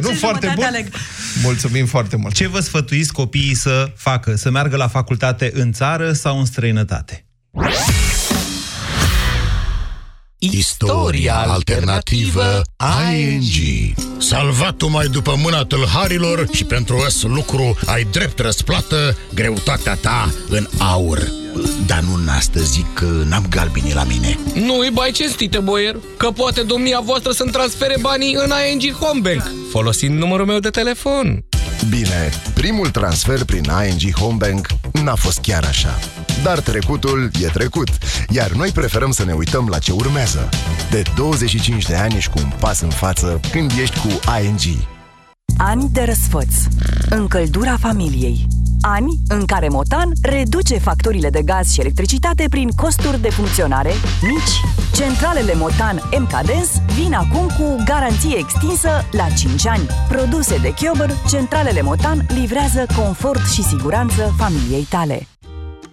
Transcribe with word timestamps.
Dacă 0.00 0.12
nu, 0.12 0.18
Ce 0.18 0.24
foarte 0.26 0.46
bun. 0.46 0.54
jumătate 0.54 0.76
aleg. 0.76 0.92
Mulțumim 1.42 1.86
foarte 1.86 2.16
mult. 2.16 2.34
Ce 2.34 2.48
vă 2.48 2.60
sfătuiți 2.60 3.12
copiii 3.12 3.54
să 3.54 3.92
facă? 3.96 4.34
Să 4.34 4.50
meargă 4.50 4.76
la 4.76 4.88
facultate 4.88 5.50
în 5.54 5.72
țară 5.72 6.12
sau 6.12 6.38
în 6.38 6.44
străinătate? 6.44 7.26
Istoria 10.38 11.36
alternativă 11.36 12.62
ING 13.12 13.94
Salvat-o 14.18 14.88
mai 14.88 15.06
după 15.06 15.34
mâna 15.36 15.64
tâlharilor 15.64 16.46
și 16.52 16.64
pentru 16.64 17.02
ăs 17.06 17.22
lucru 17.22 17.78
ai 17.86 18.06
drept 18.10 18.38
răsplată 18.38 19.16
greutatea 19.34 19.94
ta 19.94 20.34
în 20.48 20.66
aur 20.78 21.45
Dar 21.86 22.00
nu 22.00 22.14
în 22.14 22.28
astăzi 22.28 22.70
zic 22.70 22.94
că 22.94 23.04
n-am 23.28 23.46
galbini 23.50 23.92
la 23.92 24.04
mine 24.04 24.38
Nu-i 24.54 24.90
bai 24.92 25.10
cinstite, 25.10 25.58
boier, 25.58 25.96
că 26.16 26.30
poate 26.30 26.62
domnia 26.62 27.00
voastră 27.00 27.32
să-mi 27.32 27.50
transfere 27.50 27.96
banii 28.00 28.34
în 28.34 28.50
ING 28.70 28.94
Home 28.94 29.20
Bank, 29.20 29.52
folosind 29.70 30.18
numărul 30.18 30.46
meu 30.46 30.58
de 30.58 30.70
telefon. 30.70 31.44
Bine, 31.88 32.30
primul 32.54 32.90
transfer 32.90 33.44
prin 33.44 33.64
ING 33.88 34.14
Homebank 34.14 34.66
n-a 35.02 35.14
fost 35.14 35.38
chiar 35.38 35.64
așa. 35.64 35.98
Dar 36.42 36.60
trecutul 36.60 37.30
e 37.42 37.46
trecut, 37.46 37.88
iar 38.28 38.50
noi 38.50 38.70
preferăm 38.70 39.10
să 39.10 39.24
ne 39.24 39.32
uităm 39.32 39.68
la 39.70 39.78
ce 39.78 39.92
urmează. 39.92 40.48
De 40.90 41.02
25 41.16 41.84
de 41.84 41.94
ani 41.94 42.16
ești 42.16 42.30
cu 42.30 42.38
un 42.44 42.52
pas 42.60 42.80
în 42.80 42.90
față 42.90 43.40
când 43.50 43.72
ești 43.80 43.98
cu 43.98 44.08
ING. 44.42 44.60
Ani 45.56 45.88
de 45.92 46.02
răsfăț. 46.02 46.54
Încăldura 47.10 47.76
familiei. 47.80 48.46
Ani 48.88 49.18
în 49.28 49.44
care 49.44 49.68
Motan 49.68 50.12
reduce 50.22 50.78
facturile 50.78 51.30
de 51.30 51.42
gaz 51.42 51.72
și 51.72 51.80
electricitate 51.80 52.46
prin 52.50 52.68
costuri 52.68 53.20
de 53.20 53.30
funcționare 53.30 53.92
mici. 54.22 54.60
Centralele 54.94 55.54
Motan 55.54 56.02
MKDens 56.18 56.70
vin 56.94 57.12
acum 57.12 57.46
cu 57.58 57.82
garanție 57.84 58.38
extinsă 58.38 58.90
la 59.10 59.26
5 59.38 59.66
ani. 59.66 59.86
Produse 60.08 60.56
de 60.56 60.74
Chiober, 60.74 61.10
centralele 61.28 61.82
Motan 61.82 62.26
livrează 62.28 62.86
confort 62.96 63.46
și 63.52 63.62
siguranță 63.62 64.34
familiei 64.36 64.86
tale. 64.90 65.26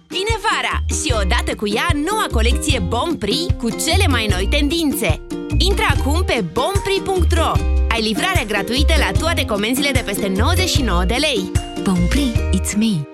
Vine 0.08 0.36
vara 0.48 0.84
și 1.02 1.14
odată 1.22 1.54
cu 1.54 1.68
ea 1.68 1.88
noua 1.94 2.26
colecție 2.32 2.78
Bompri 2.88 3.46
cu 3.58 3.70
cele 3.70 4.06
mai 4.06 4.26
noi 4.30 4.46
tendințe. 4.50 5.20
Intră 5.58 5.84
acum 5.98 6.22
pe 6.26 6.44
bompri.ro. 6.52 7.52
Ai 7.88 8.02
livrarea 8.02 8.44
gratuită 8.44 8.92
la 8.98 9.18
toate 9.18 9.44
comenzile 9.44 9.90
de 9.90 10.02
peste 10.06 10.32
99 10.36 11.04
de 11.04 11.16
lei. 11.18 11.50
Bon 11.84 12.08
Play, 12.08 12.32
it's 12.54 12.76
me. 12.78 13.13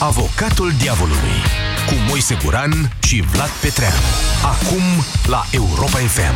Avocatul 0.00 0.72
diavolului 0.78 1.38
cu 1.86 1.94
Moise 2.08 2.38
Guran 2.44 2.96
și 3.06 3.20
Vlad 3.20 3.48
Petreanu. 3.48 3.94
Acum 4.44 4.82
la 5.26 5.44
Europa 5.50 5.98
FM. 5.98 6.34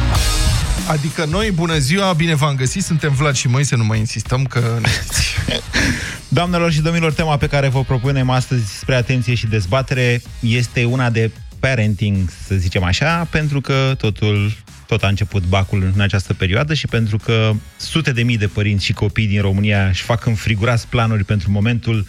Adică 0.88 1.24
noi, 1.24 1.50
bună 1.50 1.78
ziua, 1.78 2.12
bine 2.12 2.34
v-am 2.34 2.54
găsit, 2.54 2.82
suntem 2.82 3.12
Vlad 3.12 3.34
și 3.34 3.48
Moise, 3.48 3.76
nu 3.76 3.84
mai 3.84 3.98
insistăm 3.98 4.44
că 4.44 4.78
ne 4.82 4.88
știți. 4.88 5.34
Doamnelor 6.28 6.72
și 6.72 6.80
domnilor, 6.80 7.12
tema 7.12 7.36
pe 7.36 7.46
care 7.46 7.68
vă 7.68 7.82
propunem 7.82 8.30
astăzi 8.30 8.78
spre 8.78 8.94
atenție 8.94 9.34
și 9.34 9.46
dezbatere 9.46 10.22
este 10.40 10.84
una 10.84 11.10
de 11.10 11.30
parenting, 11.60 12.28
să 12.46 12.54
zicem 12.54 12.82
așa, 12.82 13.26
pentru 13.30 13.60
că 13.60 13.94
totul 13.98 14.52
tot 14.92 15.02
a 15.02 15.08
început 15.08 15.44
bacul 15.44 15.92
în 15.94 16.00
această 16.00 16.34
perioadă 16.34 16.74
și 16.74 16.86
pentru 16.86 17.16
că 17.16 17.52
sute 17.76 18.12
de 18.12 18.22
mii 18.22 18.38
de 18.38 18.46
părinți 18.46 18.84
și 18.84 18.92
copii 18.92 19.26
din 19.26 19.40
România 19.40 19.86
își 19.86 20.02
fac 20.02 20.26
înfrigurați 20.26 20.86
planuri 20.88 21.24
pentru 21.24 21.50
momentul 21.50 22.06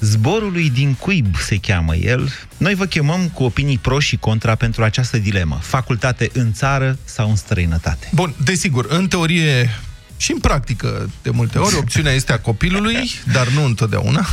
zborului 0.00 0.70
din 0.70 0.94
cuib, 0.94 1.36
se 1.36 1.56
cheamă 1.56 1.94
el. 1.96 2.32
Noi 2.56 2.74
vă 2.74 2.84
chemăm 2.84 3.28
cu 3.28 3.42
opinii 3.42 3.78
pro 3.78 3.98
și 3.98 4.16
contra 4.16 4.54
pentru 4.54 4.84
această 4.84 5.18
dilemă. 5.18 5.58
Facultate 5.62 6.30
în 6.32 6.52
țară 6.52 6.98
sau 7.04 7.28
în 7.28 7.36
străinătate? 7.36 8.08
Bun, 8.12 8.34
desigur, 8.44 8.86
în 8.88 9.08
teorie 9.08 9.70
și 10.16 10.32
în 10.32 10.38
practică, 10.38 11.10
de 11.22 11.30
multe 11.30 11.58
ori, 11.58 11.76
opțiunea 11.76 12.12
este 12.12 12.32
a 12.32 12.38
copilului, 12.38 13.10
dar 13.32 13.48
nu 13.48 13.64
întotdeauna. 13.64 14.26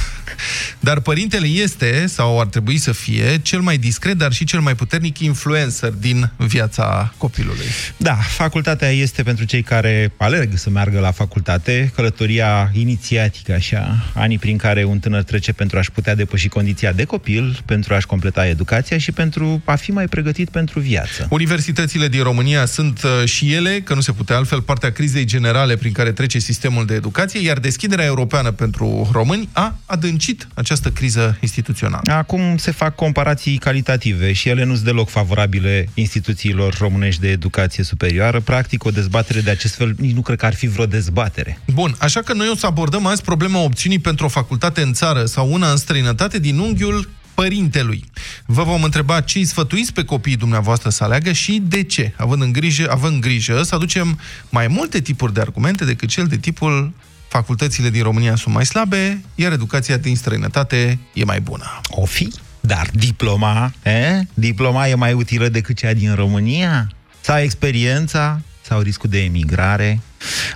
Dar 0.80 1.00
părintele 1.00 1.48
este, 1.48 2.06
sau 2.08 2.40
ar 2.40 2.46
trebui 2.46 2.78
să 2.78 2.92
fie, 2.92 3.40
cel 3.42 3.60
mai 3.60 3.78
discret, 3.78 4.18
dar 4.18 4.32
și 4.32 4.44
cel 4.44 4.60
mai 4.60 4.76
puternic 4.76 5.20
influencer 5.20 5.90
din 5.90 6.32
viața 6.38 7.14
copilului. 7.18 7.66
Da, 7.98 8.14
facultatea 8.14 8.90
este 8.90 9.24
pentru 9.24 9.46
cei 9.46 9.62
care 9.62 10.12
alerg 10.18 10.50
să 10.56 10.70
meargă 10.70 11.00
la 11.00 11.12
facultate, 11.12 11.92
călătoria 11.96 12.72
inițiatică, 12.74 13.54
așa, 13.54 14.12
anii 14.14 14.38
prin 14.38 14.58
care 14.58 14.84
un 14.84 15.00
tânăr 15.00 15.24
trece 15.24 15.52
pentru 15.52 15.78
a-și 15.78 15.92
putea 15.92 16.16
depăși 16.16 16.48
condiția 16.48 16.92
de 16.92 17.04
copil, 17.04 17.62
pentru 17.66 17.94
a-și 17.94 18.06
completa 18.06 18.48
educația 18.48 18.98
și 18.98 19.12
pentru 19.12 19.62
a 19.66 19.76
fi 19.76 19.92
mai 19.92 20.08
pregătit 20.08 20.50
pentru 20.50 20.80
viață. 20.80 21.28
Universitățile 21.30 22.08
din 22.08 22.24
România 22.24 22.66
sunt 22.66 23.02
uh, 23.04 23.30
și 23.30 23.54
ele, 23.54 23.82
că 23.84 23.94
nu 23.94 24.02
se 24.02 24.12
putea 24.12 24.36
altfel, 24.36 24.62
partea 24.62 24.92
crizei 24.92 25.26
generale 25.26 25.76
prin 25.76 25.92
care 25.92 26.12
trece 26.12 26.40
sistemul 26.40 26.86
de 26.86 26.94
educație, 26.94 27.40
iar 27.42 27.60
deschiderea 27.60 28.06
europeană 28.06 28.52
pentru 28.52 29.10
români 29.12 29.50
a 29.52 29.76
adâncit 29.86 30.21
această 30.54 30.90
criză 30.90 31.38
instituțională. 31.40 32.12
Acum 32.12 32.58
se 32.58 32.72
fac 32.72 32.96
comparații 32.96 33.58
calitative 33.58 34.34
și 34.34 34.50
ele 34.50 34.64
nu 34.64 34.74
sunt 34.74 34.86
deloc 34.86 35.10
favorabile 35.10 35.88
instituțiilor 35.94 36.78
românești 36.80 37.22
de 37.22 37.30
educație 37.30 37.84
superioară. 37.84 38.40
Practic, 38.40 38.84
o 38.84 38.90
dezbatere 38.90 39.42
de 39.42 39.50
acest 39.50 39.76
fel, 39.76 39.96
nici 39.98 40.16
nu 40.16 40.22
cred 40.22 40.38
că 40.38 40.46
ar 40.46 40.54
fi 40.54 40.68
vreo 40.68 40.86
dezbatere. 40.86 41.60
Bun, 41.68 41.96
așa 42.00 42.22
că 42.22 42.34
noi 42.34 42.50
o 42.52 42.56
să 42.56 42.66
abordăm 42.66 43.06
azi 43.06 43.22
problema 43.22 43.60
opțiunii 43.60 44.00
pentru 44.00 44.26
o 44.26 44.30
facultate 44.30 44.82
în 44.82 44.94
țară 44.94 45.26
sau 45.26 45.52
una 45.52 45.72
în 45.72 45.78
străinătate 45.78 46.40
din 46.40 46.58
unghiul 46.58 47.10
părintelui. 47.34 48.04
Vă 48.46 48.64
vom 48.64 48.84
întreba 48.84 49.22
ce 49.22 49.38
îi 49.38 49.46
sfătuiți 49.46 49.94
pe 49.94 50.04
copiii 50.04 50.36
dumneavoastră 50.36 50.90
să 50.90 51.04
aleagă 51.04 51.32
și 51.32 51.62
de 51.68 51.84
ce, 51.84 52.14
având 52.18 52.42
în 52.42 52.52
grijă, 52.52 52.88
având 52.92 53.22
grijă 53.22 53.62
să 53.64 53.76
aducem 53.76 54.20
mai 54.50 54.68
multe 54.68 55.02
tipuri 55.02 55.34
de 55.34 55.42
argumente 55.42 55.86
decât 55.86 56.10
cel 56.10 56.26
de 56.26 56.38
tipul 56.38 56.94
facultățile 57.32 57.90
din 57.90 58.04
România 58.04 58.36
sunt 58.36 58.54
mai 58.54 58.66
slabe, 58.66 59.22
iar 59.36 59.52
educația 59.52 59.98
din 59.98 60.16
străinătate 60.16 61.00
e 61.14 61.24
mai 61.24 61.42
bună. 61.42 61.82
O 61.90 62.06
fi, 62.06 62.34
dar 62.60 62.90
diploma, 62.94 63.74
eh? 63.84 64.20
diploma 64.34 64.88
e 64.88 64.96
mai 64.96 65.14
utilă 65.14 65.48
decât 65.48 65.78
cea 65.78 65.94
din 65.94 66.16
România? 66.16 66.92
Sau 67.22 67.38
experiența? 67.38 68.42
Sau 68.62 68.82
riscul 68.82 69.10
de 69.10 69.24
emigrare? 69.24 70.00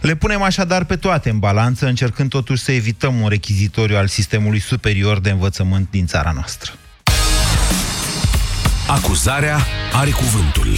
Le 0.02 0.16
punem 0.16 0.41
așadar 0.41 0.84
pe 0.84 0.96
toate 0.96 1.30
în 1.30 1.40
balanță, 1.40 1.88
încercând 1.88 2.30
totuși 2.30 2.64
să 2.64 2.72
evităm 2.72 3.22
un 3.22 3.30
rechizitoriu 3.30 3.97
al 3.97 4.08
sistemului 4.08 4.59
superior 4.59 5.19
de 5.19 5.30
învățământ 5.30 5.88
din 5.91 6.06
țara 6.06 6.31
noastră. 6.31 6.72
Acuzarea 8.88 9.59
are 9.94 10.09
cuvântul. 10.09 10.74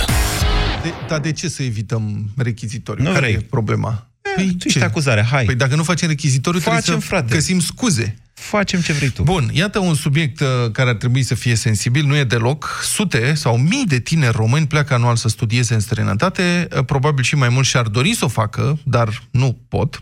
De, 0.84 0.94
dar 1.07 1.19
de 1.19 1.31
ce 1.31 1.50
să 1.50 1.63
evităm 1.63 2.30
rechizitoriu? 2.38 3.03
Nu 3.03 3.09
Care 3.09 3.19
vrei. 3.25 3.34
e 3.34 3.40
problema? 3.50 4.06
Păi, 4.38 4.56
tu 4.59 4.68
ești 4.68 4.84
acuzarea, 4.84 5.24
hai. 5.24 5.46
Păi 5.46 5.56
dacă 5.56 5.75
nu 5.75 5.84
facem 5.84 6.08
rechizitoriu, 6.08 6.59
Facem, 6.59 6.81
trebuie 6.81 7.02
să 7.02 7.08
frate. 7.08 7.34
găsim 7.34 7.59
scuze. 7.59 8.16
Facem 8.40 8.81
ce 8.81 8.94
vrei 8.94 9.09
tu. 9.09 9.24
Bun, 9.24 9.50
iată 9.53 9.80
un 9.80 9.94
subiect 9.94 10.40
uh, 10.40 10.48
care 10.72 10.90
ar 10.90 10.96
trebui 10.96 11.24
să 11.24 11.36
fie 11.36 11.56
sensibil, 11.56 12.06
nu 12.06 12.16
e 12.16 12.24
deloc. 12.24 12.80
Sute 12.84 13.34
sau 13.34 13.58
mii 13.58 13.86
de 13.86 14.00
tineri 14.00 14.36
români 14.36 14.68
pleacă 14.68 14.94
anual 14.94 15.16
să 15.16 15.28
studieze 15.28 15.74
în 15.74 15.80
străinătate, 15.80 16.68
uh, 16.75 16.86
probabil 16.86 17.24
și 17.24 17.36
mai 17.36 17.50
mulți 17.50 17.69
și-ar 17.69 17.88
dori 17.88 18.13
să 18.13 18.25
o 18.25 18.28
facă, 18.28 18.80
dar 18.84 19.22
nu 19.31 19.57
pot. 19.69 20.01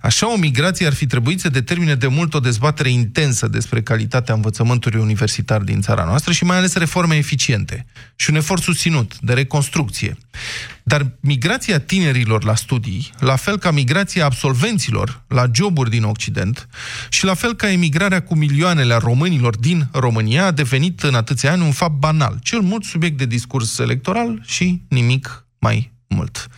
Așa 0.00 0.32
o 0.32 0.36
migrație 0.36 0.86
ar 0.86 0.92
fi 0.92 1.06
trebuit 1.06 1.40
să 1.40 1.48
determine 1.48 1.94
de 1.94 2.06
mult 2.06 2.34
o 2.34 2.40
dezbatere 2.40 2.90
intensă 2.90 3.48
despre 3.48 3.82
calitatea 3.82 4.34
învățământului 4.34 5.00
universitar 5.00 5.60
din 5.60 5.80
țara 5.80 6.04
noastră 6.04 6.32
și 6.32 6.44
mai 6.44 6.56
ales 6.56 6.74
reforme 6.74 7.16
eficiente 7.16 7.86
și 8.16 8.30
un 8.30 8.36
efort 8.36 8.62
susținut 8.62 9.18
de 9.20 9.32
reconstrucție. 9.32 10.16
Dar 10.82 11.06
migrația 11.20 11.78
tinerilor 11.78 12.44
la 12.44 12.54
studii, 12.54 13.12
la 13.18 13.36
fel 13.36 13.58
ca 13.58 13.70
migrația 13.70 14.24
absolvenților 14.24 15.22
la 15.28 15.44
joburi 15.54 15.90
din 15.90 16.02
Occident 16.02 16.68
și 17.08 17.24
la 17.24 17.34
fel 17.34 17.54
ca 17.62 17.70
emigrarea 17.70 18.22
cu 18.22 18.34
milioanele 18.34 18.94
a 18.94 18.98
românilor 18.98 19.56
din 19.56 19.88
România 19.92 20.46
a 20.46 20.50
devenit 20.50 21.02
în 21.02 21.14
atâția 21.14 21.52
ani 21.52 21.62
un 21.62 21.70
fapt 21.70 21.98
banal, 21.98 22.38
cel 22.42 22.60
mult 22.60 22.84
subiect 22.84 23.18
de 23.18 23.26
discurs 23.26 23.78
electoral 23.78 24.42
și 24.46 24.82
nimic 24.88 25.46
mai 25.58 25.92
mult. 26.08 26.48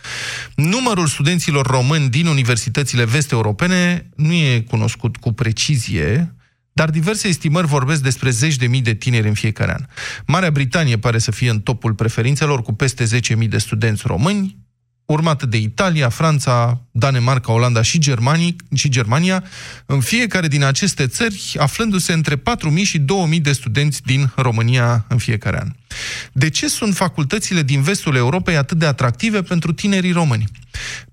Numărul 0.55 1.07
studenților 1.07 1.65
români 1.65 2.09
din 2.09 2.25
universitățile 2.25 3.05
vest-europene 3.05 4.09
nu 4.15 4.33
e 4.33 4.59
cunoscut 4.59 5.17
cu 5.17 5.31
precizie, 5.31 6.35
dar 6.73 6.89
diverse 6.89 7.27
estimări 7.27 7.67
vorbesc 7.67 8.01
despre 8.01 8.29
zeci 8.29 8.55
de 8.55 8.67
mii 8.67 8.81
de 8.81 8.93
tineri 8.93 9.27
în 9.27 9.33
fiecare 9.33 9.73
an. 9.73 9.85
Marea 10.25 10.51
Britanie 10.51 10.97
pare 10.97 11.17
să 11.17 11.31
fie 11.31 11.49
în 11.49 11.59
topul 11.59 11.93
preferințelor 11.93 12.61
cu 12.61 12.73
peste 12.73 13.05
10.000 13.43 13.47
de 13.47 13.57
studenți 13.57 14.03
români, 14.05 14.64
urmată 15.05 15.45
de 15.45 15.57
Italia, 15.57 16.09
Franța, 16.09 16.81
Danemarca, 16.91 17.51
Olanda 17.51 17.81
și, 17.81 17.99
Germanii, 17.99 18.55
și 18.75 18.89
Germania, 18.89 19.43
în 19.85 19.99
fiecare 19.99 20.47
din 20.47 20.63
aceste 20.63 21.07
țări 21.07 21.55
aflându-se 21.57 22.13
între 22.13 22.35
4.000 22.35 22.41
și 22.83 22.99
2.000 22.99 23.41
de 23.41 23.51
studenți 23.51 24.01
din 24.01 24.31
România 24.35 25.05
în 25.07 25.17
fiecare 25.17 25.59
an. 25.59 25.71
De 26.31 26.49
ce 26.49 26.67
sunt 26.67 26.95
facultățile 26.95 27.61
din 27.61 27.81
vestul 27.81 28.15
Europei 28.15 28.57
atât 28.57 28.77
de 28.77 28.85
atractive 28.85 29.41
pentru 29.41 29.73
tinerii 29.73 30.11
români? 30.11 30.45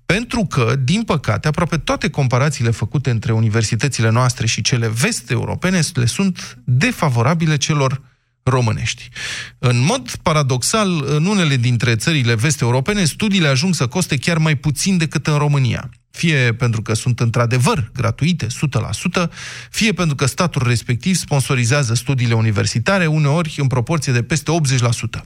Pentru 0.05 0.45
că, 0.45 0.75
din 0.83 1.03
păcate, 1.03 1.47
aproape 1.47 1.77
toate 1.77 2.09
comparațiile 2.09 2.69
făcute 2.69 3.09
între 3.09 3.33
universitățile 3.33 4.09
noastre 4.09 4.45
și 4.47 4.61
cele 4.61 4.87
vest-europene 4.87 5.81
le 5.93 6.05
sunt 6.05 6.57
defavorabile 6.63 7.57
celor 7.57 8.01
românești. 8.43 9.09
În 9.59 9.79
mod 9.79 10.15
paradoxal, 10.21 11.03
în 11.07 11.25
unele 11.25 11.55
dintre 11.55 11.95
țările 11.95 12.35
vest-europene, 12.35 13.05
studiile 13.05 13.47
ajung 13.47 13.73
să 13.73 13.87
coste 13.87 14.17
chiar 14.17 14.37
mai 14.37 14.55
puțin 14.55 14.97
decât 14.97 15.27
în 15.27 15.37
România. 15.37 15.89
Fie 16.11 16.53
pentru 16.53 16.81
că 16.81 16.93
sunt 16.93 17.19
într-adevăr 17.19 17.91
gratuite, 17.93 18.47
100%, 19.25 19.29
fie 19.69 19.91
pentru 19.91 20.15
că 20.15 20.25
statul 20.25 20.61
respectiv 20.65 21.15
sponsorizează 21.15 21.93
studiile 21.93 22.33
universitare, 22.33 23.05
uneori 23.05 23.55
în 23.57 23.67
proporție 23.67 24.13
de 24.13 24.23
peste 24.23 24.51
80%. 25.17 25.21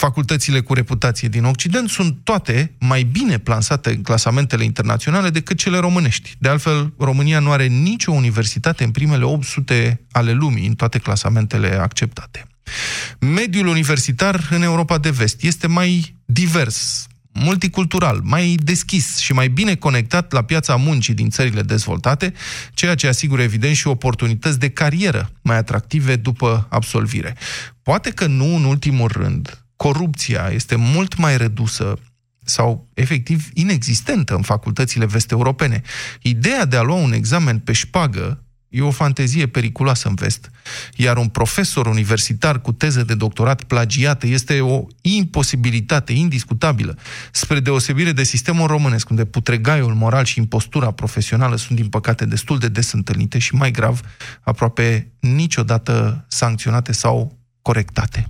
Facultățile 0.00 0.60
cu 0.60 0.74
reputație 0.74 1.28
din 1.28 1.44
Occident 1.44 1.88
sunt 1.88 2.16
toate 2.24 2.74
mai 2.78 3.02
bine 3.02 3.38
plansate 3.38 3.90
în 3.90 4.02
clasamentele 4.02 4.64
internaționale 4.64 5.30
decât 5.30 5.58
cele 5.58 5.78
românești. 5.78 6.34
De 6.38 6.48
altfel, 6.48 6.92
România 6.98 7.38
nu 7.38 7.50
are 7.50 7.66
nicio 7.66 8.12
universitate 8.12 8.84
în 8.84 8.90
primele 8.90 9.24
800 9.24 10.00
ale 10.10 10.32
lumii 10.32 10.66
în 10.66 10.74
toate 10.74 10.98
clasamentele 10.98 11.74
acceptate. 11.74 12.46
Mediul 13.18 13.66
universitar 13.66 14.48
în 14.50 14.62
Europa 14.62 14.98
de 14.98 15.10
Vest 15.10 15.42
este 15.42 15.66
mai 15.66 16.16
divers, 16.24 17.06
multicultural, 17.32 18.20
mai 18.22 18.54
deschis 18.62 19.18
și 19.18 19.32
mai 19.32 19.48
bine 19.48 19.74
conectat 19.74 20.32
la 20.32 20.42
piața 20.42 20.76
muncii 20.76 21.14
din 21.14 21.30
țările 21.30 21.62
dezvoltate, 21.62 22.32
ceea 22.74 22.94
ce 22.94 23.08
asigură 23.08 23.42
evident 23.42 23.74
și 23.76 23.86
oportunități 23.86 24.58
de 24.58 24.70
carieră 24.70 25.30
mai 25.42 25.56
atractive 25.56 26.16
după 26.16 26.66
absolvire. 26.70 27.36
Poate 27.82 28.10
că 28.10 28.26
nu 28.26 28.54
în 28.56 28.64
ultimul 28.64 29.10
rând, 29.12 29.64
corupția 29.82 30.50
este 30.52 30.76
mult 30.76 31.16
mai 31.16 31.36
redusă 31.36 31.98
sau 32.44 32.88
efectiv 32.94 33.48
inexistentă 33.54 34.34
în 34.34 34.42
facultățile 34.42 35.06
vest-europene. 35.06 35.82
Ideea 36.22 36.64
de 36.64 36.76
a 36.76 36.82
lua 36.82 36.96
un 36.96 37.12
examen 37.12 37.58
pe 37.58 37.72
șpagă 37.72 38.44
E 38.68 38.80
o 38.80 38.90
fantezie 38.90 39.46
periculoasă 39.46 40.08
în 40.08 40.14
vest. 40.14 40.50
Iar 40.96 41.16
un 41.16 41.28
profesor 41.28 41.86
universitar 41.86 42.60
cu 42.60 42.72
teză 42.72 43.02
de 43.02 43.14
doctorat 43.14 43.62
plagiată 43.62 44.26
este 44.26 44.60
o 44.60 44.86
imposibilitate 45.00 46.12
indiscutabilă, 46.12 46.98
spre 47.32 47.60
deosebire 47.60 48.12
de 48.12 48.22
sistemul 48.22 48.66
românesc, 48.66 49.10
unde 49.10 49.24
putregaiul 49.24 49.94
moral 49.94 50.24
și 50.24 50.38
impostura 50.38 50.90
profesională 50.90 51.56
sunt, 51.56 51.78
din 51.78 51.88
păcate, 51.88 52.24
destul 52.24 52.58
de 52.58 52.68
des 52.68 52.92
întâlnite 52.92 53.38
și, 53.38 53.54
mai 53.54 53.70
grav, 53.70 54.00
aproape 54.40 55.12
niciodată 55.20 56.24
sancționate 56.28 56.92
sau 56.92 57.38
corectate. 57.62 58.28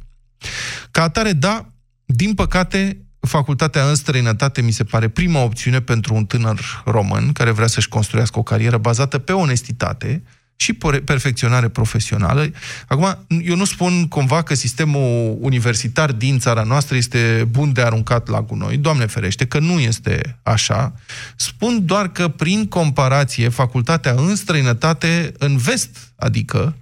Ca 0.91 1.03
atare, 1.03 1.33
da, 1.33 1.67
din 2.05 2.35
păcate, 2.35 3.05
facultatea 3.21 3.89
în 3.89 3.95
străinătate 3.95 4.63
mi 4.63 4.71
se 4.71 4.85
pare 4.85 5.09
prima 5.09 5.43
opțiune 5.43 5.81
pentru 5.81 6.15
un 6.15 6.25
tânăr 6.25 6.83
român 6.85 7.33
care 7.33 7.51
vrea 7.51 7.67
să-și 7.67 7.89
construiască 7.89 8.39
o 8.39 8.43
carieră 8.43 8.79
bazată 8.79 9.19
pe 9.19 9.33
onestitate 9.33 10.23
și 10.57 10.73
perfecționare 11.05 11.69
profesională. 11.69 12.51
Acum, 12.89 13.27
eu 13.43 13.57
nu 13.57 13.65
spun 13.65 14.09
cumva 14.09 14.43
că 14.43 14.55
sistemul 14.55 15.37
universitar 15.41 16.13
din 16.13 16.39
țara 16.39 16.63
noastră 16.63 16.97
este 16.97 17.49
bun 17.51 17.73
de 17.73 17.83
aruncat 17.83 18.29
la 18.29 18.41
gunoi, 18.41 18.77
Doamne 18.77 19.07
ferește, 19.07 19.47
că 19.47 19.59
nu 19.59 19.79
este 19.79 20.39
așa. 20.43 20.95
Spun 21.37 21.87
doar 21.87 22.09
că, 22.09 22.29
prin 22.29 22.67
comparație, 22.67 23.49
facultatea 23.49 24.13
în 24.13 24.37
străinătate, 24.37 25.33
în 25.39 25.57
vest, 25.57 26.13
adică, 26.17 26.77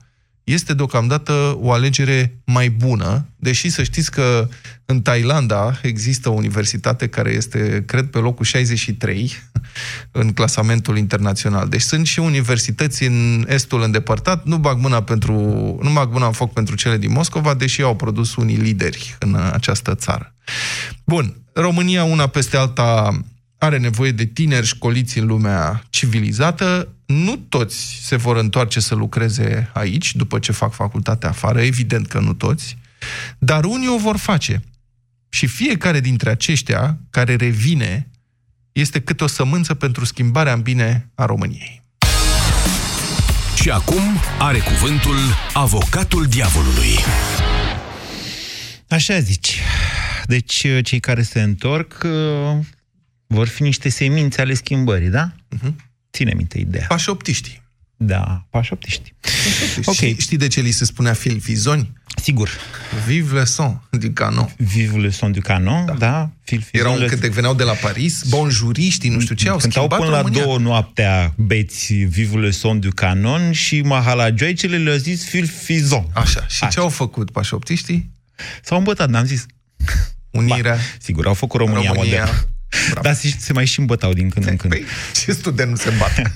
este 0.53 0.75
deocamdată 0.75 1.57
o 1.61 1.73
alegere 1.73 2.41
mai 2.45 2.71
bună, 2.71 3.29
deși 3.37 3.69
să 3.69 3.83
știți 3.83 4.11
că 4.11 4.49
în 4.87 5.03
Thailanda 5.03 5.79
există 5.83 6.29
o 6.29 6.33
universitate 6.33 7.07
care 7.09 7.31
este, 7.31 7.83
cred, 7.87 8.07
pe 8.07 8.19
locul 8.19 8.45
63 8.45 9.33
în 10.11 10.33
clasamentul 10.33 10.97
internațional. 10.97 11.69
Deci 11.69 11.81
sunt 11.81 12.07
și 12.07 12.19
universități 12.19 13.05
în 13.05 13.47
estul 13.49 13.83
îndepărtat, 13.83 14.45
nu 14.45 14.57
bag 14.57 14.79
mâna, 14.79 15.03
pentru, 15.03 15.33
nu 15.83 15.91
bag 15.93 16.13
mâna 16.13 16.27
în 16.27 16.33
foc 16.33 16.53
pentru 16.53 16.75
cele 16.75 16.99
din 16.99 17.13
Moscova, 17.13 17.55
deși 17.55 17.83
au 17.83 17.97
produs 17.97 18.37
unii 18.37 18.57
lideri 18.57 19.17
în 19.19 19.35
această 19.53 19.95
țară. 19.95 20.35
Bun, 21.05 21.37
România 21.53 22.05
una 22.05 22.27
peste 22.27 22.57
alta 22.57 23.21
are 23.59 23.79
nevoie 23.79 24.13
de 24.13 24.25
tineri 24.25 24.67
școliți 24.67 25.19
în 25.19 25.27
lumea 25.27 25.83
civilizată. 25.91 26.93
Nu 27.09 27.37
toți 27.37 27.99
se 28.03 28.17
vor 28.17 28.37
întoarce 28.37 28.81
să 28.81 28.95
lucreze 28.95 29.71
aici, 29.73 30.15
după 30.15 30.39
ce 30.39 30.53
fac 30.53 30.73
facultatea 30.73 31.29
afară, 31.29 31.61
evident 31.61 32.07
că 32.07 32.21
nu 32.21 32.33
toți, 32.33 32.77
dar 33.39 33.65
unii 33.65 33.89
o 33.89 33.99
vor 33.99 34.17
face. 34.17 34.63
Și 35.29 35.47
fiecare 35.47 36.01
dintre 36.01 36.31
aceștia 36.31 36.99
care 37.11 37.37
revine 37.37 38.11
este 38.73 39.01
câte 39.01 39.25
o 39.25 39.27
sămânță 39.27 39.75
pentru 39.75 40.05
schimbarea 40.05 40.53
în 40.53 40.61
bine 40.61 41.11
a 41.15 41.25
României. 41.25 41.83
Și 43.55 43.71
acum 43.71 44.03
are 44.39 44.59
cuvântul 44.59 45.17
avocatul 45.53 46.27
diavolului. 46.27 46.99
Așa 48.89 49.19
zici. 49.19 49.61
Deci, 50.25 50.67
cei 50.83 51.01
care 51.01 51.23
se 51.23 51.43
întorc 51.43 52.07
vor 53.27 53.47
fi 53.49 53.63
niște 53.63 53.89
semințe 53.89 54.41
ale 54.41 54.55
schimbării, 54.55 55.09
da? 55.09 55.33
Uh-huh. 55.33 55.88
Ține 56.19 56.33
minte 56.35 56.59
ideea. 56.59 56.87
Pașoptiștii. 56.89 57.63
Da, 57.97 58.47
pașoptiști. 58.51 59.15
Ok. 59.85 60.19
Știi 60.19 60.37
de 60.37 60.47
ce 60.47 60.61
li 60.61 60.71
se 60.71 60.85
spunea 60.85 61.13
filfizoni? 61.13 61.93
Sigur. 62.23 62.51
Vive 63.07 63.39
le 63.39 63.45
son 63.45 63.81
du 63.91 64.11
canon. 64.11 64.55
Vive 64.57 64.97
le 64.99 65.11
son 65.11 65.33
du 65.33 65.41
canon, 65.41 65.85
da. 65.87 65.93
da. 65.93 66.31
Erau 66.71 67.01
un 67.01 67.07
cântec, 67.07 67.33
veneau 67.33 67.55
de 67.55 67.63
la 67.63 67.73
Paris, 67.73 68.23
bonjuriștii, 68.29 69.11
nu 69.11 69.21
știu 69.21 69.35
ce, 69.35 69.49
au 69.49 69.57
Cântau 69.57 69.83
schimbat 69.83 69.99
până 70.07 70.17
România. 70.17 70.39
la 70.39 70.45
două 70.45 70.59
noaptea 70.59 71.35
beți 71.37 71.95
Vive 71.95 72.39
le 72.39 72.51
son 72.51 72.81
du 72.81 72.91
canon 72.91 73.53
și 73.53 73.81
mahalagioicele 73.81 74.79
le-au 74.79 74.97
zis 74.97 75.25
filfizon. 75.25 76.07
Așa. 76.13 76.47
Și 76.47 76.65
Așa. 76.65 76.67
ce 76.69 76.81
au 76.81 76.89
făcut 76.89 77.31
pașoptiștii? 77.31 78.11
S-au 78.63 78.79
îmbătat, 78.79 79.09
n-am 79.09 79.25
zis. 79.25 79.47
Unirea. 80.31 80.75
Ba, 80.75 80.81
sigur, 80.99 81.27
au 81.27 81.35
făcut 81.35 81.61
România, 81.61 81.93
România. 81.93 82.21
modernă. 82.21 82.49
Dar 83.03 83.15
se, 83.15 83.35
se 83.39 83.53
mai 83.53 83.65
și 83.65 83.81
îmbătau 83.81 84.13
din 84.13 84.29
când 84.29 84.47
în 84.47 84.57
când. 84.57 84.73
Păi, 84.73 84.85
ce 85.25 85.33
student 85.33 85.71
nu 85.71 85.77
se 85.77 85.93
bate? 85.99 86.33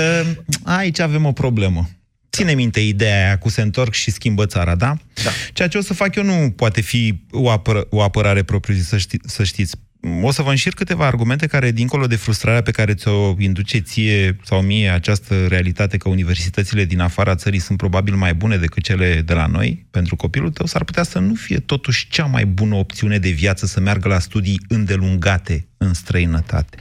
Aici 0.78 0.98
avem 0.98 1.24
o 1.24 1.32
problemă. 1.32 1.88
Ține 2.32 2.54
minte 2.54 2.80
ideea 2.80 3.24
aia 3.24 3.38
cu 3.38 3.48
se 3.48 3.62
întorc 3.62 3.92
și 3.92 4.10
schimbă 4.10 4.46
țara, 4.46 4.74
da? 4.74 4.96
Da. 5.24 5.30
Ceea 5.52 5.68
ce 5.68 5.78
o 5.78 5.80
să 5.80 5.94
fac 5.94 6.14
eu 6.14 6.24
nu 6.24 6.50
poate 6.50 6.80
fi 6.80 7.20
o, 7.30 7.50
apăr- 7.50 7.88
o 7.88 8.02
apărare 8.02 8.42
propriu-zisă, 8.42 8.88
să, 8.88 8.98
ști, 8.98 9.16
să 9.24 9.44
știți. 9.44 9.76
O 10.22 10.30
să 10.30 10.42
vă 10.42 10.50
înșir 10.50 10.74
câteva 10.74 11.06
argumente 11.06 11.46
care, 11.46 11.70
dincolo 11.70 12.06
de 12.06 12.16
frustrarea 12.16 12.62
pe 12.62 12.70
care 12.70 12.94
ți-o 12.94 13.34
induce 13.38 13.78
ție 13.78 14.36
sau 14.44 14.62
mie 14.62 14.88
această 14.88 15.46
realitate 15.46 15.96
că 15.96 16.08
universitățile 16.08 16.84
din 16.84 17.00
afara 17.00 17.34
țării 17.34 17.58
sunt 17.58 17.78
probabil 17.78 18.14
mai 18.14 18.34
bune 18.34 18.56
decât 18.56 18.82
cele 18.82 19.20
de 19.20 19.32
la 19.32 19.46
noi, 19.46 19.86
pentru 19.90 20.16
copilul 20.16 20.50
tău, 20.50 20.66
s-ar 20.66 20.84
putea 20.84 21.02
să 21.02 21.18
nu 21.18 21.34
fie 21.34 21.58
totuși 21.58 22.08
cea 22.08 22.24
mai 22.24 22.46
bună 22.46 22.74
opțiune 22.74 23.18
de 23.18 23.30
viață 23.30 23.66
să 23.66 23.80
meargă 23.80 24.08
la 24.08 24.18
studii 24.18 24.60
îndelungate 24.68 25.68
în 25.76 25.94
străinătate. 25.94 26.78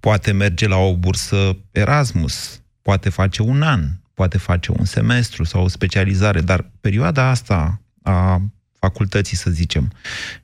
Poate 0.00 0.32
merge 0.32 0.68
la 0.68 0.76
o 0.76 0.96
bursă 0.96 1.56
Erasmus, 1.72 2.62
poate 2.82 3.08
face 3.08 3.42
un 3.42 3.62
an, 3.62 3.88
poate 4.14 4.38
face 4.38 4.72
un 4.78 4.84
semestru 4.84 5.44
sau 5.44 5.62
o 5.62 5.68
specializare, 5.68 6.40
dar 6.40 6.70
perioada 6.80 7.28
asta 7.28 7.80
a 8.02 8.42
facultății, 8.84 9.36
să 9.36 9.50
zicem, 9.50 9.92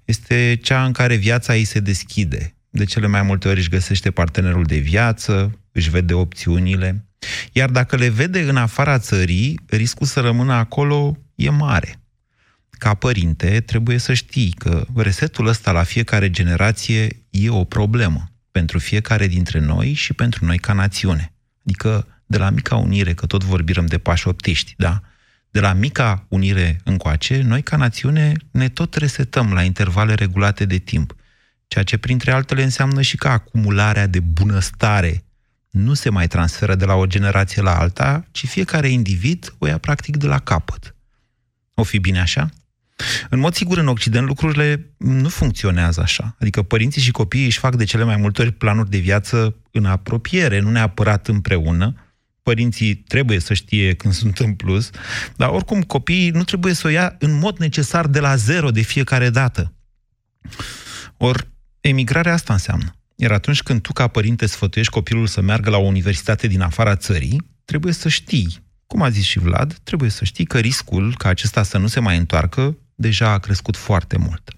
este 0.05 0.59
cea 0.63 0.85
în 0.85 0.93
care 0.93 1.15
viața 1.15 1.57
ei 1.57 1.65
se 1.65 1.81
deschide. 1.81 2.55
De 2.71 2.85
cele 2.85 3.07
mai 3.07 3.23
multe 3.23 3.49
ori 3.49 3.59
își 3.59 3.69
găsește 3.69 4.11
partenerul 4.11 4.65
de 4.65 4.77
viață, 4.77 5.59
își 5.73 5.91
vede 5.91 6.15
opțiunile, 6.15 7.05
iar 7.53 7.71
dacă 7.71 7.97
le 7.97 8.09
vede 8.09 8.41
în 8.41 8.57
afara 8.57 8.99
țării, 8.99 9.61
riscul 9.67 10.07
să 10.07 10.21
rămână 10.21 10.53
acolo 10.53 11.17
e 11.35 11.51
mare. 11.51 12.01
Ca 12.71 12.95
părinte, 12.95 13.61
trebuie 13.61 13.99
să 13.99 14.15
știi 14.15 14.55
că 14.59 14.87
resetul 14.97 15.47
ăsta 15.47 15.73
la 15.73 15.83
fiecare 15.83 16.31
generație 16.31 17.09
e 17.31 17.51
o 17.51 17.65
problemă 17.65 18.33
pentru 18.51 18.79
fiecare 18.79 19.27
dintre 19.27 19.59
noi 19.59 19.93
și 19.93 20.13
pentru 20.13 20.45
noi 20.45 20.59
ca 20.59 20.73
națiune. 20.73 21.33
Adică, 21.65 22.07
de 22.27 22.39
la 22.39 22.51
mica 22.51 22.77
unire, 22.77 23.15
că 23.15 23.27
tot 23.27 23.45
vorbim 23.45 23.87
de 23.87 23.99
pașoptiști, 23.99 24.75
da? 24.77 25.01
De 25.51 25.61
la 25.61 25.73
mica 25.73 26.25
unire 26.29 26.81
încoace, 26.85 27.43
noi 27.43 27.63
ca 27.63 27.77
națiune 27.77 28.33
ne 28.51 28.69
tot 28.69 28.95
resetăm 28.95 29.53
la 29.53 29.63
intervale 29.63 30.15
regulate 30.15 30.65
de 30.65 30.79
timp, 30.79 31.15
ceea 31.67 31.85
ce 31.85 31.97
printre 31.97 32.33
altele 32.33 32.63
înseamnă 32.63 33.03
și 33.03 33.17
că 33.17 33.29
acumularea 33.29 34.07
de 34.07 34.21
bunăstare 34.21 35.25
nu 35.71 35.95
se 35.95 36.11
mai 36.11 36.27
transferă 36.27 36.75
de 36.75 36.85
la 36.85 36.95
o 36.95 37.07
generație 37.07 37.63
la 37.63 37.79
alta, 37.79 38.25
ci 38.31 38.47
fiecare 38.47 38.89
individ 38.89 39.55
o 39.59 39.67
ia 39.67 39.79
practic 39.79 40.17
de 40.17 40.27
la 40.27 40.39
capăt. 40.39 40.95
O 41.75 41.83
fi 41.83 41.99
bine 41.99 42.21
așa? 42.21 42.51
În 43.29 43.39
mod 43.39 43.55
sigur, 43.55 43.79
în 43.79 43.89
Occident 43.89 44.27
lucrurile 44.27 44.95
nu 44.97 45.29
funcționează 45.29 46.01
așa. 46.01 46.37
Adică 46.41 46.63
părinții 46.63 47.03
și 47.03 47.11
copiii 47.11 47.45
își 47.45 47.59
fac 47.59 47.77
de 47.77 47.85
cele 47.85 48.05
mai 48.05 48.17
multe 48.17 48.43
ori 48.43 48.53
planuri 48.53 48.91
de 48.91 48.99
viață 48.99 49.57
în 49.71 49.85
apropiere, 49.85 50.59
nu 50.59 50.71
neapărat 50.71 51.29
împreună. 51.29 51.95
Părinții 52.43 52.95
trebuie 52.95 53.39
să 53.39 53.55
știe 53.55 53.95
când 53.95 54.15
sunt 54.15 54.39
în 54.39 54.55
plus, 54.55 54.91
dar 55.37 55.49
oricum 55.49 55.83
copiii 55.83 56.31
nu 56.31 56.45
trebuie 56.45 56.73
să 56.73 56.87
o 56.87 56.91
ia 56.91 57.17
în 57.19 57.39
mod 57.39 57.59
necesar 57.59 58.07
de 58.07 58.21
la 58.21 58.37
zero 58.37 58.71
de 58.71 58.81
fiecare 58.81 59.31
dată. 59.31 59.75
Ori 61.17 61.49
emigrarea 61.81 62.33
asta 62.33 62.53
înseamnă. 62.53 62.95
Iar 63.17 63.33
atunci 63.33 63.63
când 63.63 63.81
tu, 63.81 63.93
ca 63.93 64.09
părinte, 64.09 64.47
sfătuiești 64.47 64.93
copilul 64.93 65.27
să 65.27 65.41
meargă 65.41 65.71
la 65.71 65.77
o 65.77 65.87
universitate 65.87 66.47
din 66.47 66.61
afara 66.61 66.97
țării, 66.97 67.51
trebuie 67.65 67.93
să 67.93 68.09
știi, 68.09 68.65
cum 68.87 69.03
a 69.03 69.11
zis 69.11 69.25
și 69.25 69.39
Vlad, 69.39 69.79
trebuie 69.83 70.11
să 70.11 70.25
știi 70.25 70.45
că 70.45 70.59
riscul 70.59 71.17
ca 71.17 71.29
acesta 71.29 71.63
să 71.63 71.79
nu 71.79 71.87
se 71.87 72.01
mai 72.01 72.17
întoarcă 72.17 72.77
deja 72.95 73.31
a 73.31 73.39
crescut 73.39 73.77
foarte 73.77 74.17
mult. 74.17 74.51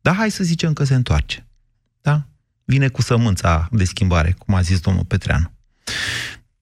Dar 0.00 0.14
hai 0.14 0.30
să 0.30 0.44
zicem 0.44 0.72
că 0.72 0.84
se 0.84 0.94
întoarce. 0.94 1.46
Da? 2.00 2.26
Vine 2.64 2.88
cu 2.88 3.02
sămânța 3.02 3.68
de 3.70 3.84
schimbare, 3.84 4.34
cum 4.38 4.54
a 4.54 4.60
zis 4.60 4.80
domnul 4.80 5.04
Petreanu. 5.04 5.52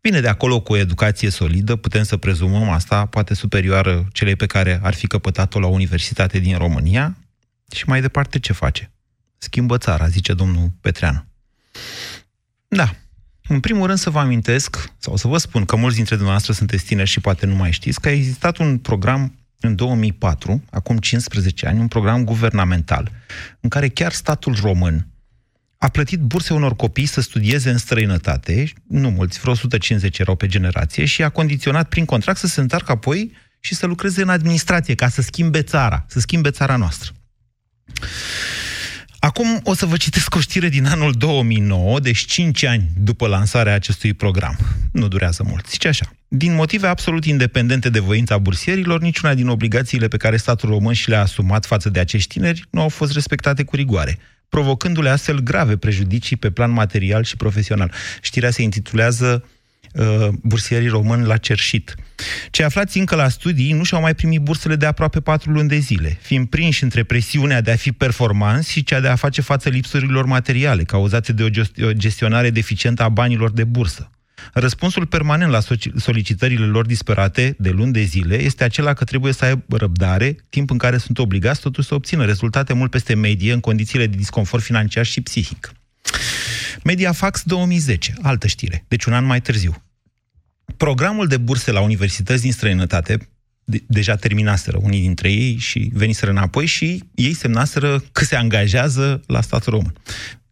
Vine 0.07 0.21
de 0.21 0.29
acolo 0.29 0.61
cu 0.61 0.73
o 0.73 0.77
educație 0.77 1.31
solidă, 1.31 1.77
putem 1.77 2.03
să 2.03 2.17
prezumăm 2.17 2.69
asta, 2.69 3.07
poate 3.07 3.35
superioară 3.35 4.09
celei 4.13 4.37
pe 4.37 4.47
care 4.47 4.81
ar 4.83 4.95
fi 4.95 5.07
căpătat-o 5.07 5.61
la 5.61 5.67
universitate 5.67 6.39
din 6.39 6.59
România, 6.59 7.17
și 7.75 7.85
mai 7.87 8.01
departe 8.01 8.39
ce 8.39 8.53
face? 8.53 8.93
Schimbă 9.39 9.79
țara, 9.79 10.09
zice 10.09 10.35
domnul 10.35 10.71
Petreanu. 10.81 11.25
Da. 12.69 12.95
În 13.49 13.61
primul 13.61 13.87
rând 13.87 13.99
să 13.99 14.11
vă 14.11 14.19
amintesc, 14.19 14.93
sau 14.99 15.17
să 15.17 15.29
vă 15.29 15.39
spun 15.39 15.65
că 15.65 15.77
mulți 15.77 15.97
dintre 15.97 16.15
dumneavoastră 16.15 16.53
sunteți 16.53 16.85
tineri 16.85 17.09
și 17.09 17.21
poate 17.21 17.47
nu 17.47 17.55
mai 17.55 17.73
știți, 17.73 18.01
că 18.01 18.09
a 18.09 18.13
existat 18.13 18.57
un 18.57 18.79
program 18.79 19.39
în 19.61 19.75
2004, 19.75 20.65
acum 20.71 20.99
15 20.99 21.67
ani, 21.67 21.81
un 21.81 21.89
program 21.89 22.25
guvernamental, 22.25 23.11
în 23.61 23.69
care 23.69 23.89
chiar 23.89 24.13
statul 24.13 24.57
român 24.61 25.07
a 25.85 25.89
plătit 25.89 26.21
burse 26.21 26.55
unor 26.55 26.77
copii 26.77 27.07
să 27.07 27.21
studieze 27.21 27.71
în 27.71 27.79
străinătate, 27.79 28.73
nu 28.89 29.11
mulți, 29.11 29.41
vreo 29.41 29.53
150 29.53 30.19
erau 30.19 30.37
pe 30.37 30.47
generație, 30.47 31.05
și 31.05 31.23
a 31.23 31.29
condiționat 31.29 31.89
prin 31.89 32.05
contract 32.05 32.39
să 32.39 32.47
se 32.47 32.61
întoarcă 32.61 32.93
apoi 32.93 33.33
și 33.61 33.75
să 33.75 33.87
lucreze 33.87 34.23
în 34.23 34.29
administrație, 34.29 34.95
ca 34.95 35.09
să 35.09 35.23
schimbe 35.23 35.63
țara, 35.63 36.05
să 36.09 36.21
schimbe 36.21 36.51
țara 36.51 36.77
noastră. 36.77 37.13
Acum 39.19 39.61
o 39.63 39.75
să 39.75 39.87
vă 39.87 39.97
citesc 39.97 40.35
o 40.35 40.41
știre 40.41 40.69
din 40.69 40.87
anul 40.87 41.13
2009, 41.13 42.01
deci 42.01 42.25
5 42.25 42.65
ani 42.65 42.91
după 42.97 43.27
lansarea 43.27 43.75
acestui 43.75 44.15
program. 44.15 44.57
Nu 44.93 45.09
durează 45.09 45.45
mult. 45.49 45.69
Zice 45.69 45.89
așa. 45.89 46.13
Din 46.29 46.55
motive 46.55 46.87
absolut 46.87 47.25
independente 47.25 47.91
de 47.91 47.99
voința 47.99 48.39
bursierilor, 48.39 49.01
niciuna 49.01 49.35
din 49.35 49.49
obligațiile 49.49 50.09
pe 50.09 50.17
care 50.17 50.37
statul 50.37 50.69
român 50.69 50.95
și 50.95 51.09
le-a 51.09 51.21
asumat 51.21 51.67
față 51.67 51.89
de 51.91 52.01
acești 52.01 52.29
tineri 52.29 52.65
nu 52.71 52.81
au 52.81 52.89
fost 52.89 53.13
respectate 53.13 53.63
cu 53.63 53.77
rigoare 53.77 54.19
provocându-le 54.49 55.09
astfel 55.09 55.41
grave 55.41 55.77
prejudicii 55.77 56.37
pe 56.37 56.51
plan 56.51 56.71
material 56.71 57.25
și 57.25 57.37
profesional. 57.37 57.93
Știrea 58.21 58.51
se 58.51 58.63
intitulează 58.63 59.45
uh, 59.93 60.29
bursierii 60.43 60.89
români 60.89 61.27
la 61.27 61.37
cerșit. 61.37 61.95
Cei 62.51 62.65
aflați 62.65 62.99
încă 62.99 63.15
la 63.15 63.29
studii 63.29 63.73
nu 63.73 63.83
și-au 63.83 64.01
mai 64.01 64.15
primit 64.15 64.41
bursele 64.41 64.77
de 64.77 64.87
aproape 64.87 65.21
patru 65.21 65.51
luni 65.51 65.69
de 65.69 65.79
zile, 65.79 66.19
fiind 66.23 66.49
prinși 66.49 66.83
între 66.83 67.03
presiunea 67.03 67.61
de 67.61 67.71
a 67.71 67.77
fi 67.77 67.93
performanți 67.93 68.71
și 68.71 68.85
cea 68.85 69.01
de 69.01 69.09
a 69.09 69.17
face 69.17 69.41
față 69.41 69.69
lipsurilor 69.69 70.25
materiale, 70.25 70.85
cauzate 70.85 71.33
de 71.33 71.43
o 71.83 71.93
gestionare 71.93 72.51
deficientă 72.51 73.03
a 73.03 73.09
banilor 73.09 73.51
de 73.51 73.65
bursă. 73.65 74.11
Răspunsul 74.53 75.07
permanent 75.07 75.51
la 75.51 75.61
solicitările 75.97 76.67
lor 76.67 76.87
disperate 76.87 77.57
de 77.59 77.71
luni 77.71 77.93
de 77.93 78.03
zile 78.03 78.43
este 78.43 78.65
acela 78.65 78.93
că 78.93 79.05
trebuie 79.05 79.33
să 79.33 79.45
aibă 79.45 79.77
răbdare, 79.77 80.37
timp 80.49 80.71
în 80.71 80.79
care 80.79 80.99
sunt 80.99 81.19
obligați 81.19 81.61
totuși 81.61 81.89
să 81.89 81.95
obțină 81.95 82.25
rezultate 82.25 82.73
mult 82.73 82.91
peste 82.91 83.15
medie 83.15 83.53
în 83.53 83.61
condițiile 83.61 84.07
de 84.07 84.17
disconfort 84.17 84.63
financiar 84.63 85.05
și 85.05 85.21
psihic. 85.21 85.73
Mediafax 86.85 87.43
2010, 87.45 88.15
altă 88.23 88.47
știre, 88.47 88.85
deci 88.89 89.05
un 89.05 89.13
an 89.13 89.25
mai 89.25 89.41
târziu. 89.41 89.83
Programul 90.77 91.27
de 91.27 91.37
burse 91.37 91.71
la 91.71 91.81
universități 91.81 92.43
din 92.43 92.53
străinătate, 92.53 93.29
de- 93.65 93.85
deja 93.87 94.17
terminaseră 94.17 94.79
unii 94.83 95.01
dintre 95.01 95.33
ei 95.33 95.57
și 95.57 95.91
veniseră 95.95 96.31
înapoi 96.31 96.67
și 96.67 97.03
ei 97.15 97.33
semnaseră 97.35 98.05
că 98.13 98.25
se 98.25 98.37
angajează 98.37 99.21
la 99.27 99.41
statul 99.41 99.73
român. 99.73 99.95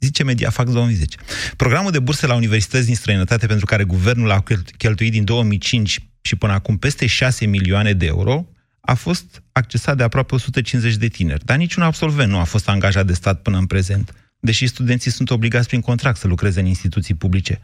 Zice 0.03 0.25
Mediafax 0.25 0.73
2010. 0.73 1.17
Programul 1.57 1.91
de 1.91 1.99
burse 1.99 2.27
la 2.27 2.35
universități 2.35 2.87
din 2.87 2.95
străinătate 2.95 3.47
pentru 3.47 3.67
care 3.67 3.85
guvernul 3.85 4.31
a 4.31 4.43
cheltuit 4.77 5.11
din 5.13 5.25
2005 5.25 5.99
și 6.21 6.37
până 6.37 6.53
acum 6.53 6.77
peste 6.77 7.07
6 7.07 7.47
milioane 7.47 7.93
de 7.93 8.07
euro, 8.07 8.47
a 8.81 8.95
fost 8.95 9.43
accesat 9.53 9.97
de 9.97 10.03
aproape 10.03 10.35
150 10.35 10.97
de 10.97 11.09
tineri. 11.09 11.45
Dar 11.45 11.57
niciun 11.57 11.83
absolvent 11.83 12.31
nu 12.31 12.39
a 12.39 12.45
fost 12.45 12.69
angajat 12.69 13.07
de 13.07 13.13
stat 13.13 13.43
până 13.43 13.59
în 13.59 13.67
prezent, 13.67 14.15
deși 14.41 14.67
studenții 14.67 15.11
sunt 15.11 15.31
obligați 15.31 15.69
prin 15.69 15.81
contract 15.81 16.19
să 16.19 16.27
lucreze 16.27 16.61
în 16.61 16.67
instituții 16.67 17.15
publice. 17.15 17.61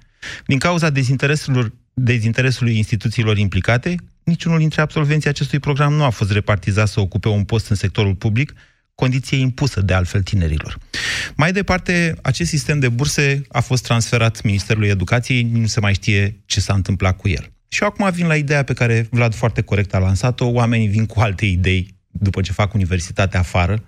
Din 0.46 0.58
cauza 0.58 0.90
dezinteresului, 0.90 1.72
dezinteresului 1.94 2.76
instituțiilor 2.76 3.38
implicate, 3.38 3.94
niciunul 4.24 4.58
dintre 4.58 4.80
absolvenții 4.80 5.28
acestui 5.28 5.58
program 5.58 5.92
nu 5.92 6.04
a 6.04 6.10
fost 6.10 6.30
repartizat 6.30 6.88
să 6.88 7.00
ocupe 7.00 7.28
un 7.28 7.44
post 7.44 7.68
în 7.68 7.76
sectorul 7.76 8.14
public, 8.14 8.54
condiție 9.00 9.36
impusă 9.36 9.80
de 9.80 9.94
altfel 9.94 10.22
tinerilor. 10.22 10.78
Mai 11.36 11.52
departe, 11.52 12.16
acest 12.22 12.50
sistem 12.50 12.78
de 12.78 12.88
burse 12.88 13.42
a 13.48 13.60
fost 13.60 13.82
transferat 13.82 14.42
Ministerului 14.42 14.88
Educației, 14.88 15.42
nu 15.42 15.66
se 15.66 15.80
mai 15.80 15.94
știe 15.94 16.40
ce 16.46 16.60
s-a 16.60 16.74
întâmplat 16.74 17.16
cu 17.16 17.28
el. 17.28 17.52
Și 17.68 17.82
acum 17.82 18.10
vin 18.10 18.26
la 18.26 18.36
ideea 18.36 18.62
pe 18.62 18.72
care 18.72 19.06
Vlad 19.10 19.34
foarte 19.34 19.62
corect 19.62 19.94
a 19.94 19.98
lansat-o, 19.98 20.46
oamenii 20.46 20.88
vin 20.88 21.06
cu 21.06 21.20
alte 21.20 21.46
idei 21.46 21.96
după 22.10 22.40
ce 22.40 22.52
fac 22.52 22.74
universitatea 22.74 23.40
afară 23.40 23.84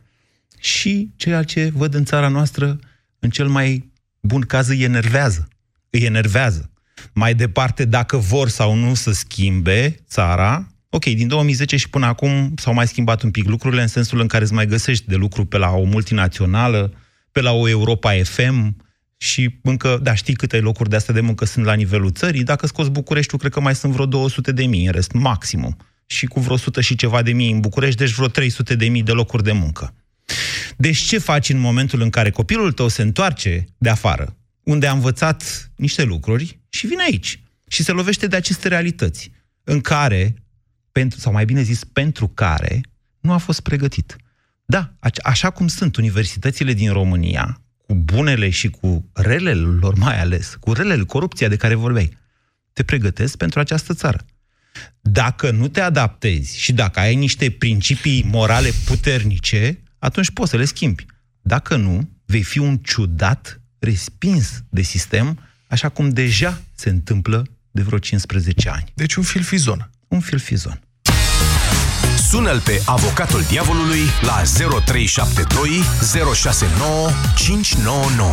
și 0.59 1.11
ceea 1.17 1.43
ce 1.43 1.71
văd 1.75 1.95
în 1.95 2.05
țara 2.05 2.29
noastră, 2.29 2.79
în 3.19 3.31
cel 3.31 3.49
mai 3.49 3.93
bun 4.21 4.41
caz, 4.41 4.69
îi 4.69 4.83
enervează. 4.83 5.49
Îi 5.91 6.01
enervează. 6.01 6.71
Mai 7.13 7.35
departe, 7.35 7.85
dacă 7.85 8.17
vor 8.17 8.49
sau 8.49 8.75
nu 8.75 8.95
să 8.95 9.13
schimbe 9.13 9.97
țara, 10.09 10.67
Ok, 10.93 11.05
din 11.05 11.29
2010 11.29 11.77
și 11.77 11.89
până 11.89 12.07
acum 12.07 12.55
s-au 12.57 12.75
mai 12.75 12.87
schimbat 12.87 13.23
un 13.23 13.31
pic 13.31 13.49
lucrurile, 13.49 13.83
în 13.83 13.89
sensul 13.89 14.21
în 14.21 14.27
care 14.27 14.45
îți 14.45 14.53
mai 14.53 14.67
găsești 14.67 15.09
de 15.09 15.15
lucru 15.15 15.45
pe 15.45 15.59
la 15.59 15.71
o 15.71 15.83
multinațională, 15.85 16.93
pe 17.33 17.41
la 17.41 17.53
o 17.53 17.69
Europa 17.69 18.13
FM 18.23 18.77
și 19.17 19.59
încă, 19.63 19.99
da, 20.03 20.15
știi 20.15 20.35
câte 20.35 20.61
locuri 20.61 20.89
de 20.89 20.97
astea 20.97 21.15
de 21.15 21.21
muncă 21.21 21.45
sunt 21.45 21.65
la 21.65 21.75
nivelul 21.75 22.11
țării. 22.11 22.43
Dacă 22.43 22.67
scoți 22.67 22.91
Bucureștiul, 22.91 23.41
cred 23.41 23.53
că 23.53 23.61
mai 23.61 23.75
sunt 23.75 23.93
vreo 23.93 24.07
200 24.07 24.53
de 24.53 24.65
mii, 24.65 24.87
în 24.87 24.93
rest, 24.93 25.13
maximum. 25.13 25.77
Și 26.07 26.27
cu 26.27 26.41
vreo 26.41 26.55
100 26.55 26.81
și 26.81 26.95
ceva 26.95 27.23
de 27.23 27.33
mii 27.33 27.51
în 27.51 27.61
București, 27.61 27.97
deci 27.97 28.11
vreo 28.11 28.29
300 28.29 28.75
de 28.75 28.89
mii 28.89 29.03
de 29.03 29.13
locuri 29.13 29.43
de 29.43 29.53
muncă. 29.53 29.95
Deci 30.77 30.99
ce 30.99 31.19
faci 31.19 31.49
în 31.49 31.59
momentul 31.59 32.01
în 32.01 32.11
care 32.11 32.31
copilul 32.31 32.73
tău 32.73 32.89
se 32.89 33.03
întoarce 33.03 33.65
de 33.79 33.89
afară, 33.89 34.37
unde 34.63 34.87
a 34.87 34.93
învățat 34.93 35.71
niște 35.77 36.03
lucruri 36.03 36.61
și 36.69 36.87
vine 36.87 37.03
aici 37.03 37.43
și 37.69 37.83
se 37.83 37.93
lovește 37.93 38.27
de 38.27 38.37
aceste 38.37 38.69
realități 38.69 39.31
în 39.65 39.81
care 39.81 40.35
pentru, 40.93 41.19
sau 41.19 41.33
mai 41.33 41.45
bine 41.45 41.63
zis, 41.63 41.85
pentru 41.85 42.29
care 42.29 42.81
nu 43.21 43.33
a 43.33 43.37
fost 43.37 43.61
pregătit. 43.61 44.17
Da, 44.65 44.93
așa 45.23 45.51
cum 45.51 45.69
sunt 45.69 45.97
universitățile 45.97 46.73
din 46.73 46.93
România, 46.93 47.61
cu 47.87 47.95
bunele 47.95 48.51
și 48.51 48.71
cu 48.71 49.11
relele 49.13 49.61
lor 49.61 49.95
mai 49.95 50.21
ales, 50.21 50.57
cu 50.61 50.73
relele, 50.73 51.05
corupția 51.05 51.49
de 51.49 51.57
care 51.57 51.75
vorbeai, 51.75 52.19
te 52.73 52.83
pregătesc 52.83 53.37
pentru 53.37 53.61
această 53.61 53.95
țară. 53.95 54.25
Dacă 55.01 55.51
nu 55.51 55.69
te 55.69 55.81
adaptezi 55.81 56.59
și 56.59 56.73
dacă 56.73 57.01
ai 57.01 57.15
niște 57.15 57.51
principii 57.51 58.23
morale 58.31 58.71
puternice, 58.85 59.83
atunci 59.99 60.31
poți 60.31 60.51
să 60.51 60.57
le 60.57 60.65
schimbi. 60.65 61.07
Dacă 61.41 61.77
nu, 61.77 62.09
vei 62.25 62.43
fi 62.43 62.59
un 62.59 62.77
ciudat 62.79 63.61
respins 63.79 64.63
de 64.69 64.83
sistem, 64.83 65.39
așa 65.69 65.89
cum 65.89 66.09
deja 66.09 66.61
se 66.75 66.89
întâmplă 66.89 67.47
de 67.71 67.83
vreo 67.83 67.99
15 67.99 68.69
ani. 68.69 68.93
Deci 68.95 69.15
un 69.15 69.23
filfizon 69.23 69.91
un 70.11 70.21
filfizon. 70.21 70.81
Sună-l 72.29 72.61
pe 72.61 72.83
avocatul 72.85 73.43
diavolului 73.49 74.01
la 74.23 74.43
0372 74.85 75.71
069 76.35 77.11
599. 77.37 78.33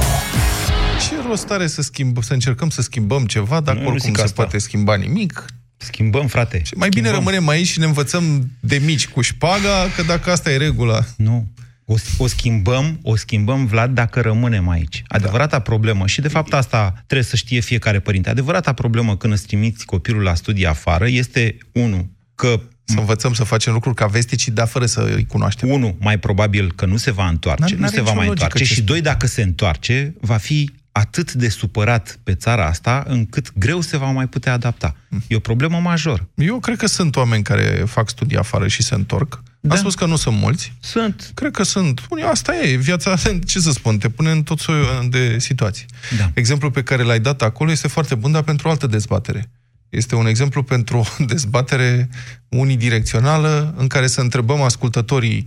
Ce 1.08 1.28
rost 1.28 1.50
are 1.50 1.68
să, 1.68 1.82
schimb, 1.82 2.24
să 2.24 2.34
încercăm 2.34 2.70
să 2.70 2.82
schimbăm 2.82 3.26
ceva, 3.26 3.60
dacă 3.60 3.80
nu, 3.80 3.88
oricum 3.88 4.10
nu 4.10 4.16
se 4.16 4.22
asta. 4.22 4.42
poate 4.42 4.58
schimba 4.58 4.96
nimic? 4.96 5.46
Schimbăm, 5.78 6.28
frate. 6.28 6.62
Și 6.64 6.74
mai 6.76 6.88
Schimbăm. 6.90 6.90
bine 6.90 7.10
rămânem 7.10 7.48
aici 7.48 7.68
și 7.68 7.80
ne 7.80 7.86
învățăm 7.86 8.50
de 8.60 8.82
mici 8.86 9.08
cu 9.08 9.22
șpaga, 9.22 9.90
că 9.96 10.02
dacă 10.02 10.32
asta 10.32 10.52
e 10.52 10.58
regula... 10.58 11.06
Nu. 11.16 11.48
O, 11.90 11.96
o 12.18 12.28
schimbăm, 12.28 13.00
o 13.02 13.16
schimbăm, 13.16 13.66
Vlad, 13.66 13.94
dacă 13.94 14.22
rămânem 14.22 14.70
aici. 14.70 15.04
Adevărata 15.08 15.58
da. 15.58 15.62
problemă, 15.62 16.08
și 16.08 16.22
de 16.22 16.28
fapt 16.28 16.54
asta 16.54 16.94
trebuie 16.94 17.28
să 17.28 17.36
știe 17.36 17.60
fiecare 17.60 18.00
părinte, 18.00 18.30
adevărata 18.30 18.74
problemă 18.74 19.18
când 19.18 19.34
îți 19.34 19.46
trimiți 19.46 19.86
copilul 19.86 20.22
la 20.22 20.34
studii 20.34 20.66
afară 20.66 21.08
este, 21.08 21.58
unu, 21.72 22.12
că 22.36 22.62
să 22.84 23.00
învățăm 23.00 23.34
să 23.34 23.44
facem 23.44 23.74
lucruri 23.74 23.96
ca 23.96 24.06
vesticii, 24.06 24.52
dar 24.52 24.68
fără 24.68 24.86
să 24.86 25.12
îi 25.16 25.26
cunoaștem. 25.26 25.70
Unu, 25.70 25.98
mai 26.00 26.20
probabil 26.20 26.72
că 26.72 26.86
nu 26.86 26.98
se 26.98 27.12
va 27.12 27.28
întoarce, 27.28 27.76
nu 27.76 27.88
se 27.88 28.02
va 28.02 28.12
mai 28.12 28.28
întoarce. 28.28 28.64
Și 28.64 28.82
doi, 28.82 29.02
dacă 29.02 29.28
se 29.28 29.42
întoarce, 29.42 30.14
va 30.22 30.38
fi 30.38 30.72
atât 30.92 31.34
de 31.34 31.50
supărat 31.50 32.20
pe 32.24 32.34
țara 32.34 32.66
asta, 32.66 33.04
încât 33.08 33.52
greu 33.58 33.82
se 33.82 33.98
va 33.98 34.12
mai 34.12 34.28
putea 34.28 34.54
adapta. 34.54 34.96
E 35.28 35.36
o 35.36 35.40
problemă 35.40 35.80
majoră. 35.80 36.30
Eu 36.36 36.60
cred 36.60 36.78
că 36.78 36.88
sunt 36.88 37.16
oameni 37.16 37.44
care 37.44 37.84
fac 37.86 38.10
studii 38.10 38.38
afară 38.38 38.68
și 38.68 38.84
se 38.84 38.96
întorc. 38.96 39.44
Da. 39.60 39.74
A 39.74 39.78
spus 39.78 39.96
că 39.96 40.06
nu 40.06 40.16
sunt 40.16 40.38
mulți. 40.38 40.74
Sunt. 40.80 41.32
Cred 41.34 41.52
că 41.52 41.64
sunt. 41.64 42.08
Bun, 42.08 42.22
asta 42.22 42.56
e. 42.56 42.76
Viața, 42.76 43.16
ce 43.48 43.60
să 43.60 43.72
spun, 43.72 43.98
te 43.98 44.10
pune 44.10 44.32
în 44.32 44.44
tot 44.44 44.60
soiul 44.60 45.08
de 45.10 45.40
situații. 45.40 45.86
Da. 46.18 46.32
Exemplul 46.34 46.72
pe 46.72 46.84
care 46.84 47.04
l-ai 47.04 47.20
dat 47.20 47.42
acolo 47.42 47.72
este 47.72 47.88
foarte 47.88 48.16
bun, 48.16 48.32
dar 48.32 48.44
pentru 48.44 48.68
o 48.68 48.72
altă 48.72 48.88
dezbatere. 48.88 49.52
Este 49.90 50.16
un 50.16 50.28
exemplu 50.28 50.64
pentru 50.64 50.98
o 50.98 51.24
dezbatere 51.34 52.10
unidirecțională 52.50 53.74
în 53.78 53.88
care 53.88 54.08
să 54.08 54.22
întrebăm 54.22 54.62
ascultătorii 54.62 55.46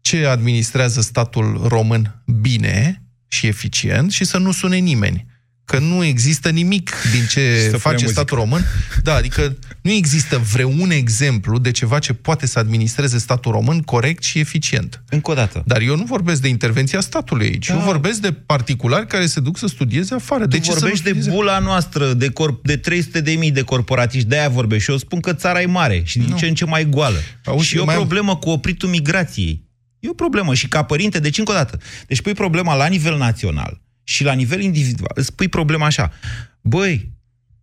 ce 0.00 0.26
administrează 0.26 1.00
statul 1.00 1.60
român 1.68 2.22
bine 2.40 3.02
și 3.28 3.46
eficient 3.46 4.12
și 4.12 4.24
să 4.24 4.38
nu 4.38 4.52
sune 4.52 4.76
nimeni. 4.76 5.26
Că 5.66 5.78
nu 5.78 6.04
există 6.04 6.48
nimic 6.50 6.90
din 7.12 7.26
ce 7.30 7.68
Să 7.70 7.76
face 7.76 7.94
punem 7.96 8.10
statul 8.12 8.36
român. 8.36 8.64
Da, 9.02 9.14
adică 9.14 9.56
nu 9.80 9.90
există 9.90 10.38
vreun 10.52 10.90
exemplu 10.90 11.58
de 11.58 11.70
ceva 11.70 11.98
ce 11.98 12.12
poate 12.12 12.46
să 12.46 12.58
administreze 12.58 13.18
statul 13.18 13.52
român 13.52 13.80
corect 13.82 14.22
și 14.22 14.38
eficient. 14.38 15.02
Încă 15.08 15.30
o 15.30 15.34
dată. 15.34 15.62
Dar 15.66 15.80
eu 15.80 15.96
nu 15.96 16.04
vorbesc 16.04 16.40
de 16.40 16.48
intervenția 16.48 17.00
statului 17.00 17.46
aici. 17.46 17.66
Da. 17.66 17.74
Eu 17.74 17.80
vorbesc 17.80 18.20
de 18.20 18.32
particulari 18.32 19.06
care 19.06 19.26
se 19.26 19.40
duc 19.40 19.58
să 19.58 19.66
studieze 19.66 20.14
afară. 20.14 20.46
De 20.46 20.56
Tu 20.56 20.62
ce 20.62 20.68
să 20.70 20.72
nu 20.72 20.78
vorbești 20.80 21.04
de 21.04 21.08
studieze? 21.10 21.36
bula 21.36 21.58
noastră, 21.58 22.12
de, 22.12 22.28
corp, 22.30 22.64
de 22.66 22.76
300 22.76 23.20
de 23.20 23.32
mii 23.32 23.50
de 23.50 23.62
corporatiști, 23.62 24.28
de-aia 24.28 24.48
vorbești. 24.48 24.84
Și 24.84 24.90
eu 24.90 24.96
spun 24.96 25.20
că 25.20 25.32
țara 25.32 25.60
e 25.60 25.66
mare 25.66 26.02
și 26.04 26.18
din 26.18 26.28
Nu. 26.30 26.36
ce 26.36 26.46
în 26.46 26.54
ce 26.54 26.64
mai 26.64 26.88
goală. 26.88 27.18
Auzi, 27.44 27.66
și 27.66 27.76
e 27.76 27.80
o 27.80 27.84
mai 27.84 27.94
am- 27.94 28.00
problemă 28.00 28.36
cu 28.36 28.48
opritul 28.50 28.88
migrației. 28.88 29.64
E 30.00 30.08
o 30.08 30.12
problemă. 30.14 30.54
Și 30.54 30.68
ca 30.68 30.82
părinte, 30.82 31.18
deci 31.18 31.38
încă 31.38 31.50
o 31.50 31.54
dată, 31.54 31.78
deci 32.06 32.20
pui 32.20 32.32
problema 32.34 32.74
la 32.74 32.86
nivel 32.86 33.16
național 33.16 33.80
și 34.08 34.24
la 34.24 34.32
nivel 34.32 34.60
individual. 34.60 35.12
Îți 35.14 35.34
pui 35.34 35.48
problema 35.48 35.86
așa. 35.86 36.12
Băi, 36.60 37.12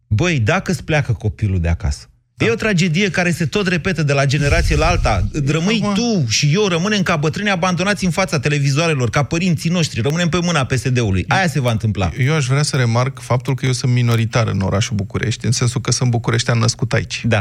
băi, 0.07 0.39
dacă 0.39 0.71
îți 0.71 0.83
pleacă 0.83 1.13
copilul 1.13 1.59
de 1.59 1.67
acasă, 1.67 2.09
E 2.45 2.49
o 2.51 2.55
tragedie 2.55 3.09
care 3.09 3.31
se 3.31 3.45
tot 3.45 3.67
repetă 3.67 4.03
de 4.03 4.13
la 4.13 4.25
generație 4.25 4.75
la 4.75 4.85
alta. 4.85 5.27
Rămâi 5.45 5.79
Acum- 5.83 5.93
tu 5.93 6.25
și 6.29 6.51
eu 6.53 6.67
rămânem 6.67 7.01
ca 7.03 7.15
bătrâni 7.15 7.49
abandonați 7.49 8.05
în 8.05 8.11
fața 8.11 8.39
televizoarelor, 8.39 9.09
ca 9.09 9.23
părinții 9.23 9.69
noștri, 9.69 10.01
rămânem 10.01 10.29
pe 10.29 10.39
mâna 10.41 10.63
PSD-ului. 10.65 11.25
Aia 11.27 11.47
se 11.47 11.59
va 11.61 11.71
întâmpla. 11.71 12.11
Eu 12.19 12.35
aș 12.35 12.45
vrea 12.45 12.63
să 12.63 12.75
remarc 12.75 13.19
faptul 13.21 13.55
că 13.55 13.65
eu 13.65 13.71
sunt 13.71 13.91
minoritar 13.91 14.47
în 14.47 14.59
orașul 14.61 14.95
București, 14.95 15.45
în 15.45 15.51
sensul 15.51 15.81
că 15.81 15.91
sunt 15.91 16.09
bucureștean 16.09 16.57
născut 16.59 16.93
aici. 16.93 17.21
Da. 17.25 17.37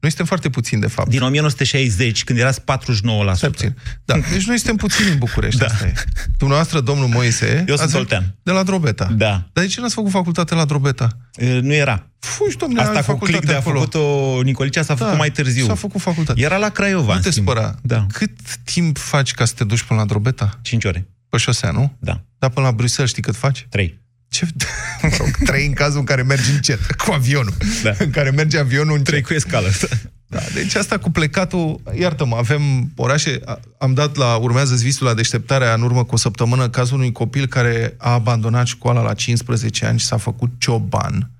Noi 0.00 0.10
suntem 0.10 0.24
foarte 0.26 0.48
puțini, 0.48 0.80
de 0.80 0.86
fapt. 0.88 1.08
Din 1.08 1.22
1960, 1.22 2.24
când 2.24 2.38
erați 2.38 2.60
49%. 2.60 3.34
Stai 3.34 3.50
puțin. 3.50 3.76
Da, 4.04 4.14
deci 4.32 4.46
noi 4.46 4.56
suntem 4.56 4.76
puțini 4.76 5.08
în 5.10 5.18
București, 5.18 5.58
da. 5.60 5.66
asta 5.66 5.86
e. 5.86 5.92
Dumneavoastră, 6.38 6.80
domnul 6.80 7.06
Moise... 7.08 7.64
Eu 7.68 7.76
sunt 7.76 7.88
ați- 7.88 7.96
oltean. 7.96 8.34
De 8.42 8.52
la 8.52 8.62
Drobeta. 8.62 9.04
Da. 9.16 9.48
Dar 9.52 9.64
de 9.64 9.66
ce 9.66 9.80
n-ați 9.80 9.94
făcut 9.94 10.10
facultate 10.10 10.54
la 10.54 10.64
Drobeta? 10.64 11.08
E, 11.34 11.58
Nu 11.60 11.72
era. 11.74 12.10
Fugi, 12.18 12.56
domnule, 12.56 12.80
Asta 12.80 12.92
ai 12.94 12.98
cu 12.98 13.04
facultate 13.04 13.32
click 13.38 13.46
de 13.46 13.52
a 13.52 13.56
acolo. 13.58 13.78
făcut-o 13.78 14.42
Nicolicea 14.46 14.82
s-a 14.82 14.94
făcut 14.94 15.16
mai 15.16 15.30
târziu. 15.30 15.66
S-a 15.66 15.74
făcut 15.74 16.00
facultate. 16.00 16.40
Era 16.40 16.56
la 16.56 16.68
Craiova, 16.68 17.06
Nu 17.10 17.16
în 17.16 17.20
te 17.22 17.30
schimb. 17.30 17.46
spăra. 17.48 17.74
Da. 17.82 18.06
Cât 18.12 18.30
timp 18.64 18.98
faci 18.98 19.32
ca 19.32 19.44
să 19.44 19.52
te 19.56 19.64
duci 19.64 19.82
până 19.82 20.00
la 20.00 20.06
Drobeta? 20.06 20.58
5 20.62 20.84
ore. 20.84 21.06
Pe 21.28 21.36
șosea, 21.36 21.70
nu? 21.70 21.96
Da. 21.98 22.20
Dar 22.38 22.50
până 22.50 22.66
la 22.66 22.72
Bruxelles 22.72 23.10
știi 23.10 23.22
cât 23.22 23.36
faci? 23.36 23.66
3. 23.70 24.00
Ce? 24.28 24.46
Mă 25.02 25.08
rog, 25.18 25.28
trei 25.44 25.66
în 25.66 25.72
cazul 25.72 25.98
în 25.98 26.04
care 26.04 26.22
mergi 26.22 26.50
încet, 26.50 26.90
cu 27.04 27.12
avionul. 27.12 27.54
Da. 27.82 27.92
În 27.98 28.10
care 28.10 28.30
merge 28.30 28.58
avionul 28.58 28.90
încet. 28.96 29.06
3 29.06 29.22
cu 29.22 29.32
escală. 29.34 29.68
Da, 30.28 30.38
deci 30.54 30.74
asta 30.74 30.98
cu 30.98 31.10
plecatul, 31.10 31.80
iartă-mă, 31.98 32.36
avem 32.36 32.92
orașe, 32.96 33.40
a- 33.44 33.60
am 33.78 33.94
dat 33.94 34.16
la, 34.16 34.34
urmează 34.36 34.74
visul 34.74 35.06
la 35.06 35.14
deșteptarea 35.14 35.74
în 35.74 35.82
urmă 35.82 36.04
cu 36.04 36.14
o 36.14 36.16
săptămână, 36.16 36.68
cazul 36.68 36.96
unui 36.96 37.12
copil 37.12 37.46
care 37.46 37.94
a 37.98 38.10
abandonat 38.12 38.66
școala 38.66 39.02
la 39.02 39.14
15 39.14 39.86
ani 39.86 39.98
și 39.98 40.06
s-a 40.06 40.16
făcut 40.16 40.50
cioban, 40.58 41.30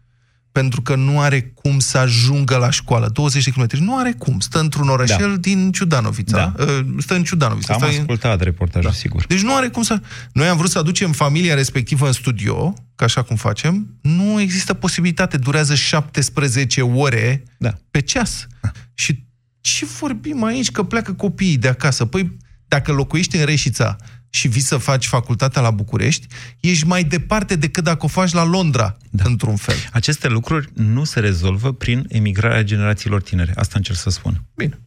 pentru 0.61 0.83
că 0.83 0.95
nu 0.95 1.21
are 1.21 1.41
cum 1.55 1.79
să 1.79 1.99
ajungă 1.99 2.57
la 2.57 2.71
școală, 2.71 3.09
20 3.13 3.45
de 3.45 3.51
kilometri, 3.51 3.81
nu 3.81 3.97
are 3.97 4.13
cum, 4.13 4.41
stă 4.41 4.59
într-un 4.61 4.89
orășel 4.89 5.31
Da. 5.31 5.37
din 5.37 5.73
Ciudanovița, 5.73 6.53
Da. 6.57 6.65
uh, 6.65 6.87
stă 6.99 7.15
în 7.15 7.23
Ciudanovița. 7.25 7.73
Am 7.73 7.79
stă 7.79 7.89
în- 7.89 7.99
ascultat 7.99 8.41
reportajul, 8.41 8.91
sigur. 8.91 9.27
deci 9.27 9.41
nu 9.43 9.55
are 9.57 9.69
cum 9.69 9.83
să... 9.83 10.01
Noi 10.33 10.49
am 10.49 10.57
vrut 10.57 10.71
să 10.71 10.79
aducem 10.79 11.13
familia 11.13 11.55
respectivă 11.55 12.07
în 12.07 12.13
studio, 12.13 12.75
ca 12.95 13.05
așa 13.05 13.23
cum 13.23 13.37
facem. 13.37 13.99
Nu 14.03 14.41
există 14.41 14.75
posibilitate. 14.75 15.37
Durează 15.37 15.75
17 15.75 16.83
ore 16.83 17.43
Da. 17.59 17.73
pe 17.91 18.01
ceas. 18.01 18.47
Și 18.95 19.25
ce 19.61 19.85
vorbim 20.01 20.45
aici 20.45 20.71
că 20.71 20.83
pleacă 20.83 21.13
copiii 21.13 21.57
de 21.57 21.69
acasă? 21.69 22.05
Păi, 22.05 22.37
dacă 22.69 22.93
locuiești 22.93 23.37
în 23.37 23.45
Reșița 23.45 23.97
și 24.31 24.49
vii 24.49 24.61
să 24.61 24.77
faci 24.77 25.07
facultatea 25.07 25.63
la 25.63 25.71
București, 25.71 26.27
ești 26.61 26.87
mai 26.87 27.05
departe 27.05 27.57
decât 27.57 27.85
dacă 27.85 28.05
o 28.05 28.09
faci 28.09 28.33
la 28.33 28.45
Londra, 28.45 28.97
da. 29.11 29.25
într-un 29.27 29.57
fel. 29.57 29.77
Aceste 29.93 30.29
lucruri 30.29 30.69
nu 30.75 31.05
se 31.05 31.21
rezolvă 31.21 31.73
prin 31.73 32.07
emigrarea 32.09 32.63
generațiilor 32.63 33.23
tinere. 33.23 33.53
Asta 33.55 33.75
încerc 33.77 33.99
să 33.99 34.11
spun. 34.11 34.45
Bine. 34.55 34.81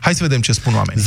Hai 0.00 0.14
să 0.14 0.22
vedem 0.22 0.40
ce 0.40 0.52
spun 0.52 0.74
oamenii. 0.74 1.04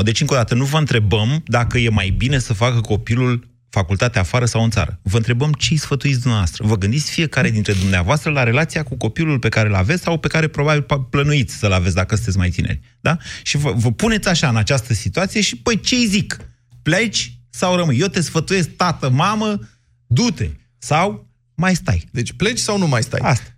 0372069599. 0.00 0.02
Deci, 0.04 0.20
încă 0.20 0.32
o 0.32 0.36
dată, 0.36 0.54
nu 0.54 0.64
vă 0.64 0.78
întrebăm 0.78 1.42
dacă 1.46 1.78
e 1.78 1.88
mai 1.88 2.14
bine 2.16 2.38
să 2.38 2.52
facă 2.52 2.80
copilul 2.80 3.49
facultatea 3.70 4.20
afară 4.20 4.44
sau 4.44 4.62
în 4.62 4.70
țară. 4.70 4.98
Vă 5.02 5.16
întrebăm 5.16 5.52
ce 5.52 5.68
îi 5.70 5.76
sfătuiți 5.78 6.20
dumneavoastră. 6.20 6.66
Vă 6.66 6.76
gândiți 6.78 7.10
fiecare 7.10 7.50
dintre 7.50 7.72
dumneavoastră 7.72 8.30
la 8.30 8.42
relația 8.42 8.82
cu 8.82 8.96
copilul 8.96 9.38
pe 9.38 9.48
care 9.48 9.68
îl 9.68 9.74
aveți 9.74 10.02
sau 10.02 10.18
pe 10.18 10.28
care 10.28 10.48
probabil 10.48 10.82
pa- 10.82 11.10
plănuiți 11.10 11.54
să-l 11.58 11.72
aveți 11.72 11.94
dacă 11.94 12.14
sunteți 12.14 12.38
mai 12.38 12.48
tineri. 12.48 12.80
Da? 13.00 13.16
Și 13.42 13.56
vă, 13.56 13.72
vă 13.76 13.92
puneți 13.92 14.28
așa 14.28 14.48
în 14.48 14.56
această 14.56 14.92
situație 14.94 15.40
și, 15.40 15.56
păi, 15.56 15.80
ce 15.80 15.94
îi 15.94 16.06
zic? 16.06 16.36
Pleci 16.82 17.32
sau 17.50 17.76
rămâi? 17.76 17.98
Eu 17.98 18.06
te 18.06 18.20
sfătuiesc, 18.20 18.70
tată, 18.76 19.10
mamă, 19.10 19.58
du-te. 20.06 20.48
Sau 20.78 21.28
mai 21.54 21.74
stai. 21.74 22.08
Deci 22.10 22.32
pleci 22.32 22.58
sau 22.58 22.78
nu 22.78 22.86
mai 22.86 23.02
stai? 23.02 23.20
Asta. 23.22 23.48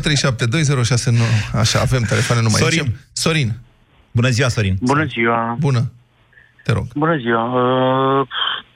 0372069599. 0.00 1.54
Așa, 1.54 1.80
avem 1.80 2.02
telefoane 2.02 2.42
numai 2.42 2.60
Sorin. 2.60 2.80
aici. 2.80 2.90
Sorin. 3.12 3.52
Bună 4.10 4.28
ziua, 4.28 4.48
Sorin. 4.48 4.76
Bună 4.80 5.04
ziua! 5.04 5.56
Bună. 5.58 5.92
Te 6.64 6.72
rog. 6.72 6.86
Bună 6.94 7.16
ziua! 7.16 7.44
Uh, 8.20 8.26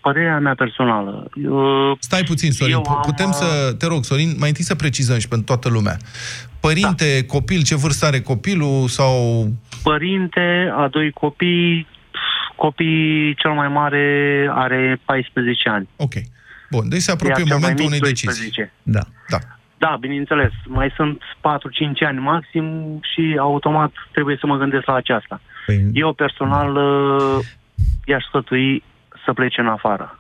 părerea 0.07 0.38
mea 0.38 0.55
personală. 0.55 1.31
Uh, 1.35 1.97
Stai 1.99 2.23
puțin, 2.23 2.51
Sorin. 2.53 2.75
Eu 2.75 2.81
Pu- 2.81 2.90
am, 2.90 3.01
Putem 3.01 3.31
să... 3.31 3.75
Te 3.79 3.87
rog, 3.87 4.05
Sorin, 4.05 4.31
mai 4.38 4.49
întâi 4.49 4.64
să 4.64 4.75
precizăm 4.75 5.19
și 5.19 5.29
pentru 5.29 5.47
toată 5.47 5.69
lumea. 5.69 5.97
Părinte, 6.61 7.09
da. 7.21 7.27
copil, 7.35 7.62
ce 7.62 7.77
vârstă 7.77 8.07
are 8.07 8.21
copilul 8.21 8.88
sau... 8.88 9.12
părinte 9.83 10.73
a 10.77 10.88
doi 10.88 11.11
copii, 11.11 11.87
copii 12.57 13.35
cel 13.35 13.51
mai 13.51 13.69
mare 13.69 14.07
are 14.53 15.01
14 15.05 15.69
ani. 15.69 15.88
Ok. 15.97 16.14
Bun, 16.71 16.88
deci 16.88 17.01
se 17.01 17.11
apropie 17.11 17.35
iar 17.38 17.49
cel 17.49 17.59
mai 17.59 17.59
momentul 17.61 17.85
mic 17.85 17.95
unei 17.95 18.11
decizii. 18.11 18.51
12. 18.51 18.73
Da. 18.83 19.05
Da. 19.29 19.38
Da, 19.79 19.97
bineînțeles. 20.01 20.53
Mai 20.67 20.93
sunt 20.97 21.23
4-5 21.23 22.07
ani 22.07 22.19
maxim 22.19 22.64
și 23.12 23.37
automat 23.38 23.93
trebuie 24.12 24.37
să 24.40 24.47
mă 24.47 24.57
gândesc 24.57 24.87
la 24.87 24.95
aceasta. 24.95 25.40
Păi, 25.67 25.90
Eu 25.93 26.12
personal 26.12 26.77
uh, 26.77 27.45
i-aș 28.05 28.25
sfătui 28.25 28.83
să 29.24 29.32
plece 29.32 29.60
în 29.60 29.66
afară. 29.68 30.18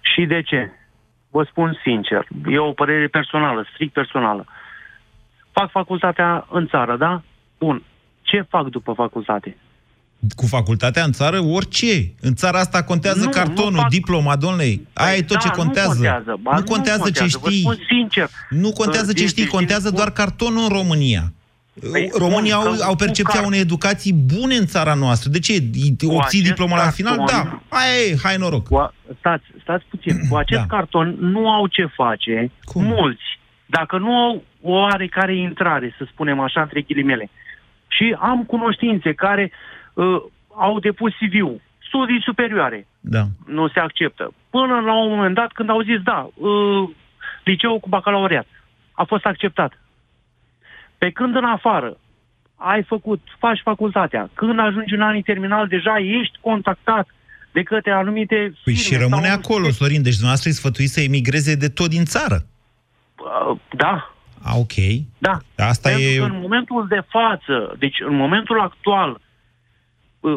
Și 0.00 0.24
de 0.24 0.42
ce? 0.42 0.70
Vă 1.30 1.46
spun 1.50 1.78
sincer, 1.84 2.26
e 2.46 2.58
o 2.58 2.72
părere 2.72 3.06
personală, 3.08 3.66
strict 3.72 3.92
personală. 3.92 4.44
Fac 5.52 5.70
facultatea 5.70 6.46
în 6.50 6.66
țară, 6.66 6.96
da? 6.96 7.22
Bun. 7.58 7.82
Ce 8.22 8.46
fac 8.48 8.66
după 8.68 8.92
facultate? 8.92 9.56
cu 10.36 10.46
facultatea 10.46 11.04
în 11.04 11.12
țară, 11.12 11.40
orice. 11.40 12.12
În 12.20 12.34
țara 12.34 12.58
asta 12.58 12.82
contează 12.82 13.24
Nu, 13.24 13.30
cartonul, 13.30 13.72
nu 13.72 13.78
fac- 13.80 13.88
diploma, 13.88 14.36
domnule. 14.36 14.80
Aia 14.92 15.16
e 15.16 15.22
tot 15.22 15.36
da, 15.36 15.48
ce 15.48 15.48
contează. 15.48 15.88
Nu 15.88 15.94
contează, 15.94 16.38
ba, 16.42 16.56
nu 16.56 16.62
contează 16.62 17.10
ce 17.10 17.22
Vă 17.22 17.26
știi. 17.28 17.60
spun 17.60 17.76
sincer. 17.88 18.28
Nu 18.50 18.72
contează 18.72 19.06
ce 19.06 19.18
Din- 19.18 19.26
știi, 19.26 19.42
din- 19.42 19.52
contează 19.52 19.88
din- 19.88 19.96
doar 19.96 20.10
cartonul 20.10 20.62
în 20.62 20.68
România. 20.68 21.32
Păi, 21.90 22.10
Românii 22.18 22.52
bun, 22.52 22.60
au, 22.66 22.72
că 22.72 22.82
au 22.82 22.90
cu 22.90 22.96
percepția 22.96 23.40
car- 23.40 23.44
unei 23.46 23.60
educații 23.60 24.12
bune 24.12 24.54
în 24.54 24.66
țara 24.66 24.94
noastră. 24.94 25.30
De 25.30 25.38
ce? 25.38 25.52
Obții 25.52 26.18
acest 26.18 26.42
diploma 26.42 26.76
la 26.76 26.90
final? 26.90 27.18
carton- 27.18 27.26
Da. 27.26 27.60
Aia 27.68 27.94
e, 28.10 28.16
hai 28.22 28.36
noroc. 28.36 28.66
Cu 28.68 28.76
a, 28.76 28.94
stați, 29.18 29.44
stați 29.62 29.84
puțin. 29.88 30.28
Cu 30.28 30.36
acest 30.36 30.60
Da. 30.60 30.66
carton 30.76 31.16
nu 31.18 31.50
au 31.50 31.66
ce 31.66 31.84
face 31.86 32.50
Cum? 32.64 32.84
mulți. 32.84 33.22
Dacă 33.66 33.98
nu 33.98 34.14
au 34.16 34.42
o 34.62 34.70
oarecare 34.72 35.36
intrare, 35.36 35.94
să 35.98 36.06
spunem 36.12 36.40
așa, 36.40 36.60
între 36.60 36.80
ghilimele. 36.80 37.30
Și 37.88 38.16
am 38.18 38.44
cunoștințe 38.44 39.12
care 39.12 39.52
uh, 39.94 40.04
au 40.56 40.78
depus 40.80 41.12
CV-ul, 41.12 41.60
studii 41.88 42.22
superioare, 42.24 42.86
Da. 43.00 43.22
nu 43.46 43.68
se 43.68 43.80
acceptă. 43.80 44.34
Până 44.50 44.80
la 44.80 45.02
un 45.02 45.08
moment 45.10 45.34
dat, 45.34 45.52
când 45.52 45.68
au 45.70 45.80
zis, 45.82 46.00
da, 46.04 46.28
uh, 46.34 46.88
liceul 47.44 47.78
cu 47.80 47.88
bacalaureat 47.88 48.46
a 48.92 49.04
fost 49.04 49.24
acceptat. 49.24 49.72
Pe 51.02 51.10
când 51.10 51.36
în 51.36 51.44
afară 51.44 51.96
ai 52.56 52.82
făcut, 52.82 53.20
faci 53.38 53.60
facultatea, 53.62 54.30
când 54.34 54.58
ajungi 54.58 54.94
în 54.94 55.00
anii 55.00 55.22
terminal, 55.22 55.66
deja 55.66 55.98
ești 55.98 56.38
contactat 56.40 57.08
de 57.52 57.62
către 57.62 57.90
anumite 57.90 58.34
Păi 58.64 58.74
firme 58.74 58.78
și 58.80 58.96
rămâne 58.96 59.26
sau- 59.26 59.38
acolo, 59.38 59.70
Sorin. 59.70 60.02
Deci 60.02 60.12
dumneavoastră 60.12 60.48
îi 60.48 60.54
sfătuiți 60.56 60.92
să 60.92 61.00
emigreze 61.00 61.54
de 61.54 61.68
tot 61.68 61.88
din 61.90 62.04
țară. 62.04 62.38
Uh, 63.18 63.58
Da, 63.76 64.14
A, 64.42 64.56
ok. 64.56 64.72
da. 65.18 65.38
Asta 65.56 65.88
Pentru 65.88 66.08
e... 66.08 66.16
că 66.16 66.24
în 66.24 66.38
momentul 66.40 66.86
de 66.88 67.02
față, 67.08 67.74
deci 67.78 67.96
în 68.08 68.16
momentul 68.16 68.60
actual, 68.60 69.20
uh, 70.20 70.36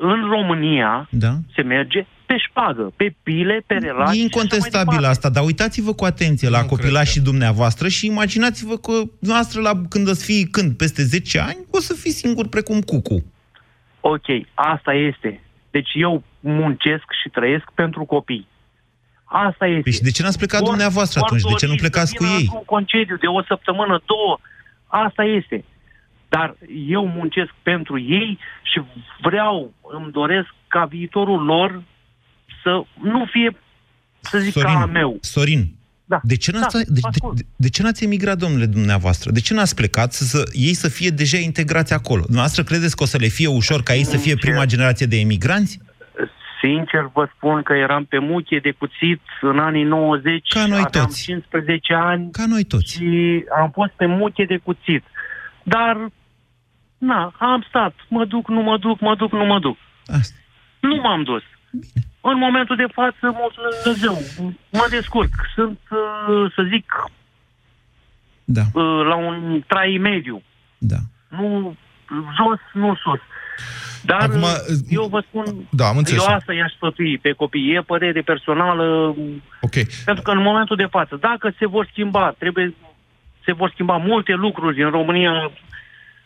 în 0.00 0.28
România 0.28 1.08
Da? 1.10 1.32
se 1.54 1.62
merge 1.62 2.06
pe 2.30 2.36
șpagă, 2.48 2.92
pe 2.96 3.14
pile, 3.22 3.62
pe 3.66 3.74
relații. 3.74 4.20
E 4.20 4.22
incontestabil 4.22 5.04
asta, 5.04 5.28
dar 5.30 5.44
uitați-vă 5.44 5.92
cu 5.94 6.04
atenție 6.04 6.48
la 6.48 6.60
Nu 6.60 6.66
copilașii 6.66 7.20
dumneavoastră 7.20 7.88
și 7.88 8.06
imaginați-vă 8.06 8.76
că 8.76 8.92
noastră, 9.18 9.60
la, 9.60 9.72
când 9.88 10.08
o 10.08 10.12
să 10.12 10.24
fii 10.24 10.44
când, 10.44 10.76
peste 10.76 11.02
10 11.02 11.38
ani, 11.38 11.58
o 11.70 11.80
să 11.80 11.94
fii 11.94 12.10
singur 12.10 12.48
precum 12.48 12.80
cucu. 12.80 13.24
Ok, 14.00 14.28
asta 14.54 14.92
este. 14.92 15.40
Deci 15.70 15.90
eu 15.94 16.22
muncesc 16.40 17.04
și 17.22 17.28
trăiesc 17.28 17.64
pentru 17.74 18.04
copii. 18.04 18.46
Asta 19.24 19.66
este. 19.66 19.80
Păi 19.82 19.92
și 19.92 20.02
de 20.02 20.10
ce 20.10 20.22
n-ați 20.22 20.38
plecat 20.38 20.62
dumneavoastră 20.62 21.20
atunci? 21.22 21.42
De 21.42 21.54
ce 21.58 21.66
nu 21.66 21.74
plecați 21.74 22.14
cu 22.14 22.24
ei? 22.24 22.50
Un 22.54 22.64
concediu 22.64 23.16
de 23.16 23.26
o 23.26 23.42
săptămână, 23.42 24.02
două. 24.06 24.38
Asta 24.86 25.24
este. 25.24 25.64
Dar 26.28 26.56
eu 26.88 27.06
muncesc 27.06 27.50
pentru 27.62 27.98
ei 27.98 28.38
și 28.62 28.80
vreau, 29.20 29.72
îmi 29.82 30.12
doresc 30.12 30.48
ca 30.68 30.84
viitorul 30.84 31.44
lor 31.44 31.82
să 32.62 32.82
nu 33.02 33.26
fie, 33.30 33.56
să 34.20 34.38
zic, 34.38 34.54
ca 34.58 34.68
al 34.80 34.88
meu. 34.88 35.18
Sorin, 35.20 35.74
Da. 36.04 36.20
de, 36.22 36.36
ce 36.36 36.50
n-ați, 36.52 36.72
Da, 36.76 36.78
de, 36.78 36.84
vă 36.88 36.94
de, 36.94 37.00
ascult. 37.08 37.36
de, 37.36 37.42
de 37.56 37.68
ce 37.68 37.82
n-ați 37.82 38.04
emigrat, 38.04 38.38
domnule 38.38 38.66
dumneavoastră? 38.66 39.30
De 39.30 39.40
ce 39.40 39.54
n-ați 39.54 39.74
plecat 39.74 40.12
să, 40.12 40.24
să 40.24 40.50
ei 40.52 40.74
să 40.74 40.88
fie 40.88 41.10
deja 41.10 41.36
integrați 41.38 41.92
acolo? 41.92 42.20
Dumneavoastră 42.22 42.62
credeți 42.62 42.96
că 42.96 43.02
o 43.02 43.06
să 43.06 43.16
le 43.18 43.26
fie 43.26 43.46
ușor 43.46 43.82
ca 43.82 43.94
ei 43.94 44.04
să 44.04 44.16
fie 44.16 44.34
prima 44.36 44.64
generație 44.64 45.06
de 45.06 45.16
emigranți? 45.18 45.78
Sincer 46.62 47.10
vă 47.12 47.28
spun 47.36 47.62
că 47.62 47.72
eram 47.72 48.04
pe 48.04 48.18
muche 48.18 48.58
de 48.58 48.70
cuțit 48.70 49.20
în 49.40 49.58
anii 49.58 49.82
90, 49.84 50.48
Ca 50.48 50.66
noi 50.66 50.82
aveam 50.84 51.04
toți. 51.06 51.22
15 51.22 51.94
ani 51.94 52.30
Ca 52.30 52.46
noi 52.46 52.64
toți. 52.64 52.92
și 52.92 53.44
am 53.60 53.70
fost 53.70 53.90
pe 53.96 54.06
muche 54.06 54.44
de 54.44 54.56
cuțit. 54.56 55.04
Dar, 55.62 56.08
na, 56.98 57.34
am 57.38 57.64
stat, 57.68 57.94
mă 58.08 58.24
duc, 58.24 58.48
nu 58.48 58.62
mă 58.62 58.78
duc, 58.78 59.00
mă 59.00 59.14
duc, 59.16 59.32
nu 59.32 59.44
mă 59.44 59.58
duc. 59.58 59.76
Asta. 60.06 60.34
Nu 60.80 60.96
m-am 60.96 61.22
dus. 61.22 61.42
În 62.20 62.38
momentul 62.38 62.76
de 62.76 62.86
față, 62.92 63.16
mulțumesc 63.42 63.82
Dumnezeu, 63.82 64.18
mă 64.70 64.86
descurc. 64.90 65.30
Sunt, 65.54 65.78
uh, 65.90 66.52
să 66.54 66.62
zic, 66.72 66.92
Da, 68.44 68.60
uh, 68.72 69.04
la 69.06 69.14
un 69.16 69.62
trai 69.66 69.98
mediu. 70.00 70.42
da. 70.78 70.96
Nu 71.28 71.76
jos, 72.36 72.58
nu 72.72 72.94
sus. 72.94 73.20
Dar 74.02 74.20
Acum, 74.20 74.42
uh, 74.42 74.56
eu 74.88 75.04
vă 75.06 75.22
spun, 75.28 75.44
Da, 75.70 75.86
am 75.88 75.96
înțeles. 75.96 76.26
eu 76.26 76.34
asta 76.34 76.52
i-aș 76.52 76.72
sfătui 76.72 77.18
pe 77.18 77.32
copii. 77.32 77.74
E 77.74 77.80
părere 77.80 78.20
personală, 78.20 79.14
Ok. 79.60 79.74
pentru 80.04 80.22
că 80.22 80.30
în 80.30 80.42
momentul 80.42 80.76
de 80.76 80.86
față, 80.90 81.16
dacă 81.20 81.52
se 81.58 81.66
vor 81.66 81.86
schimba, 81.90 82.34
trebuie, 82.38 82.74
se 83.44 83.52
vor 83.52 83.70
schimba 83.70 83.96
multe 83.96 84.32
lucruri 84.32 84.82
în 84.82 84.90
România 84.90 85.50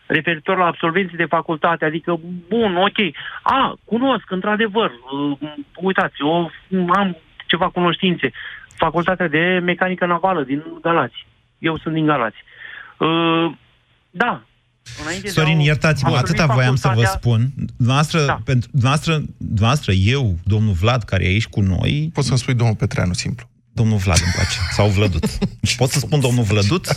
referitor 0.07 0.57
la 0.57 0.64
absolvenții 0.67 1.17
de 1.17 1.25
facultate, 1.25 1.85
adică, 1.85 2.21
bun, 2.49 2.77
ok, 2.77 2.99
a, 3.43 3.75
cunosc, 3.85 4.31
într-adevăr, 4.31 4.90
uh, 4.90 5.38
uitați, 5.75 6.14
eu 6.21 6.51
am 6.97 7.17
ceva 7.47 7.69
cunoștințe, 7.69 8.31
facultatea 8.77 9.29
de 9.29 9.61
mecanică 9.62 10.07
navală 10.07 10.43
din 10.43 10.62
Galați, 10.83 11.27
eu 11.59 11.79
sunt 11.79 11.95
din 11.95 12.07
Galați. 12.07 12.37
Uh, 12.99 13.53
da, 14.11 14.43
Înainte 15.03 15.23
de 15.27 15.29
Sorin, 15.33 15.59
a- 15.59 15.62
iertați-mă, 15.62 16.11
am 16.11 16.17
atâta 16.17 16.33
primit 16.35 16.55
voiam 16.55 16.75
să 16.75 16.88
vă 16.88 16.95
facultatea- 16.95 17.21
spun. 17.21 17.40
Dumneavoastră, 17.77 18.25
Da. 18.25 18.38
pentru, 18.45 18.69
dumneavoastră, 18.73 19.23
dumneavoastră, 19.38 19.93
eu, 19.93 20.35
domnul 20.45 20.73
Vlad, 20.73 21.03
care 21.03 21.25
e 21.25 21.29
aici 21.29 21.47
cu 21.47 21.61
noi, 21.61 22.11
Poți 22.14 22.27
să-mi 22.27 22.38
spui 22.38 22.55
domnul 22.55 22.77
Petreanu, 22.77 23.12
simplu. 23.12 23.47
Domnul 23.75 23.99
Vlad 23.99 24.21
îmi 24.25 24.33
place, 24.35 24.57
sau 24.73 24.89
Vlădut. 24.89 25.27
Pot 25.77 25.91
să 25.91 25.99
spun 25.99 26.21
domnul 26.21 26.45
Vlădut? 26.45 26.97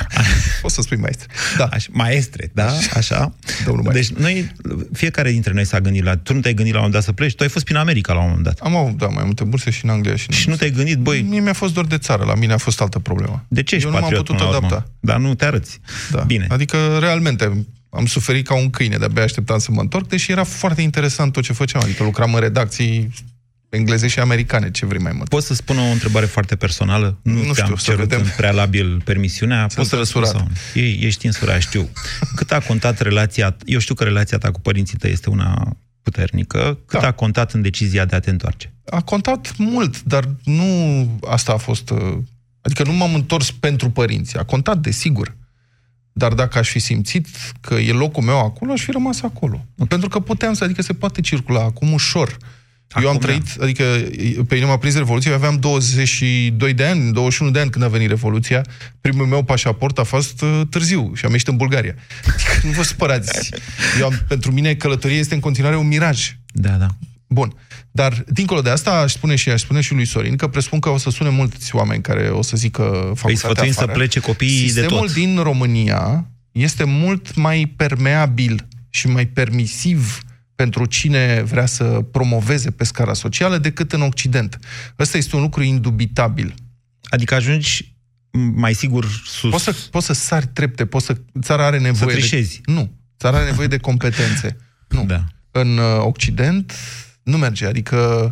Poți 0.62 0.74
să 0.74 0.82
spui 0.82 0.96
maestre. 0.96 1.26
Da. 1.56 1.64
Așa, 1.64 1.88
maestre, 1.92 2.50
da? 2.54 2.72
Așa. 2.94 3.34
Domnul 3.64 3.84
maestre. 3.84 4.14
Deci 4.14 4.22
noi, 4.24 4.52
fiecare 4.92 5.30
dintre 5.30 5.52
noi 5.52 5.64
s-a 5.64 5.80
gândit 5.80 6.04
la... 6.04 6.16
Tu 6.16 6.34
nu 6.34 6.40
te-ai 6.40 6.54
gândit 6.54 6.72
la 6.74 6.78
un 6.80 6.84
moment 6.86 6.92
dat 6.92 7.02
să 7.02 7.12
pleci? 7.12 7.34
Tu 7.34 7.42
ai 7.42 7.48
fost 7.48 7.64
prin 7.64 7.76
America 7.76 8.12
la 8.12 8.20
un 8.20 8.26
moment 8.26 8.44
dat. 8.44 8.58
Am 8.58 8.76
avut, 8.76 8.96
da, 8.96 9.06
mai 9.06 9.22
multe 9.24 9.44
burse 9.44 9.70
și 9.70 9.84
în 9.84 9.90
Anglia 9.90 10.16
și 10.16 10.26
în 10.30 10.36
Și 10.36 10.48
nu 10.48 10.56
te-ai 10.56 10.70
gândit, 10.70 10.98
băi, 10.98 11.22
Mie 11.22 11.40
mi-a 11.40 11.52
fost 11.52 11.74
doar 11.74 11.86
de 11.86 11.98
țară, 11.98 12.24
la 12.24 12.34
mine 12.34 12.52
a 12.52 12.56
fost 12.58 12.80
altă 12.80 12.98
problemă. 12.98 13.44
de 13.48 13.62
ce 13.62 13.74
ești 13.74 13.86
Eu 13.86 13.92
nu 13.92 13.98
m-am 14.00 14.08
patriot 14.10 14.26
putut 14.26 14.40
până 14.40 14.50
la 14.50 14.56
urmă? 14.56 14.68
adapta. 14.74 14.92
Dar 15.00 15.16
nu 15.18 15.34
te 15.34 15.44
arăți. 15.44 15.80
Da. 16.10 16.20
Bine. 16.20 16.46
Adică, 16.48 16.98
realmente, 17.00 17.66
am 17.90 18.06
suferit 18.06 18.46
ca 18.46 18.54
un 18.54 18.70
câine, 18.70 18.96
de-abia 18.96 19.22
așteptam 19.22 19.58
să 19.58 19.72
mă 19.72 19.80
întorc, 19.80 20.08
deși 20.08 20.30
era 20.30 20.44
foarte 20.44 20.82
interesant 20.82 21.32
tot 21.32 21.42
ce 21.42 21.52
făceam. 21.52 21.82
Adică 21.82 22.02
lucram 22.02 22.34
în 22.34 22.40
redacții 22.40 23.10
engleze 23.68 24.06
și 24.06 24.18
americane, 24.20 24.70
ce 24.70 24.86
vrei 24.86 25.00
mai 25.02 25.12
mult. 25.12 25.28
Pot 25.28 25.42
să 25.42 25.54
spun 25.54 25.78
o 25.78 25.82
întrebare 25.82 26.26
foarte 26.26 26.56
personală? 26.56 27.18
Nu, 27.22 27.32
Nu 27.32 27.40
ți-am 27.52 27.54
știu, 27.66 27.76
să 27.76 27.82
cerut 27.84 28.00
vedem. 28.08 28.20
în 28.20 28.30
prealabil 28.36 29.00
permisiunea. 29.04 29.66
Poți 29.74 29.88
să 29.88 29.96
răspunzi 29.96 30.28
însurat. 30.36 30.50
sau 30.50 30.60
nu? 30.74 30.80
E, 30.80 31.06
ești 31.06 31.26
însurat, 31.26 31.60
știu. 31.60 31.88
Cât 32.34 32.52
a 32.52 32.60
contat 32.60 33.00
relația... 33.00 33.56
Eu 33.64 33.78
știu 33.78 33.94
că 33.94 34.04
relația 34.04 34.38
ta 34.38 34.50
cu 34.50 34.60
părinții 34.60 34.96
tăi 34.98 35.10
este 35.10 35.30
una 35.30 35.76
puternică. 36.02 36.78
Cât 36.86 37.00
Da. 37.00 37.06
a 37.06 37.12
contat 37.12 37.52
în 37.52 37.62
decizia 37.62 38.04
de 38.04 38.16
a 38.16 38.20
te 38.20 38.30
întoarce? 38.30 38.72
A 38.90 39.00
contat 39.00 39.54
mult, 39.56 40.02
dar 40.02 40.28
nu 40.44 40.64
asta 41.28 41.52
a 41.52 41.56
fost... 41.56 41.90
uh, 41.90 41.98
Adică 42.60 42.82
nu 42.82 42.92
m-am 42.92 43.14
întors 43.14 43.50
pentru 43.50 43.90
părinți. 43.90 44.36
A 44.38 44.42
contat, 44.44 44.78
desigur. 44.78 45.36
Dar 46.12 46.32
dacă 46.32 46.58
aș 46.58 46.68
fi 46.68 46.78
simțit 46.78 47.26
că 47.60 47.74
e 47.74 47.92
locul 47.92 48.22
meu 48.22 48.38
acolo, 48.38 48.72
aș 48.72 48.82
fi 48.82 48.90
rămas 48.90 49.22
acolo. 49.22 49.64
Pentru 49.88 50.08
că 50.08 50.20
puteam 50.20 50.52
să, 50.54 50.64
adică 50.64 50.82
se 50.82 50.92
poate 50.92 51.20
circula 51.20 51.60
acum 51.62 51.92
ușor. 51.92 52.36
Eu 52.96 53.08
am 53.08 53.14
Acum, 53.16 53.20
trăit, 53.20 53.44
adică 53.60 53.82
pe 54.48 54.54
mine 54.54 54.66
m-a 54.66 54.78
prins 54.78 54.96
Revoluția, 54.96 55.30
eu 55.30 55.36
aveam 55.36 55.56
22 55.56 56.72
de 56.74 56.84
ani, 56.84 57.12
21 57.12 57.50
de 57.50 57.58
ani 57.60 57.70
când 57.70 57.84
a 57.84 57.88
venit 57.88 58.08
Revoluția. 58.08 58.64
Primul 59.00 59.26
meu 59.26 59.42
pașaport 59.42 59.98
a 59.98 60.02
fost 60.02 60.42
uh, 60.42 60.60
târziu 60.70 61.12
și 61.14 61.24
am 61.24 61.30
ieșit 61.32 61.48
în 61.48 61.56
Bulgaria. 61.56 61.94
Adică 62.26 62.50
nu 62.66 62.70
vă 62.70 62.82
spărați. 62.82 63.50
Eu 63.98 64.06
am, 64.06 64.24
pentru 64.28 64.52
mine 64.52 64.74
călătoria 64.74 65.16
este 65.16 65.34
în 65.34 65.40
continuare 65.40 65.76
un 65.76 65.86
miraj. 65.86 66.36
Da, 66.52 66.70
da. 66.70 66.86
Bun. 67.26 67.54
Dar, 67.90 68.24
dincolo 68.28 68.60
de 68.60 68.70
asta, 68.70 68.90
aș 68.90 69.12
spune 69.12 69.36
și 69.36 69.50
aș 69.50 69.60
spune 69.60 69.80
și 69.80 69.94
lui 69.94 70.04
Sorin 70.04 70.36
că 70.36 70.48
presupun 70.48 70.78
că 70.78 70.88
o 70.88 70.98
să 70.98 71.10
sune 71.10 71.28
mulți 71.28 71.74
oameni 71.74 72.02
care 72.02 72.28
o 72.28 72.42
să 72.42 72.56
zică 72.56 72.82
facultatea 72.82 73.22
Păi 73.24 73.36
sfătuim 73.36 73.72
să 73.72 73.80
afară. 73.80 73.98
plece 73.98 74.20
copiii 74.20 74.60
de 74.60 74.66
Sistemul 74.66 74.98
tot. 75.06 75.12
din 75.12 75.38
România 75.42 76.26
este 76.52 76.84
mult 76.84 77.34
mai 77.34 77.72
permeabil 77.76 78.66
și 78.90 79.06
mai 79.08 79.26
permisiv 79.26 80.20
pentru 80.58 80.84
cine 80.84 81.42
vrea 81.42 81.66
să 81.66 81.84
promoveze 81.84 82.70
pe 82.70 82.84
scara 82.84 83.12
socială 83.12 83.58
decât 83.58 83.92
în 83.92 84.02
Occident. 84.02 84.58
Ăsta 84.98 85.16
este 85.16 85.36
un 85.36 85.42
lucru 85.42 85.62
indubitabil. 85.62 86.54
Adică 87.02 87.34
ajungi 87.34 87.96
mai 88.54 88.74
sigur 88.74 89.06
sus. 89.24 89.50
Poți 89.50 89.64
să, 89.64 89.74
poți 89.90 90.06
să 90.06 90.12
sari 90.12 90.46
trepte, 90.46 90.86
poți 90.86 91.06
să... 91.06 91.16
Țara 91.42 91.66
are 91.66 91.78
nevoie 91.78 92.16
trișezi. 92.16 92.60
de... 92.64 92.72
Nu. 92.72 92.92
Țara 93.18 93.36
are 93.36 93.46
nevoie 93.46 93.66
de 93.66 93.76
competențe. 93.76 94.56
Nu. 94.96 95.04
Da. 95.04 95.24
În 95.50 95.78
uh, 95.78 95.98
Occident 95.98 96.72
nu 97.22 97.36
merge, 97.36 97.66
adică 97.66 98.28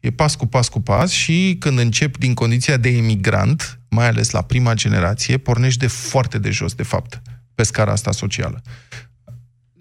e 0.00 0.10
pas 0.10 0.34
cu 0.34 0.46
pas 0.46 0.68
cu 0.68 0.80
pas 0.80 1.10
și 1.10 1.56
când 1.58 1.78
începi 1.78 2.18
din 2.18 2.34
condiția 2.34 2.76
de 2.76 2.88
emigrant, 2.88 3.80
mai 3.88 4.08
ales 4.08 4.30
la 4.30 4.42
prima 4.42 4.74
generație, 4.74 5.36
pornești 5.36 5.78
de 5.78 5.86
foarte 5.86 6.38
de 6.38 6.50
jos, 6.50 6.74
de 6.74 6.82
fapt, 6.82 7.22
pe 7.54 7.62
scara 7.62 7.92
asta 7.92 8.12
socială. 8.12 8.62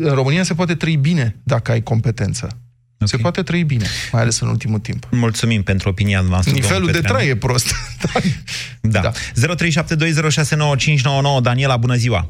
În 0.08 0.14
România 0.14 0.44
se 0.44 0.54
poate 0.54 0.76
trăi 0.76 0.96
bine 0.96 1.36
dacă 1.44 1.72
ai 1.72 1.82
competență. 1.82 2.48
Ok. 3.02 3.08
Se 3.08 3.18
poate 3.18 3.42
trăi 3.44 3.64
bine, 3.64 3.86
mai 4.12 4.22
ales 4.22 4.40
în 4.40 4.48
ultimul 4.48 4.80
timp. 4.80 5.02
Mulțumim 5.12 5.62
pentru 5.64 5.90
opinia 5.90 6.22
noastră. 6.30 6.54
Nivelul 6.54 6.76
domnul 6.76 6.92
de 6.92 7.00
Petreanu. 7.00 7.20
trai 7.20 7.30
e 7.34 7.36
prost. 7.46 7.68
Da. 8.82 9.00
Da. 9.00 9.00
da. 9.06 9.12
0372069599 11.40 11.42
Daniela, 11.48 11.78
bună 11.86 11.98
ziua! 12.04 12.22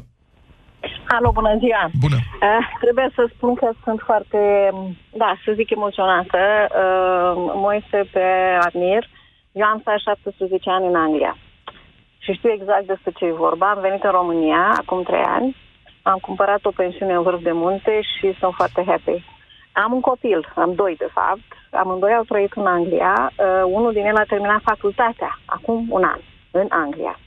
Alo, 1.16 1.30
bună 1.38 1.54
ziua! 1.62 1.84
Bună. 2.04 2.18
Uh, 2.20 2.62
trebuie 2.84 3.08
să 3.16 3.22
spun 3.34 3.52
că 3.60 3.68
sunt 3.84 4.00
foarte, 4.08 4.40
da, 5.22 5.30
să 5.44 5.48
zic 5.58 5.68
emoționată. 5.70 6.40
Uh, 6.82 7.32
Moise 7.66 7.98
pe 8.14 8.26
admir. 8.66 9.02
Eu 9.60 9.66
am 9.72 9.78
stat 9.80 9.98
17 9.98 10.70
ani 10.76 10.86
în 10.90 10.96
Anglia. 11.06 11.34
Și 12.24 12.30
știu 12.38 12.50
exact 12.58 12.86
despre 12.92 13.12
ce 13.18 13.24
e 13.24 13.42
vorba. 13.46 13.66
Am 13.70 13.80
venit 13.86 14.02
în 14.08 14.14
România 14.20 14.62
acum 14.82 15.02
3 15.02 15.20
ani. 15.36 15.48
Am 16.10 16.18
cumpărat 16.18 16.64
o 16.64 16.70
pensiune 16.70 17.14
în 17.14 17.22
vârf 17.22 17.42
de 17.42 17.52
munte 17.52 18.00
și 18.12 18.26
sunt 18.38 18.54
foarte 18.54 18.82
happy. 18.86 19.24
Am 19.72 19.92
un 19.92 20.00
copil, 20.00 20.52
am 20.54 20.74
doi 20.74 20.94
de 20.98 21.08
fapt. 21.12 21.48
Amândoi 21.70 22.14
au 22.14 22.22
trăit 22.22 22.52
în 22.52 22.66
Anglia. 22.66 23.32
Uh, 23.32 23.62
unul 23.66 23.92
din 23.92 24.04
el 24.04 24.16
a 24.16 24.30
terminat 24.32 24.60
facultatea 24.62 25.38
acum 25.44 25.86
un 25.88 26.04
an 26.04 26.20
în 26.50 26.66
Anglia. 26.68 27.18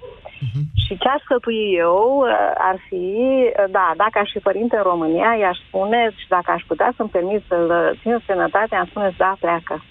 Și 0.85 0.97
ce 0.97 1.07
aș 1.07 1.21
sfătui 1.21 1.73
eu 1.75 2.23
uh, 2.23 2.51
ar 2.57 2.77
fi, 2.87 3.05
uh, 3.45 3.63
da, 3.69 3.91
dacă 3.95 4.19
aș 4.19 4.29
fi 4.31 4.39
părinte 4.39 4.75
în 4.75 4.83
România, 4.83 5.35
i-aș 5.39 5.57
spune, 5.67 6.09
și 6.15 6.27
dacă 6.27 6.51
aș 6.51 6.63
putea 6.67 6.93
să-mi 6.95 7.09
permit 7.09 7.41
să-l 7.47 7.69
uh, 7.69 7.99
țin 8.01 8.11
în 8.11 8.21
sănătate, 8.25 8.75
am 8.75 8.85
spune, 8.85 9.13
da, 9.17 9.35
pleacă. 9.39 9.83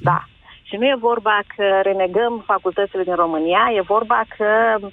Da. 0.00 0.24
Și 0.62 0.76
nu 0.76 0.84
e 0.84 1.06
vorba 1.10 1.38
că 1.56 1.80
renegăm 1.82 2.42
facultățile 2.46 3.02
din 3.02 3.14
România, 3.14 3.62
e 3.74 3.80
vorba 3.80 4.22
că 4.36 4.76
uh, 4.80 4.92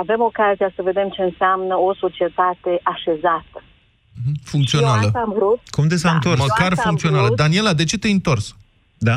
avem 0.00 0.20
ocazia 0.20 0.70
să 0.76 0.82
vedem 0.82 1.08
ce 1.08 1.22
înseamnă 1.22 1.74
o 1.76 1.94
societate 1.94 2.72
așezată. 2.82 3.58
Eu 4.26 4.32
Funcțională. 4.44 5.06
asta 5.06 5.18
am 5.26 5.32
vrut, 5.38 5.60
Cum 5.70 5.88
de 5.88 5.96
s-a 5.96 6.08
Da. 6.08 6.14
întors? 6.14 6.38
Mă- 6.38 6.44
Măcar 6.48 6.70
asta 6.70 6.82
am 6.82 6.88
funcțională. 6.88 7.24
vrut. 7.26 7.36
Daniela, 7.36 7.72
de 7.80 7.84
ce 7.84 7.98
te-ai 7.98 8.12
întors? 8.12 8.56
Da? 8.98 9.16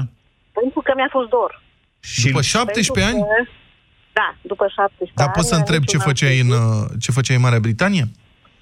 pentru 0.60 0.82
că 0.82 0.92
mi-a 0.96 1.08
fost 1.12 1.30
dor. 1.30 1.52
Și 2.00 2.26
După 2.28 2.42
17 2.42 2.92
Pentru 2.92 3.08
ani? 3.10 3.20
că- 3.20 3.52
Da, 4.20 4.28
după 4.52 4.66
17 4.76 5.18
Dar 5.20 5.28
ani. 5.28 5.36
poți 5.36 5.48
să 5.48 5.54
am 5.54 5.60
întreb 5.60 5.78
avut 5.82 5.90
ce 5.92 5.98
un 5.98 6.04
făceai 6.10 6.40
în, 6.46 6.52
alt 6.52 6.62
uh, 6.62 6.98
ce 7.04 7.12
făceai 7.18 7.36
în 7.36 7.42
Marea 7.48 7.60
Britanie? 7.68 8.06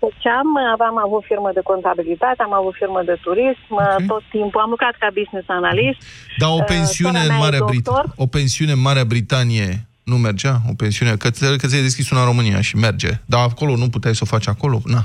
făceam, 0.06 0.48
aveam 0.76 0.98
avut 1.08 1.24
firmă 1.32 1.50
de 1.54 1.62
contabilitate, 1.72 2.42
am 2.48 2.54
avut 2.54 2.74
firmă 2.82 3.02
de 3.06 3.16
turism, 3.26 3.72
okay. 3.74 4.06
tot 4.08 4.24
timpul 4.36 4.62
am 4.62 4.70
lucrat 4.70 4.96
ca 5.04 5.08
business 5.20 5.48
analyst. 5.60 6.00
Dar 6.42 6.50
o 6.50 6.60
Uh, 6.62 6.64
pensiune, 6.76 7.20
sora 7.20 7.22
în 7.24 7.28
mea 7.28 7.38
e 7.38 7.44
Marea 7.46 7.64
Brit- 7.70 7.84
doctor. 7.88 8.04
o 8.24 8.26
pensiune 8.38 8.72
în 8.78 8.82
Marea 8.88 9.06
Britanie 9.14 9.70
nu 10.06 10.16
mergea? 10.18 10.56
O 10.70 10.74
pensiune? 10.78 11.14
Că, 11.24 11.30
ți- 11.30 11.58
că 11.58 11.68
ți-ai 11.68 11.82
deschis 11.90 12.10
una 12.12 12.22
în 12.22 12.26
România 12.32 12.62
și 12.62 12.76
merge. 12.76 13.12
Dar 13.26 13.42
acolo 13.50 13.76
nu 13.76 13.88
puteai 13.96 14.16
să 14.16 14.24
o 14.26 14.32
faci 14.34 14.48
acolo? 14.48 14.78
Na. 14.96 15.04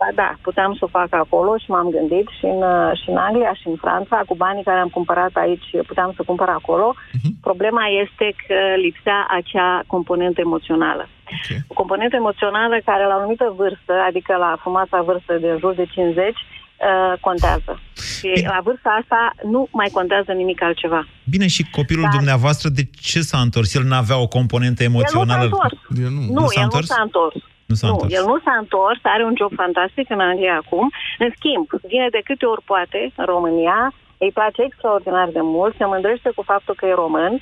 Ba 0.00 0.08
da, 0.14 0.30
puteam 0.48 0.72
să 0.78 0.82
o 0.84 0.94
fac 0.98 1.10
acolo 1.24 1.52
și 1.62 1.70
m-am 1.70 1.88
gândit 1.96 2.26
și 2.38 2.44
în, 2.54 2.60
uh, 2.74 2.90
și 3.00 3.08
în 3.12 3.16
Anglia 3.16 3.52
și 3.60 3.66
în 3.72 3.76
Franța, 3.84 4.16
cu 4.28 4.34
banii 4.44 4.68
care 4.68 4.78
am 4.80 4.88
cumpărat 4.98 5.34
aici, 5.44 5.66
puteam 5.86 6.12
să 6.16 6.22
cumpăr 6.26 6.48
acolo. 6.48 6.94
Mhm. 7.16 7.30
Problema 7.48 7.84
este 8.02 8.26
că 8.46 8.58
lipsea 8.84 9.18
acea 9.38 9.70
componentă 9.86 10.40
emoțională. 10.40 11.04
Okay. 11.36 11.58
O 11.70 11.74
componentă 11.74 12.16
emoțională 12.16 12.74
care 12.84 13.02
la 13.06 13.14
o 13.14 13.18
anumită 13.18 13.46
vârstă, 13.56 13.92
adică 14.08 14.32
la 14.44 14.50
frumoasa 14.62 15.02
vârstă 15.10 15.32
de 15.42 15.48
în 15.54 15.58
jur 15.58 15.74
de 15.74 15.86
50, 15.86 16.36
uh, 16.76 17.18
contează. 17.20 17.80
Și 18.18 18.44
la 18.46 18.58
vârsta 18.62 18.98
asta 19.00 19.32
nu 19.50 19.68
mai 19.70 19.88
contează 19.92 20.32
nimic 20.32 20.62
altceva. 20.62 21.06
Bine, 21.30 21.46
și 21.46 21.62
copilul 21.70 22.02
Dar- 22.02 22.12
dumneavoastră, 22.16 22.68
de 22.68 22.82
ce 23.00 23.20
s-a 23.20 23.38
întors? 23.38 23.74
El 23.74 23.82
n-avea 23.84 24.18
o 24.18 24.26
componentă 24.26 24.82
emoțională? 24.82 25.42
El 25.42 25.48
nu 25.48 25.56
s-a 25.56 25.68
întors. 25.70 25.98
El 26.04 26.10
nu. 26.10 26.20
Nu, 26.20 26.40
Nu 26.40 26.46
s-a 26.46 26.60
el 26.60 26.64
întors? 26.64 26.88
nu 26.88 26.94
s-a 26.94 27.02
întors. 27.02 27.34
Nu 27.70 27.74
s-a 27.74 27.86
nu, 27.86 27.92
întors. 27.92 28.12
el 28.18 28.24
nu 28.32 28.38
s-a 28.44 28.56
întors, 28.62 29.00
are 29.02 29.24
un 29.24 29.34
job 29.40 29.52
fantastic 29.62 30.06
în 30.10 30.20
Anglia 30.20 30.54
acum. 30.64 30.84
În 31.24 31.30
schimb, 31.36 31.66
vine 31.92 32.06
de 32.16 32.20
câte 32.28 32.44
ori 32.52 32.62
poate 32.72 33.00
în 33.20 33.24
România, 33.34 33.78
îi 34.24 34.36
place 34.38 34.60
extraordinar 34.68 35.28
de 35.38 35.42
mult, 35.54 35.72
se 35.80 35.84
mândrește 35.92 36.28
cu 36.36 36.42
faptul 36.52 36.74
că 36.78 36.84
e 36.86 37.02
român 37.04 37.32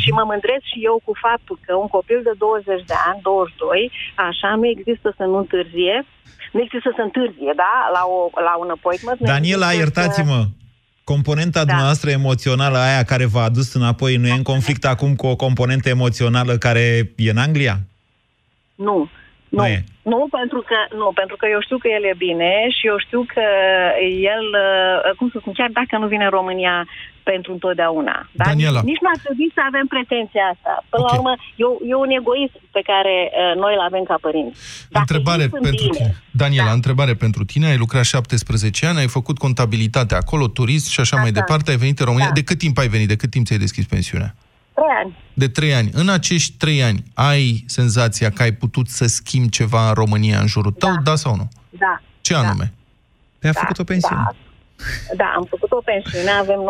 și 0.00 0.10
mă 0.18 0.24
mândresc 0.32 0.64
și 0.72 0.78
eu 0.90 0.96
cu 1.06 1.12
faptul 1.26 1.56
că 1.66 1.72
un 1.84 1.88
copil 1.96 2.20
de 2.28 2.34
20 2.38 2.84
de 2.92 2.96
ani, 3.08 3.20
22, 3.22 3.92
așa, 4.28 4.48
nu 4.60 4.66
există 4.74 5.08
să 5.18 5.24
nu 5.30 5.36
întârzie, 5.44 5.96
nu 6.52 6.58
există 6.64 6.82
să 6.88 6.96
se 6.98 7.02
întârzie, 7.08 7.52
da, 7.64 7.72
la, 7.96 8.02
o, 8.16 8.18
la 8.48 8.54
un 8.62 8.70
appointment. 8.76 9.18
nu 9.20 9.26
Daniela, 9.34 9.68
există 9.70 9.76
să- 9.76 10.00
iertați-mă, 10.00 10.40
componenta 11.12 11.58
Da. 11.60 11.64
dumneavoastră 11.70 12.08
emoțională, 12.10 12.78
aia 12.78 13.02
care 13.12 13.26
v-a 13.34 13.42
adus 13.50 13.68
înapoi, 13.80 14.12
nu 14.16 14.26
e 14.26 14.32
în 14.42 14.48
conflict 14.52 14.84
acum 14.84 15.10
cu 15.20 15.26
o 15.26 15.36
componentă 15.36 15.88
emoțională 15.88 16.52
care 16.66 16.84
e 17.26 17.30
în 17.30 17.36
Anglia? 17.46 17.76
Nu. 18.74 19.08
Nu. 19.48 19.58
Nu 19.60 19.66
e. 19.66 19.84
Nu, 20.12 20.20
pentru 20.40 20.60
că, 20.68 20.78
nu, 21.00 21.06
pentru 21.20 21.36
că 21.40 21.46
eu 21.54 21.60
știu 21.66 21.78
că 21.82 21.88
el 21.96 22.04
e 22.12 22.14
bine 22.26 22.50
și 22.76 22.86
eu 22.90 22.98
știu 23.06 23.22
că 23.34 23.44
el, 24.34 24.44
uh, 24.66 25.16
cum 25.18 25.28
să 25.32 25.36
spun, 25.40 25.52
chiar 25.52 25.70
dacă 25.80 25.94
nu 25.98 26.06
vine 26.12 26.24
în 26.24 26.30
România 26.38 26.76
pentru 27.30 27.52
întotdeauna. 27.52 28.16
Da? 28.32 28.44
Daniela. 28.44 28.80
Nici 28.90 29.02
nu 29.04 29.08
ar 29.14 29.18
trebui 29.24 29.48
să 29.56 29.60
avem 29.70 29.86
pretenția 29.94 30.44
asta. 30.54 30.72
Până 30.92 31.02
Ok. 31.04 31.08
la 31.10 31.14
urmă, 31.18 31.32
e, 31.60 31.64
o- 31.70 31.80
e 31.90 31.94
un 32.04 32.10
egoism 32.20 32.58
pe 32.76 32.82
care 32.90 33.14
uh, 33.30 33.52
noi 33.62 33.72
îl 33.76 33.82
avem 33.88 34.04
ca 34.10 34.16
părinți. 34.26 34.56
Dacă 34.94 35.04
întrebare 35.06 35.42
ei 35.42 35.48
sunt 35.54 35.62
pentru 35.68 35.86
bine, 35.88 35.96
tine. 35.98 36.10
Daniela, 36.42 36.72
întrebare 36.80 37.14
pentru 37.24 37.42
tine. 37.50 37.66
Ai 37.72 37.82
lucrat 37.84 38.04
17 38.04 38.86
ani, 38.86 38.98
ai 39.02 39.08
făcut 39.18 39.36
contabilitate 39.46 40.14
acolo, 40.22 40.44
turism 40.58 40.88
și 40.94 41.00
așa, 41.04 41.16
mai 41.16 41.30
Așa. 41.30 41.38
departe. 41.40 41.70
Ai 41.70 41.76
venit 41.84 41.98
în 42.00 42.06
România. 42.10 42.30
Da. 42.32 42.38
De 42.40 42.42
cât 42.48 42.58
timp 42.64 42.76
ai 42.78 42.88
venit? 42.94 43.08
De 43.08 43.16
cât 43.22 43.30
timp 43.30 43.44
ți-ai 43.46 43.58
deschis 43.66 43.86
pensiunea? 43.94 44.30
Trei 44.78 44.94
ani. 45.02 45.16
De 45.34 45.48
trei 45.48 45.74
ani. 45.74 45.90
În 45.92 46.08
acești 46.08 46.56
trei 46.56 46.82
ani, 46.82 47.02
ai 47.14 47.64
senzația 47.66 48.30
că 48.30 48.42
ai 48.42 48.52
putut 48.52 48.86
să 48.86 49.06
schimbi 49.06 49.56
ceva 49.58 49.88
în 49.88 49.94
România 49.94 50.38
în 50.38 50.46
jurul 50.46 50.72
tău, 50.72 50.90
da, 51.04 51.14
sau 51.14 51.34
nu? 51.36 51.48
Da. 51.70 52.00
Ce 52.20 52.34
anume? 52.34 52.72
Te-a 53.40 53.52
făcut 53.52 53.78
o 53.78 53.84
pensiune. 53.84 54.22
Da. 54.24 54.36
Da, 55.20 55.28
am 55.36 55.46
făcut 55.54 55.70
o 55.72 55.82
pensiune, 55.84 56.30
avem 56.30 56.60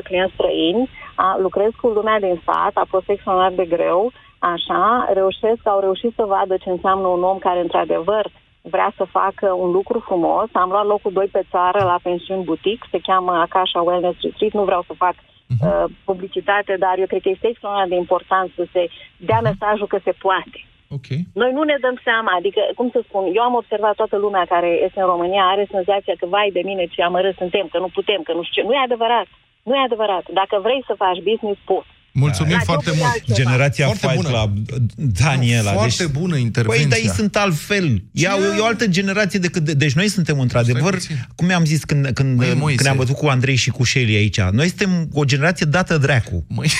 90% 0.00 0.04
clienți 0.04 0.34
străini, 0.34 0.90
a, 1.14 1.36
lucrez 1.46 1.70
cu 1.80 1.86
lumea 1.88 2.18
din 2.20 2.42
sat, 2.44 2.74
a 2.74 2.86
fost 2.88 3.08
extraordinar 3.08 3.52
de 3.60 3.74
greu, 3.76 4.12
așa, 4.38 4.84
reușesc, 5.12 5.62
au 5.64 5.80
reușit 5.80 6.12
să 6.18 6.24
vadă 6.34 6.54
ce 6.56 6.70
înseamnă 6.70 7.06
un 7.06 7.22
om 7.22 7.38
care 7.38 7.60
într-adevăr 7.60 8.24
vrea 8.60 8.92
să 8.96 9.04
facă 9.18 9.46
un 9.62 9.70
lucru 9.70 9.98
frumos. 10.08 10.48
Am 10.52 10.68
luat 10.70 10.86
locul 10.86 11.12
2 11.12 11.26
pe 11.26 11.42
țară 11.50 11.80
la 11.84 11.98
pensiuni 12.02 12.44
butic, 12.44 12.84
se 12.90 12.98
cheamă 12.98 13.32
Akasha 13.32 13.80
Wellness 13.80 14.20
Retreat, 14.20 14.52
nu 14.52 14.64
vreau 14.64 14.82
să 14.86 14.94
fac 15.04 15.14
uh, 15.60 15.84
publicitate, 16.04 16.76
dar 16.84 16.94
eu 16.98 17.06
cred 17.06 17.22
că 17.22 17.28
este 17.28 17.48
extraordinar 17.48 17.88
de 17.88 18.02
important 18.04 18.48
să 18.56 18.64
se 18.72 18.82
dea 19.16 19.40
mesajul 19.40 19.86
că 19.86 19.98
se 20.04 20.12
poate. 20.24 20.58
Ok. 20.96 21.08
Noi 21.42 21.50
nu 21.56 21.62
ne 21.62 21.76
dăm 21.84 21.96
seama, 22.04 22.32
adică, 22.40 22.60
cum 22.78 22.88
să 22.94 23.00
spun, 23.02 23.24
eu 23.38 23.42
am 23.42 23.54
observat 23.54 23.94
toată 23.94 24.16
lumea 24.16 24.44
care 24.54 24.70
este 24.86 25.00
în 25.00 25.06
România, 25.14 25.44
are 25.44 25.64
senzația 25.70 26.14
că, 26.18 26.26
vai 26.26 26.50
de 26.52 26.62
mine, 26.64 26.84
ce 26.86 27.02
amărât 27.02 27.36
suntem, 27.36 27.66
că 27.72 27.78
nu 27.78 27.88
putem, 27.98 28.20
că 28.22 28.32
nu 28.32 28.42
știu 28.42 28.62
ce. 28.62 28.68
Nu 28.68 28.74
e 28.74 28.88
adevărat. 28.88 29.26
Nu 29.62 29.74
e 29.74 29.88
adevărat. 29.88 30.24
Dacă 30.40 30.54
vrei 30.66 30.82
să 30.86 30.94
faci 31.04 31.20
business, 31.30 31.60
poți. 31.64 31.91
Mulțumim 32.14 32.52
Da, 32.56 32.58
foarte 32.64 32.88
eu 32.90 32.94
mult. 32.96 33.10
altceva. 33.12 33.38
Generația 33.38 33.84
Foarte 33.86 34.06
Fight 34.06 34.22
bună. 34.22 34.28
Club, 34.28 34.58
Daniela. 34.96 35.72
Foarte 35.72 36.02
deci, 36.02 36.12
bună 36.12 36.32
Păi, 36.32 36.42
intervenția. 36.42 36.86
dar 36.88 36.98
ei 36.98 37.10
sunt 37.16 37.36
altfel. 37.36 38.02
E, 38.12 38.26
o- 38.28 38.54
e 38.56 38.58
o 38.58 38.64
altă 38.64 38.86
generație 38.86 39.38
decât... 39.38 39.64
De, 39.64 39.72
deci 39.74 39.92
noi 39.92 40.08
suntem, 40.08 40.40
într-adevăr, 40.40 40.94
puțin. 40.94 41.26
cum 41.34 41.48
i-am 41.48 41.64
zis 41.64 41.84
când, 41.84 42.06
când, 42.14 42.36
Măi, 42.36 42.54
Moise. 42.54 42.76
când 42.76 42.88
am 42.88 42.96
bătut 42.96 43.16
cu 43.16 43.26
Andrei 43.26 43.54
și 43.56 43.70
cu 43.70 43.84
Shelly 43.84 44.14
aici, 44.16 44.40
noi 44.40 44.66
suntem 44.68 45.08
o 45.12 45.24
generație 45.24 45.66
dată 45.70 45.98
dracu. 45.98 46.44
Măi, 46.48 46.70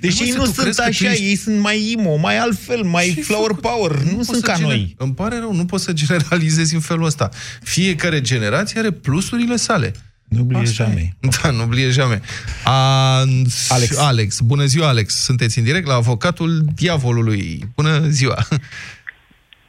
Deci 0.00 0.16
Păi, 0.16 0.26
ei 0.26 0.32
Moise, 0.34 0.36
nu 0.36 0.44
tu 0.44 0.44
sunt 0.44 0.56
crezi 0.56 0.76
că 0.76 0.82
tu 0.82 0.88
așa, 0.88 1.10
ești- 1.10 1.24
ei 1.24 1.36
sunt 1.36 1.58
mai 1.60 1.96
emo, 1.98 2.16
mai 2.16 2.38
altfel, 2.38 2.82
mai 2.82 3.04
Ce-ai 3.12 3.22
flower 3.24 3.46
făcut? 3.54 3.62
power. 3.62 3.90
Nu, 4.02 4.14
poți 4.16 4.28
sunt 4.28 4.36
să 4.44 4.46
ca 4.50 4.52
gener- 4.56 4.66
noi. 4.66 4.94
Îmi 4.98 5.14
pare 5.14 5.38
rău, 5.38 5.54
nu 5.54 5.64
poți 5.64 5.84
să 5.84 5.92
generalizezi 5.92 6.74
în 6.74 6.80
felul 6.80 7.04
ăsta. 7.04 7.28
Fiecare 7.62 8.20
generație 8.20 8.78
are 8.80 8.90
plusurile 8.90 9.56
sale. 9.56 9.92
Nu 10.42 10.58
Asta 10.58 10.82
e. 10.82 10.86
jamais. 10.86 11.08
Da, 11.42 11.50
nu 11.50 11.64
blie 11.64 11.90
jamais. 11.90 12.20
A, 12.64 13.18
Alex. 13.68 13.96
Alex. 13.98 14.40
Bună 14.40 14.64
ziua, 14.64 14.88
Alex. 14.88 15.14
Sunteți 15.14 15.58
în 15.58 15.64
direct 15.64 15.86
la 15.86 15.94
avocatul 15.94 16.64
diavolului. 16.74 17.68
Bună 17.74 18.00
ziua. 18.08 18.46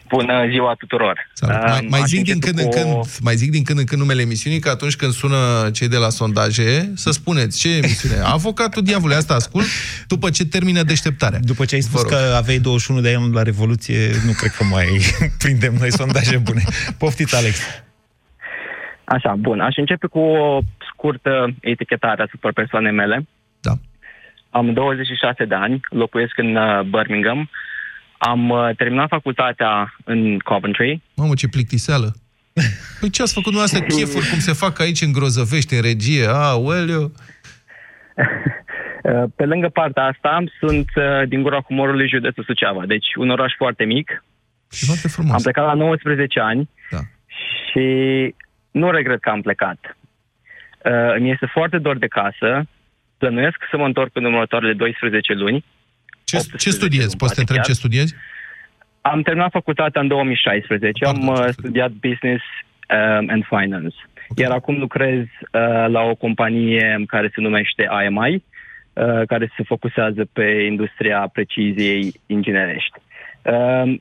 Bună 0.09 0.33
ziua 0.51 0.75
tuturor! 0.77 1.29
Salut. 1.33 1.55
Mai, 1.67 1.79
Um, 1.81 1.87
mai, 1.89 1.99
aș 1.99 2.07
zic 2.07 2.23
din 2.23 2.33
începe 2.33 2.53
când 2.53 2.59
în 2.75 2.81
cu 2.83 2.87
o- 2.89 2.99
când, 2.99 3.05
mai 3.21 3.35
zic 3.35 3.51
din 3.51 3.63
când 3.63 3.79
în 3.79 3.85
când 3.85 4.01
numele 4.01 4.21
emisiunii, 4.21 4.59
că 4.59 4.69
atunci 4.69 4.95
când 4.95 5.13
sună 5.13 5.69
cei 5.73 5.87
de 5.87 5.97
la 5.97 6.09
sondaje, 6.09 6.91
să 6.95 7.11
spuneți 7.11 7.59
ce 7.59 7.69
emisiune. 7.75 8.15
Avocatul 8.37 8.83
diavolului, 8.83 9.15
asta 9.17 9.33
ascult, 9.33 9.65
după 10.07 10.29
ce 10.29 10.45
termină 10.45 10.83
deșteptarea. 10.83 11.39
După 11.41 11.65
ce 11.65 11.75
ai 11.75 11.81
spus 11.81 12.01
Vă 12.01 12.07
rog. 12.09 12.19
că 12.19 12.33
aveai 12.35 12.59
21 12.59 13.01
de 13.01 13.13
ani 13.17 13.33
la 13.33 13.41
Revoluție, 13.41 14.11
nu 14.25 14.31
cred 14.31 14.51
că 14.51 14.63
mai 14.63 14.87
prindem 15.39 15.75
noi 15.79 15.91
sondaje 15.91 16.37
bune. 16.37 16.63
Poftiți, 16.97 17.35
Alex. 17.35 17.57
Așa, 19.05 19.35
bun. 19.35 19.59
Aș 19.59 19.75
începe 19.77 20.07
cu 20.07 20.19
o 20.19 20.59
scurtă 20.93 21.47
etichetare 21.61 22.21
asupra 22.23 22.49
persoanei 22.53 22.91
mele. 22.91 23.27
Da. 23.61 23.71
Am 24.49 24.73
26 24.73 25.45
de 25.45 25.55
ani, 25.55 25.79
locuiesc 25.89 26.37
în 26.37 26.55
uh, 26.55 26.81
Birmingham. 26.81 27.49
Am 28.17 28.49
uh, 28.49 28.69
terminat 28.77 29.07
facultatea 29.07 29.95
în 30.03 30.39
Coventry. 30.39 31.01
Mamă, 31.15 31.33
ce 31.33 31.47
plictiseală. 31.47 32.13
Păi 32.99 33.09
ce 33.09 33.21
ați 33.21 33.33
făcut 33.33 33.51
dumneavoastră 33.51 33.81
chefuri 33.97 34.29
cum 34.29 34.39
se 34.39 34.53
fac 34.53 34.79
aici 34.79 35.01
în 35.01 35.11
Grozăvești, 35.11 35.75
în 35.75 35.81
regie? 35.81 36.25
Aoleu. 36.27 37.11
Uh, 39.13 39.23
Pe 39.35 39.45
lângă 39.45 39.69
partea 39.69 40.03
asta, 40.03 40.43
sunt 40.59 40.89
uh, 40.95 41.27
din 41.27 41.41
Gura 41.41 41.61
Comorului, 41.61 42.07
județul 42.09 42.43
Suceava. 42.43 42.85
Deci 42.85 43.05
un 43.15 43.29
oraș 43.29 43.53
foarte 43.57 43.83
mic. 43.83 44.23
Și 44.71 44.85
foarte 44.85 45.07
frumos. 45.07 45.33
Am 45.33 45.41
plecat 45.41 45.65
la 45.65 45.73
19 45.73 46.39
ani 46.39 46.69
Da. 46.91 46.97
și 47.71 47.85
nu 48.81 48.91
regret 48.91 49.19
că 49.21 49.29
am 49.29 49.41
plecat. 49.41 49.97
Uh, 50.85 51.15
îmi 51.17 51.31
este 51.31 51.45
foarte 51.45 51.77
dor 51.77 51.97
de 51.97 52.07
casă. 52.07 52.65
Plănuiesc 53.17 53.57
să 53.69 53.77
mă 53.77 53.85
întorc 53.85 54.09
în 54.13 54.25
următoarele 54.25 54.73
12 54.73 55.33
luni. 55.33 55.65
Ce, 56.23 56.35
18 56.35 56.69
ce 56.69 56.75
studiezi? 56.75 57.05
luni, 57.05 57.17
Poți 57.17 57.33
să 57.33 57.39
te 57.39 57.39
poate 57.39 57.39
întreb 57.39 57.57
chiar. 57.57 57.65
ce 57.65 57.73
studiezi? 57.73 58.15
Am 59.01 59.21
terminat 59.21 59.51
facultatea 59.51 60.01
în 60.01 60.07
2016. 60.07 61.03
Pardon, 61.03 61.21
am 61.21 61.27
uh, 61.27 61.45
ce 61.45 61.51
studiat 61.51 61.91
Business 61.91 62.43
um, 62.89 63.29
and 63.29 63.45
Finance. 63.49 63.95
Iar 64.35 64.51
acum 64.51 64.77
lucrez 64.77 65.23
uh, 65.23 65.85
la 65.87 66.01
o 66.01 66.15
companie 66.15 67.03
care 67.07 67.31
se 67.35 67.41
numește 67.41 67.87
IMI, 68.05 68.43
uh, 68.93 69.21
care 69.27 69.51
se 69.57 69.63
focusează 69.63 70.27
pe 70.33 70.45
industria 70.71 71.29
preciziei 71.33 72.13
inginerești. 72.25 72.97
Uh, 73.41 73.95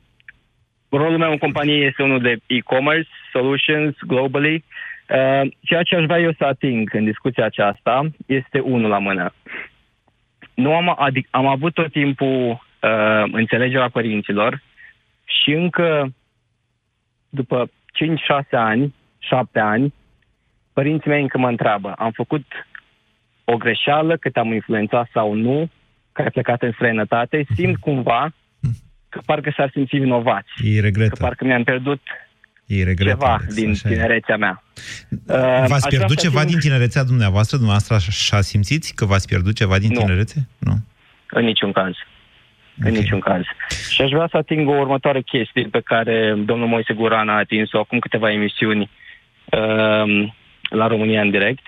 rolul 0.97 1.19
meu 1.19 1.31
în 1.31 1.39
companie 1.39 1.85
este 1.85 2.03
unul 2.03 2.21
de 2.21 2.37
e-commerce, 2.47 3.09
solutions, 3.33 3.97
globally. 4.07 4.65
Uh, 5.09 5.51
ceea 5.61 5.83
ce 5.83 5.97
aș 5.97 6.05
vrea 6.05 6.21
eu 6.21 6.33
să 6.33 6.45
ating 6.45 6.95
în 6.95 7.05
discuția 7.05 7.45
aceasta 7.45 8.07
este 8.27 8.59
unul 8.59 8.91
la 8.91 8.99
mână. 8.99 9.35
Nu 10.55 10.75
am, 10.75 10.95
adic, 10.99 11.29
am 11.31 11.47
avut 11.47 11.75
tot 11.75 11.93
timpul 11.93 12.51
uh, 12.83 13.25
înțelegerea 13.33 13.89
părinților 13.89 14.63
și 15.25 15.53
încă 15.53 16.13
după 17.29 17.71
5-6 18.47 18.49
ani, 18.51 18.95
7 19.19 19.59
ani, 19.59 19.95
părinții 20.73 21.11
mei 21.11 21.21
încă 21.21 21.39
mă 21.39 21.49
întreabă, 21.49 21.93
am 21.93 22.11
făcut 22.11 22.45
o 23.45 23.57
greșeală, 23.57 24.17
că 24.17 24.31
te-am 24.31 24.53
influențat 24.53 25.09
sau 25.13 25.33
nu, 25.33 25.71
că 26.13 26.23
ai 26.23 26.31
plecat 26.31 26.63
în 26.63 26.73
străinătate, 26.73 27.47
simt 27.55 27.77
cumva 27.77 28.33
că 29.15 29.21
parcă 29.27 29.53
s-ar 29.57 29.71
simți 29.73 29.97
vinovați, 29.97 30.49
Ei 30.63 30.75
că 30.75 30.81
regretă. 30.81 31.17
parcă 31.21 31.45
mi-am 31.45 31.63
pierdut 31.65 32.01
Ei 32.67 32.83
regretă. 32.85 33.11
ceva 33.11 33.33
Alex, 33.35 33.55
din 33.55 33.71
așa 33.71 33.89
e. 33.89 33.93
tinerețea 33.93 34.37
mea. 34.37 34.63
Uh, 35.11 35.37
V-ați 35.69 35.73
aș 35.73 35.81
pierdut 35.89 35.91
vrea 35.91 36.09
să 36.09 36.27
ceva 36.27 36.39
ating 36.41 36.53
din 36.53 36.61
tinerețea 36.71 37.05
dumneavoastră? 37.05 37.57
Dumneavoastră 37.57 37.95
așa 37.95 38.41
simțiți 38.41 38.95
că 38.95 39.05
v-ați 39.05 39.27
pierdut 39.29 39.55
ceva 39.55 39.79
din 39.79 39.91
Nu. 39.93 39.99
tinerețe? 40.01 40.49
Nu. 40.59 40.75
În 41.31 41.45
niciun 41.45 41.73
caz. 41.73 41.93
în 42.79 42.93
niciun 42.93 43.21
caz. 43.21 43.43
Și 43.91 44.03
aș 44.03 44.11
vrea 44.11 44.29
să 44.31 44.37
ating 44.37 44.69
o 44.69 44.73
următoare 44.73 45.21
chestie 45.21 45.69
pe 45.71 45.81
care 45.81 46.35
domnul 46.45 46.69
Moise 46.69 46.95
Guran 46.95 47.29
a 47.29 47.37
atins-o 47.39 47.79
acum 47.79 47.99
câteva 47.99 48.33
emisiuni 48.33 48.91
uh, 49.45 50.33
la 50.71 50.87
România 50.87 51.21
în 51.21 51.31
direct, 51.31 51.63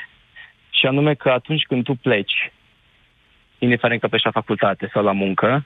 și 0.70 0.86
anume 0.86 1.14
că 1.14 1.28
atunci 1.30 1.62
când 1.62 1.84
tu 1.84 1.94
pleci, 1.94 2.52
indiferent 3.58 4.00
că 4.00 4.08
pleci 4.08 4.24
la 4.24 4.30
facultate 4.30 4.90
sau 4.92 5.02
la 5.04 5.12
muncă, 5.12 5.64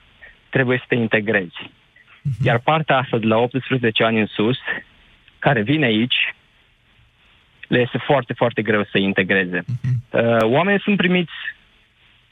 trebuie 0.51 0.77
să 0.77 0.85
te 0.87 0.95
integrezi. 0.95 1.69
Iar 2.43 2.59
partea 2.59 2.97
asta 2.97 3.17
de 3.17 3.25
la 3.25 3.37
18 3.37 4.03
ani 4.03 4.19
în 4.19 4.25
sus, 4.25 4.57
care 5.39 5.61
vine 5.61 5.85
aici, 5.85 6.35
le 7.67 7.79
este 7.79 7.97
foarte, 7.97 8.33
foarte 8.33 8.61
greu 8.61 8.83
să 8.83 8.89
se 8.91 8.99
integreze. 8.99 9.63
Uh, 10.09 10.37
oamenii 10.41 10.81
sunt 10.81 10.97
primiți 10.97 11.31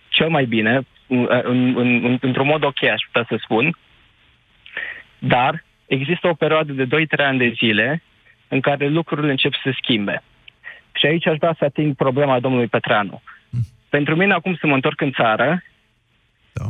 cel 0.10 0.30
mai 0.30 0.46
bine, 0.46 0.78
uh, 1.08 1.28
în, 1.44 1.76
în, 1.78 2.06
în, 2.06 2.18
într-un 2.22 2.48
mod 2.48 2.64
ok, 2.64 2.84
aș 2.84 3.02
putea 3.12 3.26
să 3.30 3.44
spun, 3.44 3.78
dar 5.20 5.64
există 5.86 6.28
o 6.28 6.34
perioadă 6.34 6.72
de 6.74 6.86
2-3 6.86 6.88
ani 7.18 7.38
de 7.38 7.54
zile 7.58 8.04
în 8.48 8.60
care 8.60 8.88
lucrurile 8.88 9.32
încep 9.32 9.54
să 9.54 9.60
se 9.64 9.78
schimbe. 9.82 10.24
Și 10.92 11.06
aici 11.06 11.28
aș 11.28 11.38
vrea 11.38 11.56
să 11.58 11.66
ating 11.66 11.96
problema 11.96 12.40
domnului 12.40 12.68
Petreanu. 12.68 13.22
Pentru 13.90 14.16
mine, 14.16 14.34
acum 14.34 14.56
să 14.56 14.68
mă 14.68 14.74
întorc 14.74 15.02
în 15.02 15.12
țară, 15.12 15.64
Da. 16.54 16.66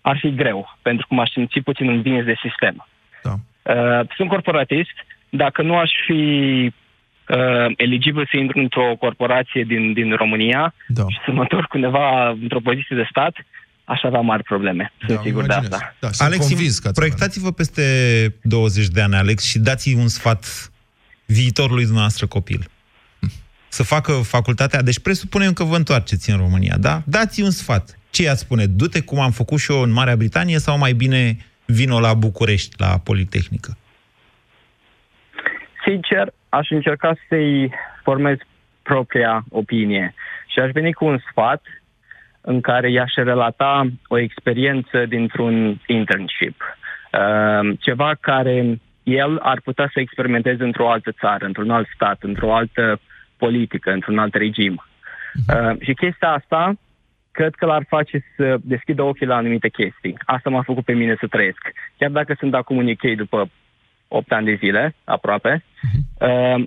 Ar 0.00 0.18
fi 0.20 0.34
greu, 0.34 0.78
pentru 0.82 1.06
că 1.06 1.14
m-aș 1.14 1.30
simți 1.30 1.60
puțin 1.60 1.88
învins 1.88 2.24
de 2.24 2.34
sistem. 2.42 2.86
Da. 3.22 3.34
Uh, 3.62 4.08
sunt 4.16 4.28
corporatist, 4.28 4.94
dacă 5.28 5.62
nu 5.62 5.76
aș 5.76 5.90
fi 6.06 6.22
uh, 7.28 7.72
eligibil 7.76 8.28
să 8.30 8.36
intru 8.36 8.58
într-o 8.58 8.96
corporație 8.98 9.64
din, 9.64 9.92
din 9.92 10.14
România 10.14 10.74
da. 10.86 11.04
și 11.08 11.18
să 11.24 11.30
mă 11.30 11.40
întorc 11.40 11.72
undeva 11.72 12.28
într-o 12.28 12.60
poziție 12.60 12.96
de 12.96 13.06
stat, 13.10 13.34
aș 13.84 14.02
avea 14.02 14.20
mari 14.20 14.42
probleme, 14.42 14.92
sunt 14.98 15.16
Da, 15.16 15.22
sigur 15.22 15.42
de 15.46 15.52
imaginez. 15.52 15.72
asta. 15.72 15.94
Da, 15.98 16.10
sunt 16.10 16.28
Alex, 16.28 16.46
convins 16.46 16.78
că 16.78 16.88
ați 16.88 16.96
proiectați-vă 16.96 17.52
peste 17.52 17.82
20 18.42 18.86
de 18.86 19.00
ani, 19.00 19.14
Alex, 19.14 19.44
și 19.44 19.58
dați 19.58 19.94
un 19.94 20.08
sfat 20.08 20.72
viitorului 21.26 21.82
dumneavoastră 21.82 22.26
copil. 22.26 22.64
Să 23.68 23.82
facă 23.82 24.12
facultatea, 24.12 24.82
deci 24.82 24.98
presupunem 24.98 25.52
că 25.52 25.64
vă 25.64 25.76
întoarceți 25.76 26.30
în 26.30 26.36
România, 26.36 26.76
da? 26.76 27.02
Dați 27.04 27.40
un 27.42 27.50
sfat. 27.50 27.98
Ce 28.10 28.22
i-ați 28.22 28.40
spune? 28.40 28.66
Du-te 28.66 29.02
cum 29.02 29.20
am 29.20 29.30
făcut 29.30 29.58
și 29.58 29.72
eu 29.72 29.82
în 29.82 29.92
Marea 29.92 30.16
Britanie 30.16 30.58
sau 30.58 30.78
mai 30.78 30.92
bine 30.92 31.36
vino 31.64 32.00
la 32.00 32.14
București, 32.14 32.74
la 32.78 32.98
Politehnică? 33.04 33.76
Sincer, 35.84 36.32
aș 36.48 36.70
încerca 36.70 37.16
să-i 37.28 37.70
formez 38.02 38.36
propria 38.82 39.44
opinie 39.50 40.14
și 40.46 40.58
aș 40.58 40.70
veni 40.70 40.92
cu 40.92 41.04
un 41.04 41.18
sfat 41.30 41.62
în 42.40 42.60
care 42.60 42.90
i-aș 42.90 43.12
relata 43.14 43.86
o 44.08 44.18
experiență 44.18 45.06
dintr-un 45.06 45.80
internship. 45.86 46.62
Uh, 47.12 47.76
ceva 47.78 48.14
care 48.20 48.80
el 49.02 49.38
ar 49.38 49.60
putea 49.60 49.90
să 49.92 50.00
experimenteze 50.00 50.62
într-o 50.62 50.90
altă 50.90 51.12
țară, 51.12 51.44
într-un 51.44 51.70
alt 51.70 51.88
stat, 51.94 52.22
într-o 52.22 52.54
altă 52.54 53.00
politică, 53.36 53.90
într-un 53.90 54.18
alt 54.18 54.34
regim. 54.34 54.84
Uh, 55.48 55.80
și 55.80 55.94
chestia 55.94 56.28
asta 56.28 56.74
cred 57.32 57.54
că 57.54 57.66
l-ar 57.66 57.84
face 57.88 58.24
să 58.36 58.56
deschidă 58.60 59.02
ochii 59.02 59.26
la 59.26 59.36
anumite 59.36 59.68
chestii. 59.68 60.14
Asta 60.24 60.50
m-a 60.50 60.62
făcut 60.62 60.84
pe 60.84 60.92
mine 60.92 61.16
să 61.20 61.26
trăiesc. 61.26 61.72
Chiar 61.96 62.10
dacă 62.10 62.34
sunt 62.38 62.54
acum 62.54 62.78
în 62.78 62.88
UK 62.88 63.16
după 63.16 63.50
8 64.08 64.32
ani 64.32 64.46
de 64.46 64.54
zile, 64.54 64.94
aproape, 65.04 65.64
uh, 66.20 66.62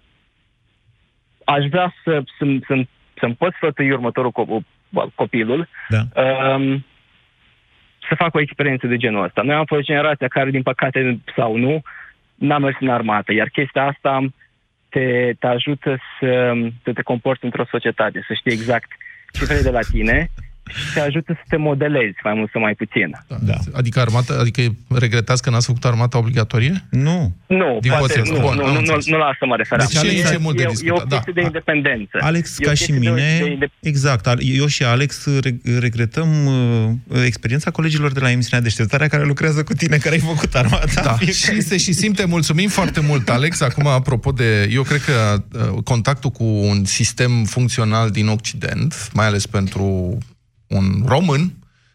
aș 1.46 1.66
vrea 1.70 1.94
să, 2.04 2.24
să, 2.38 2.46
să, 2.68 2.86
să-mi 3.20 3.36
pot 3.36 3.54
sfătui 3.54 3.92
următorul 3.92 4.32
co- 4.32 5.14
copilul 5.16 5.68
Da. 5.90 6.22
um, 6.22 6.86
să 8.10 8.16
facă 8.16 8.38
o 8.38 8.42
experiență 8.42 8.88
de 8.88 8.98
genul 8.98 9.24
ăsta. 9.24 9.42
Noi 9.42 9.56
am 9.56 9.66
fost 9.66 9.82
generația 9.82 10.28
care, 10.28 10.50
din 10.50 10.62
păcate 10.62 11.20
sau 11.36 11.56
nu, 11.58 11.82
n-a 12.36 12.58
mers 12.58 12.76
în 12.80 12.90
armată, 12.90 13.34
iar 13.34 13.50
chestia 13.50 13.86
asta 13.86 14.26
te, 14.90 15.34
te 15.40 15.48
ajută 15.48 15.98
să, 16.20 16.54
să 16.84 16.94
te 16.94 17.02
comporți 17.02 17.44
într-o 17.44 17.66
societate, 17.70 18.24
să 18.28 18.34
știi 18.34 18.52
exact 18.52 18.92
ce 19.32 19.46
vrei 19.46 19.62
de 19.62 19.70
la 19.70 19.82
tine 19.92 20.30
și 20.68 20.94
te 20.94 21.00
ajută 21.00 21.34
să 21.36 21.42
te 21.48 21.58
modelezi, 21.58 22.18
mai 22.24 22.34
mult 22.34 22.50
sau 22.52 22.62
mai 22.62 22.74
puțin. 22.74 23.10
Da. 23.40 23.54
Adică, 23.74 24.00
armata, 24.00 24.34
adică 24.40 24.62
regretați 24.90 25.42
că 25.42 25.50
n-ați 25.50 25.66
făcut 25.66 25.86
armata 25.86 26.18
obligatorie? 26.18 26.84
Nu. 26.90 27.36
Nu, 27.48 27.78
Din 27.82 27.92
poate, 27.98 28.14
potrivă. 28.20 28.38
nu, 28.38 28.46
Bun, 28.46 28.56
nu, 28.56 28.64
am 28.64 28.68
nu, 28.68 28.74
nu, 28.74 28.80
înțeles. 28.80 29.06
nu 29.08 29.18
la 29.18 29.26
asta 29.26 29.46
mă 29.46 29.56
referam. 29.56 29.86
Deci 29.90 29.98
Alex, 29.98 30.30
e 30.32 30.38
mult 30.38 30.56
de 30.56 30.62
e, 30.62 30.66
e 30.66 30.68
o 30.68 30.72
discutat, 30.72 31.08
da. 31.08 31.16
chestie 31.16 31.34
de 31.36 31.42
independență. 31.42 32.18
Alex, 32.22 32.52
E 32.60 32.66
o 32.66 32.68
ca 32.68 32.74
și 32.74 32.86
chestie 32.86 33.00
de- 33.00 33.10
mine, 33.10 33.40
de- 33.48 33.56
de- 33.60 33.72
exact, 33.90 34.28
Al- 34.28 34.40
eu 34.42 34.66
și 34.66 34.84
Alex 34.84 35.26
re- 35.42 35.80
regretăm 35.80 36.46
uh, 36.46 37.24
experiența 37.26 37.72
colegilor 37.72 38.12
de 38.12 38.20
la 38.20 38.32
emisiunea 38.32 38.64
Deșteptarea 38.64 39.08
care 39.08 39.24
lucrează 39.24 39.64
cu 39.64 39.74
tine, 39.74 39.98
care 39.98 40.16
ai 40.16 40.22
făcut 40.22 40.56
armata. 40.56 41.02
Da, 41.04 41.12
Fiecare- 41.14 41.32
și 41.56 41.62
se 41.62 41.78
și 41.78 41.94
simte. 41.94 42.26
Mulțumim 42.26 42.70
foarte 42.70 43.00
mult, 43.00 43.30
Alex. 43.30 43.62
Acum, 43.62 43.88
apropo 43.88 44.32
de... 44.32 44.70
Eu 44.72 44.82
cred 44.84 45.02
că 45.02 45.44
uh, 45.76 45.84
contactul 45.84 46.30
cu 46.30 46.44
un 46.44 46.86
sistem 46.86 47.44
funcțional 47.44 48.10
din 48.10 48.28
Occident, 48.28 49.10
mai 49.14 49.26
ales 49.26 49.46
pentru 49.46 50.18
un 50.74 51.04
român, 51.06 51.54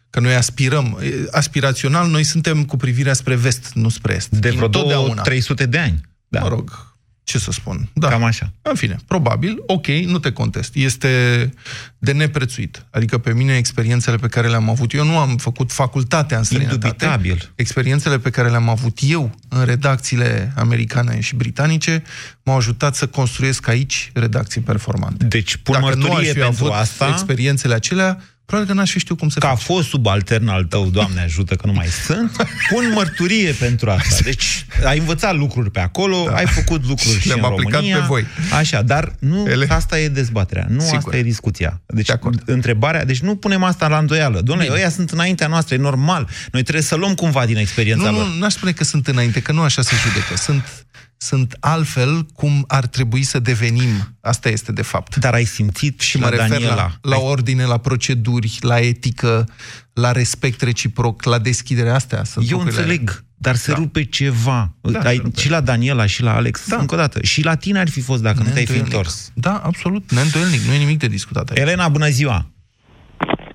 că 0.09 0.19
noi 0.19 0.35
aspirăm, 0.35 0.99
e, 1.01 1.27
aspirațional, 1.31 2.09
noi 2.09 2.23
suntem 2.23 2.65
cu 2.65 2.77
privirea 2.77 3.13
spre 3.13 3.35
vest, 3.35 3.71
nu 3.73 3.89
spre 3.89 4.13
est. 4.13 4.29
De 4.29 4.49
vreo 4.49 4.65
Întotdeauna. 4.65 5.21
300 5.21 5.65
de 5.65 5.77
ani. 5.77 6.01
Da. 6.27 6.39
Mă 6.39 6.47
rog, 6.47 6.89
ce 7.23 7.37
să 7.37 7.51
spun. 7.51 7.89
Da. 7.93 8.07
Cam 8.07 8.23
așa. 8.23 8.53
În 8.61 8.75
fine, 8.75 8.95
probabil, 9.07 9.57
ok, 9.65 9.87
nu 9.87 10.19
te 10.19 10.31
contest. 10.31 10.75
Este 10.75 11.53
de 11.97 12.11
neprețuit. 12.11 12.85
Adică 12.89 13.17
pe 13.17 13.33
mine 13.33 13.55
experiențele 13.57 14.15
pe 14.15 14.27
care 14.27 14.47
le-am 14.47 14.69
avut, 14.69 14.93
eu 14.93 15.05
nu 15.05 15.17
am 15.17 15.37
făcut 15.37 15.71
facultatea 15.71 16.37
în 16.37 16.43
străinătate. 16.43 16.85
Indubitabil. 16.85 17.51
Experiențele 17.55 18.19
pe 18.19 18.29
care 18.29 18.49
le-am 18.49 18.69
avut 18.69 18.97
eu 19.01 19.35
în 19.49 19.65
redacțiile 19.65 20.53
americane 20.55 21.19
și 21.19 21.35
britanice 21.35 22.03
m-au 22.43 22.55
ajutat 22.57 22.95
să 22.95 23.07
construiesc 23.07 23.67
aici 23.67 24.11
redacții 24.13 24.61
performante. 24.61 25.25
Deci 25.25 25.55
pun 25.55 25.73
Dacă 25.81 25.95
nu 25.95 26.03
aș 26.03 26.07
mărturie 26.07 26.31
fi 26.33 26.39
pentru 26.39 26.65
avut 26.65 26.75
asta 26.75 27.07
experiențele 27.07 27.73
acelea, 27.73 28.21
probabil 28.49 28.73
că 28.73 28.79
n-aș 28.79 28.91
fi 28.91 28.99
știut 28.99 29.17
cum 29.19 29.29
să 29.29 29.39
că 29.39 29.47
a 29.47 29.55
fost 29.55 29.87
subaltern 29.89 30.47
al 30.47 30.63
tău, 30.63 30.89
Doamne 30.89 31.21
ajută 31.21 31.55
că 31.55 31.67
nu 31.67 31.73
mai 31.73 31.87
sunt, 32.05 32.31
pun 32.69 32.91
mărturie 32.93 33.51
pentru 33.51 33.89
asta. 33.89 34.15
Deci 34.23 34.65
ai 34.85 34.97
învățat 34.97 35.35
lucruri 35.35 35.71
pe 35.71 35.79
acolo, 35.79 36.23
da. 36.29 36.35
ai 36.35 36.45
făcut 36.45 36.85
lucruri 36.85 37.19
și 37.19 37.27
Le-am 37.27 37.39
în 37.39 37.45
aplicat 37.45 37.73
România. 37.73 37.97
pe 37.99 38.05
voi. 38.07 38.25
Așa, 38.53 38.81
dar 38.81 39.15
nu 39.19 39.45
Ele. 39.49 39.65
asta 39.69 39.99
e 39.99 40.07
dezbaterea, 40.07 40.65
nu 40.69 40.79
Sigur. 40.79 40.97
asta 40.97 41.17
e 41.17 41.21
discuția. 41.23 41.81
Deci 41.85 42.05
De 42.05 42.13
acord. 42.13 42.41
întrebarea, 42.45 43.05
deci 43.05 43.19
nu 43.19 43.35
punem 43.35 43.63
asta 43.63 43.87
la 43.87 43.97
îndoială. 43.97 44.41
Domnule, 44.41 44.67
Bine. 44.67 44.79
ăia 44.79 44.89
sunt 44.89 45.09
înaintea 45.09 45.47
noastră, 45.47 45.75
e 45.75 45.77
normal. 45.77 46.27
Noi 46.51 46.61
trebuie 46.61 46.83
să 46.83 46.95
luăm 46.95 47.13
cumva 47.13 47.45
din 47.45 47.57
experiența 47.57 48.09
Nu, 48.09 48.17
lor. 48.17 48.27
nu, 48.27 48.37
n-aș 48.39 48.53
spune 48.53 48.71
că 48.71 48.83
sunt 48.83 49.07
înainte, 49.07 49.39
că 49.41 49.51
nu 49.51 49.61
așa 49.61 49.81
se 49.81 49.95
judecă. 50.07 50.35
Sunt, 50.37 50.85
sunt 51.21 51.57
altfel 51.59 52.23
cum 52.33 52.63
ar 52.67 52.85
trebui 52.87 53.23
să 53.23 53.39
devenim. 53.39 53.89
Asta 54.21 54.49
este, 54.49 54.71
de 54.71 54.81
fapt. 54.81 55.15
Dar 55.15 55.33
ai 55.33 55.43
simțit 55.45 55.99
Și 55.99 56.17
la 56.19 56.23
mă 56.25 56.29
refer 56.29 56.49
Daniela. 56.49 56.75
la, 56.75 56.91
la 57.01 57.15
Ai- 57.15 57.21
ordine, 57.23 57.65
la 57.65 57.77
proceduri, 57.77 58.57
la 58.61 58.79
etică, 58.79 59.47
la 59.93 60.11
respect 60.11 60.61
reciproc, 60.61 61.23
la 61.23 61.39
deschidere 61.39 61.89
astea. 61.89 62.23
Sunt 62.23 62.49
Eu 62.51 62.57
lucrurile- 62.57 62.81
înțeleg, 62.81 63.23
dar 63.35 63.55
se 63.55 63.71
Da. 63.71 63.77
rupe 63.77 64.03
ceva. 64.03 64.73
Da, 64.81 64.99
Ai, 64.99 65.15
se 65.15 65.21
rupe. 65.21 65.39
și 65.41 65.49
la 65.49 65.61
Daniela 65.61 66.05
și 66.05 66.21
la 66.21 66.35
Alex, 66.35 66.67
Da. 66.67 66.77
încă 66.77 66.93
o 66.93 66.97
dată. 66.97 67.21
Și 67.23 67.43
la 67.43 67.55
tine 67.55 67.79
ar 67.79 67.89
fi 67.89 68.01
fost 68.01 68.21
dacă 68.21 68.37
nu 68.37 68.43
te-ai 68.49 68.65
fi 68.65 68.71
Neîndoielnic. 68.71 68.93
întors. 68.93 69.31
Da, 69.33 69.55
absolut, 69.65 70.11
neîndoielnic, 70.11 70.61
nu 70.61 70.73
e 70.73 70.77
nimic 70.77 70.99
de 70.99 71.07
discutat 71.07 71.49
aici. 71.49 71.59
Elena, 71.59 71.87
bună 71.89 72.09
ziua! 72.09 72.51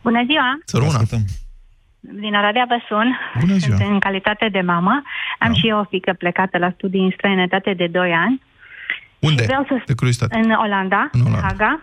Bună 0.03 0.25
ziua! 0.27 0.59
Să 0.65 0.77
rămână. 0.77 1.05
Ascultăm. 2.05 2.21
Din 2.25 2.35
Oradea 2.35 2.65
vă 2.69 2.79
sun. 2.89 3.09
Bună 3.41 3.55
ziua. 3.57 3.77
Sunt 3.77 3.89
în 3.91 3.99
calitate 3.99 4.49
de 4.53 4.61
mamă. 4.61 5.03
Am 5.39 5.53
Da. 5.53 5.59
și 5.59 5.69
eu 5.69 5.79
o 5.79 5.85
fică 5.85 6.13
plecată 6.19 6.59
la 6.59 6.71
studii 6.77 7.05
în 7.05 7.11
străinătate 7.17 7.73
de 7.75 7.87
2 7.87 8.13
ani. 8.13 8.43
Unde? 9.19 9.43
Vreau 9.47 9.65
să... 9.69 9.75
De 9.87 9.95
curiozitate. 9.95 10.39
În 10.39 10.51
Olanda, 10.51 11.09
În 11.13 11.21
în 11.21 11.27
Olanda. 11.27 11.47
Haga. 11.49 11.81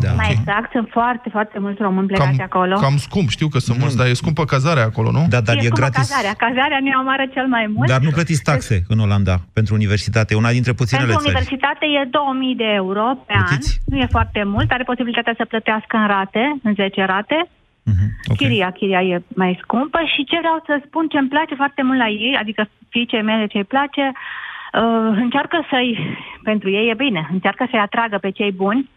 Da. 0.00 0.12
Mai 0.12 0.30
exact, 0.30 0.70
sunt 0.72 0.88
foarte, 0.90 1.28
foarte 1.36 1.58
mulți 1.58 1.82
români 1.82 2.06
plecați 2.06 2.36
Cam, 2.36 2.48
acolo. 2.50 2.74
cam 2.76 2.96
scump, 2.96 3.28
știu 3.28 3.48
că 3.48 3.58
sunt 3.58 3.78
mulți, 3.78 3.96
dar 3.96 4.06
e 4.06 4.12
scumpă 4.12 4.44
cazarea 4.44 4.82
acolo, 4.84 5.10
nu? 5.10 5.26
Da, 5.28 5.40
dar 5.40 5.56
e, 5.56 5.60
scumpă 5.60 5.80
gratis. 5.80 6.08
Cazarea. 6.08 6.34
Cazarea 6.44 6.78
ne 6.86 6.90
omoară 7.00 7.24
cel 7.34 7.46
mai 7.46 7.66
mult. 7.74 7.88
Dar 7.88 8.00
nu 8.00 8.10
plătiți 8.10 8.42
taxe 8.42 8.76
în 8.88 8.98
Olanda 8.98 9.34
pentru 9.52 9.74
universitate, 9.74 10.34
una 10.34 10.50
dintre 10.50 10.72
puținele 10.72 11.06
Pentru 11.06 11.24
țări. 11.24 11.36
universitate 11.36 11.84
e 11.86 12.08
2000 12.10 12.54
de 12.56 12.68
euro 12.82 13.04
pe 13.26 13.32
Plătiți? 13.36 13.70
an. 13.80 13.82
Nu 13.94 13.96
e 14.02 14.06
foarte 14.16 14.42
mult. 14.44 14.70
Are 14.70 14.82
posibilitatea 14.82 15.34
să 15.36 15.44
plătească 15.44 15.96
în 15.96 16.06
rate, 16.06 16.42
în 16.62 16.74
10 16.74 17.04
rate. 17.04 17.38
Mhm, 17.90 18.06
ok. 18.30 18.36
Chiria, 18.36 18.70
chiria 18.70 19.02
e 19.02 19.22
mai 19.34 19.58
scumpă 19.62 20.00
și 20.14 20.24
ce 20.24 20.38
vreau 20.38 20.62
să 20.66 20.82
spun, 20.86 21.08
ce 21.08 21.18
îmi 21.18 21.28
place 21.28 21.54
foarte 21.54 21.82
mult 21.82 21.98
la 21.98 22.08
ei, 22.08 22.36
adică 22.40 22.68
fiicei 22.88 23.22
mele 23.22 23.46
ce 23.46 23.58
îi 23.58 23.64
place, 23.64 24.12
uh, 24.12 25.10
încearcă 25.24 25.66
să-i, 25.70 26.18
pentru 26.42 26.70
ei 26.70 26.90
e 26.90 26.94
bine, 26.94 27.28
încearcă 27.32 27.66
să-i 27.70 27.78
atragă 27.78 28.18
pe 28.18 28.30
cei 28.30 28.52
buni, 28.52 28.90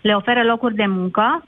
le 0.00 0.14
oferă 0.14 0.42
locuri 0.42 0.74
de 0.74 0.86
muncă 0.86 1.44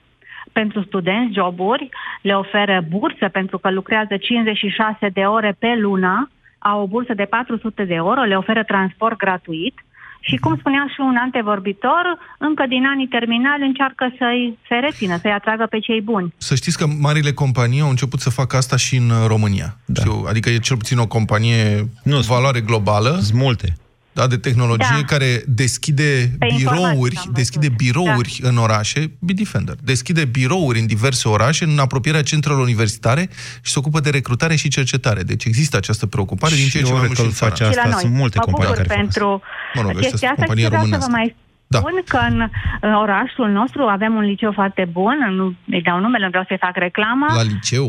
pentru 0.52 0.82
studenți, 0.82 1.34
joburi, 1.34 1.88
le 2.22 2.36
oferă 2.36 2.84
bursă 2.88 3.28
pentru 3.28 3.58
că 3.58 3.70
lucrează 3.70 4.16
56 4.16 5.08
de 5.08 5.20
ore 5.20 5.56
pe 5.58 5.74
lună, 5.76 6.30
au 6.58 6.82
o 6.82 6.86
bursă 6.86 7.14
de 7.14 7.24
400 7.24 7.84
de 7.84 7.94
euro, 7.94 8.22
le 8.22 8.36
oferă 8.36 8.62
transport 8.62 9.16
gratuit 9.16 9.74
Și 10.20 10.36
cum 10.36 10.56
spunea 10.58 10.84
și 10.94 11.00
un 11.00 11.16
antevorbitor, 11.16 12.04
încă 12.38 12.64
din 12.68 12.86
anii 12.86 13.06
terminali 13.06 13.66
încearcă 13.66 14.14
să-i 14.18 14.58
se 14.68 14.74
rețină, 14.74 15.18
să-i 15.22 15.32
atragă 15.32 15.66
pe 15.70 15.78
cei 15.78 16.00
buni. 16.00 16.34
Să 16.36 16.54
știți 16.54 16.78
că 16.78 16.86
marile 17.00 17.32
companii 17.32 17.80
au 17.80 17.88
început 17.88 18.20
să 18.20 18.30
facă 18.30 18.56
asta 18.56 18.76
și 18.76 18.96
în 18.96 19.10
România. 19.26 19.76
Da. 19.84 20.00
Știu, 20.00 20.24
adică 20.28 20.50
e 20.50 20.58
cel 20.58 20.76
puțin 20.76 20.98
o 20.98 21.06
companie 21.06 21.88
nu, 22.02 22.18
valoare 22.18 22.60
globală. 22.60 23.18
Sunt 23.20 23.40
multe. 23.40 23.74
Da, 24.12 24.26
de 24.26 24.36
tehnologie 24.36 24.96
Da. 25.00 25.04
care 25.06 25.42
deschide 25.46 26.30
Pe 26.38 26.46
informații 26.50 26.84
birouri, 26.84 27.16
am 27.16 27.22
văzut. 27.24 27.34
deschide 27.34 27.68
birouri 27.68 28.38
în 28.42 28.56
orașe, 28.56 29.10
Bitdefender, 29.18 29.74
deschide 29.82 30.24
birouri 30.24 30.78
în 30.80 30.86
diverse 30.86 31.28
orașe, 31.28 31.64
în 31.64 31.78
apropierea 31.78 32.22
centrelor 32.22 32.60
universitare 32.60 33.28
și 33.62 33.72
se 33.72 33.78
ocupă 33.78 34.00
de 34.00 34.10
recrutare 34.10 34.54
și 34.56 34.68
cercetare. 34.68 35.22
Deci 35.22 35.44
există 35.44 35.76
această 35.76 36.06
preocupare 36.06 36.54
din 36.54 36.64
Și 36.64 36.70
ce 36.70 36.78
în 36.78 36.84
ce 36.84 36.90
eu 36.90 36.96
mai 36.98 37.06
cred 37.06 37.18
mult 37.18 37.32
și 37.32 37.38
că 37.40 37.44
în 37.44 37.50
îl 37.50 37.54
țara. 37.56 37.70
face 37.70 37.78
și 37.78 37.84
la 37.84 37.90
noi. 37.90 38.00
sunt 38.00 38.14
multe 38.14 38.36
mă 38.38 38.44
companii 38.44 38.70
bucur 38.72 38.86
care 38.86 38.88
fac 38.88 38.96
pentru 39.02 39.42
Mă 39.74 39.80
rog, 39.80 39.90
astea 39.90 40.08
chestia 40.10 40.28
sunt 40.28 40.30
asta 40.30 40.42
și 40.42 40.48
companii 40.48 40.66
vreau 40.66 40.82
să 40.82 40.88
vă 40.88 40.94
românească. 40.94 41.16
mai 41.18 41.26
Da. 41.74 41.78
spun 41.78 41.96
că 42.12 42.18
în 42.30 42.38
uh, 42.40 43.00
orașul 43.04 43.48
nostru 43.60 43.82
avem 43.96 44.12
un 44.20 44.24
liceu 44.32 44.52
foarte 44.60 44.84
bun, 44.98 45.16
nu 45.38 45.44
îi 45.76 45.82
dau 45.88 45.98
numele, 46.04 46.24
nu 46.24 46.30
vreau 46.34 46.44
să-i 46.48 46.62
fac 46.66 46.76
reclama. 46.86 47.26
La 47.34 47.42
liceu? 47.54 47.86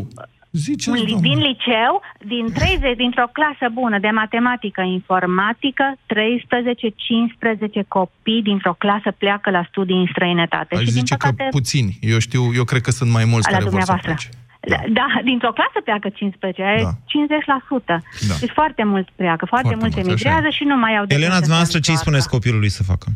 Ziceți, 0.52 0.89
un, 0.89 0.95
li- 0.95 1.06
doamnă. 1.12 1.28
din 1.28 1.38
liceu, 1.38 1.93
din 2.34 2.45
30, 2.54 2.95
dintr-o 2.95 3.28
clasă 3.38 3.66
bună 3.74 3.97
de 3.99 4.08
matematică, 4.22 4.82
informatică, 4.82 5.86
13-15 6.14 7.88
copii 7.88 8.41
dintr-o 8.41 8.74
clasă 8.74 9.12
pleacă 9.18 9.49
la 9.49 9.64
studii 9.70 9.95
în 10.04 10.08
străinătate. 10.12 10.76
Aș 10.76 10.80
și 10.80 10.86
din 10.86 10.93
zice 10.93 11.16
păcate, 11.16 11.43
că 11.43 11.47
puțini. 11.49 11.97
Eu 12.02 12.20
știu, 12.20 12.41
eu 12.60 12.64
cred 12.64 12.82
că 12.82 12.91
sunt 12.91 13.10
mai 13.12 13.26
mulți 13.26 13.47
la 13.52 13.58
care 13.58 13.70
vor 13.70 13.72
să 13.72 13.78
dumneavoastră. 13.78 14.12
plece. 14.14 14.30
Da, 14.74 14.80
da, 14.99 15.08
dintr-o 15.24 15.52
clasă 15.52 15.80
pleacă 15.84 16.10
15, 16.10 16.62
aia 16.64 16.74
e 16.76 16.84
Da. 16.84 16.89
50%. 16.89 18.02
Da. 18.30 18.36
Deci 18.39 18.49
foarte 18.60 18.84
mulți 18.84 19.12
pleacă, 19.16 19.45
foarte, 19.45 19.68
Foarte 19.68 19.76
mulți 19.82 19.95
mulți, 19.97 19.99
așa 19.99 20.30
emigrează 20.30 20.49
și 20.58 20.64
nu 20.64 20.78
mai 20.78 20.93
au 20.97 21.06
de 21.06 21.14
Elena, 21.16 21.30
gând 21.30 21.34
să 21.34 21.39
se 21.39 21.45
dumneavoastră 21.47 21.80
ce 21.80 21.91
îi 21.91 21.97
întoarcă. 21.97 22.04
spuneți 22.04 22.30
copilului 22.36 22.70
să 22.78 22.84
facă? 22.84 23.08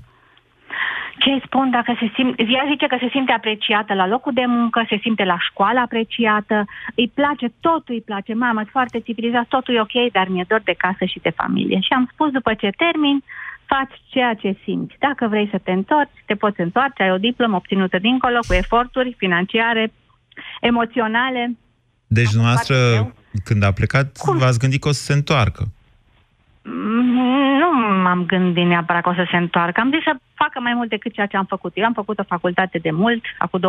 Ce 1.18 1.30
îi 1.30 1.42
spun 1.46 1.70
dacă 1.70 1.96
se 2.00 2.12
simte, 2.16 2.44
ea 2.44 2.64
zice 2.72 2.88
că 2.88 2.98
se 3.00 3.10
simte 3.12 3.32
apreciată 3.32 3.94
la 3.94 4.08
locul 4.08 4.34
de 4.34 4.46
muncă, 4.48 4.86
se 4.90 4.98
simte 5.02 5.24
la 5.24 5.38
școală 5.40 5.80
apreciată, 5.80 6.66
îi 6.96 7.12
place, 7.14 7.48
totul 7.60 7.94
îi 7.96 8.08
place, 8.10 8.34
mamă, 8.34 8.60
sunt 8.60 8.70
foarte 8.70 9.00
civilizat, 9.00 9.46
totul 9.48 9.76
e 9.76 9.82
ok, 9.82 10.12
dar 10.12 10.28
mi-e 10.28 10.46
dor 10.48 10.62
de 10.64 10.76
casă 10.78 11.06
și 11.06 11.20
de 11.20 11.30
familie. 11.30 11.80
Și 11.80 11.94
am 11.94 12.10
spus 12.14 12.30
după 12.32 12.54
ce 12.54 12.70
termin, 12.78 13.24
faci 13.66 13.96
ceea 14.10 14.34
ce 14.34 14.58
simți. 14.64 14.96
Dacă 15.00 15.28
vrei 15.28 15.48
să 15.52 15.60
te 15.64 15.72
întorci, 15.72 16.24
te 16.26 16.36
poți 16.36 16.62
întoarce, 16.62 17.04
ai 17.04 17.12
o 17.12 17.18
diplomă 17.18 17.56
obținută 17.56 17.98
dincolo, 17.98 18.40
cu 18.48 18.54
eforturi 18.54 19.16
financiare, 19.18 19.94
emoționale. 20.62 21.58
Deci, 22.08 22.26
Am 22.26 22.32
dumneavoastră, 22.32 22.76
foarte 22.76 23.24
când 23.44 23.64
a 23.64 23.72
plecat, 23.72 24.18
v-ați 24.26 24.60
gândit 24.60 24.82
că 24.82 24.88
o 24.88 24.92
să 24.92 25.04
se 25.04 25.14
întoarcă. 25.14 25.64
Mm, 26.68 27.58
Nu 27.58 27.72
m-am 28.02 28.26
gândit 28.26 28.66
neapărat 28.66 29.02
că 29.04 29.10
o 29.10 29.14
să 29.14 29.28
se 29.32 29.38
întoarcă. 29.38 29.80
Am 29.80 29.92
zis 29.92 30.04
să 30.04 30.16
facă 30.34 30.60
mai 30.60 30.74
mult 30.74 30.90
decât 30.90 31.14
ceea 31.14 31.26
ce 31.26 31.38
am 31.38 31.46
făcut. 31.46 31.72
Eu 31.76 31.86
am 31.86 31.94
făcut 31.94 32.20
o 32.20 32.24
facultate 32.24 32.78
de 32.78 32.92
mult, 32.92 33.24
acum 33.38 33.60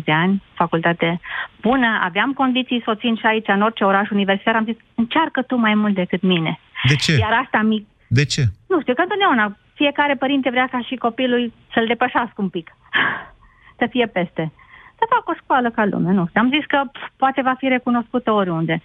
24-25 0.00 0.04
de 0.04 0.12
ani, 0.12 0.42
facultate 0.54 1.20
bună, 1.60 2.00
aveam 2.02 2.32
condiții 2.32 2.82
să 2.84 2.90
o 2.90 2.94
țin 2.94 3.16
și 3.16 3.26
aici, 3.26 3.48
în 3.48 3.62
orice 3.62 3.84
oraș 3.84 4.10
universitar. 4.10 4.54
Am 4.56 4.64
zis, 4.64 4.76
încearcă 4.94 5.42
tu 5.42 5.56
mai 5.56 5.74
mult 5.74 5.94
decât 5.94 6.22
mine. 6.22 6.58
De 6.88 6.94
ce? 6.94 7.12
Iar 7.16 7.32
asta 7.44 7.60
mic, 7.62 7.86
De 8.08 8.24
ce? 8.24 8.42
nu 8.68 8.80
știu, 8.80 8.94
că 8.94 9.02
întotdeauna 9.02 9.56
fiecare 9.74 10.14
părinte 10.14 10.50
vrea 10.50 10.68
ca 10.70 10.80
și 10.80 10.94
copilul 10.96 11.52
să-l 11.74 11.86
depășească 11.86 12.34
un 12.36 12.48
pic, 12.48 12.76
să 13.78 13.86
fie 13.90 14.06
peste. 14.06 14.52
Să 14.98 15.04
facă 15.08 15.24
o 15.26 15.34
școală 15.42 15.70
ca 15.70 15.84
lume, 15.84 16.12
nu 16.12 16.26
știu. 16.26 16.40
Am 16.40 16.50
zis 16.50 16.64
că 16.66 16.82
pf, 16.92 17.08
poate 17.16 17.42
va 17.42 17.54
fi 17.58 17.68
recunoscută 17.68 18.30
oriunde. 18.32 18.82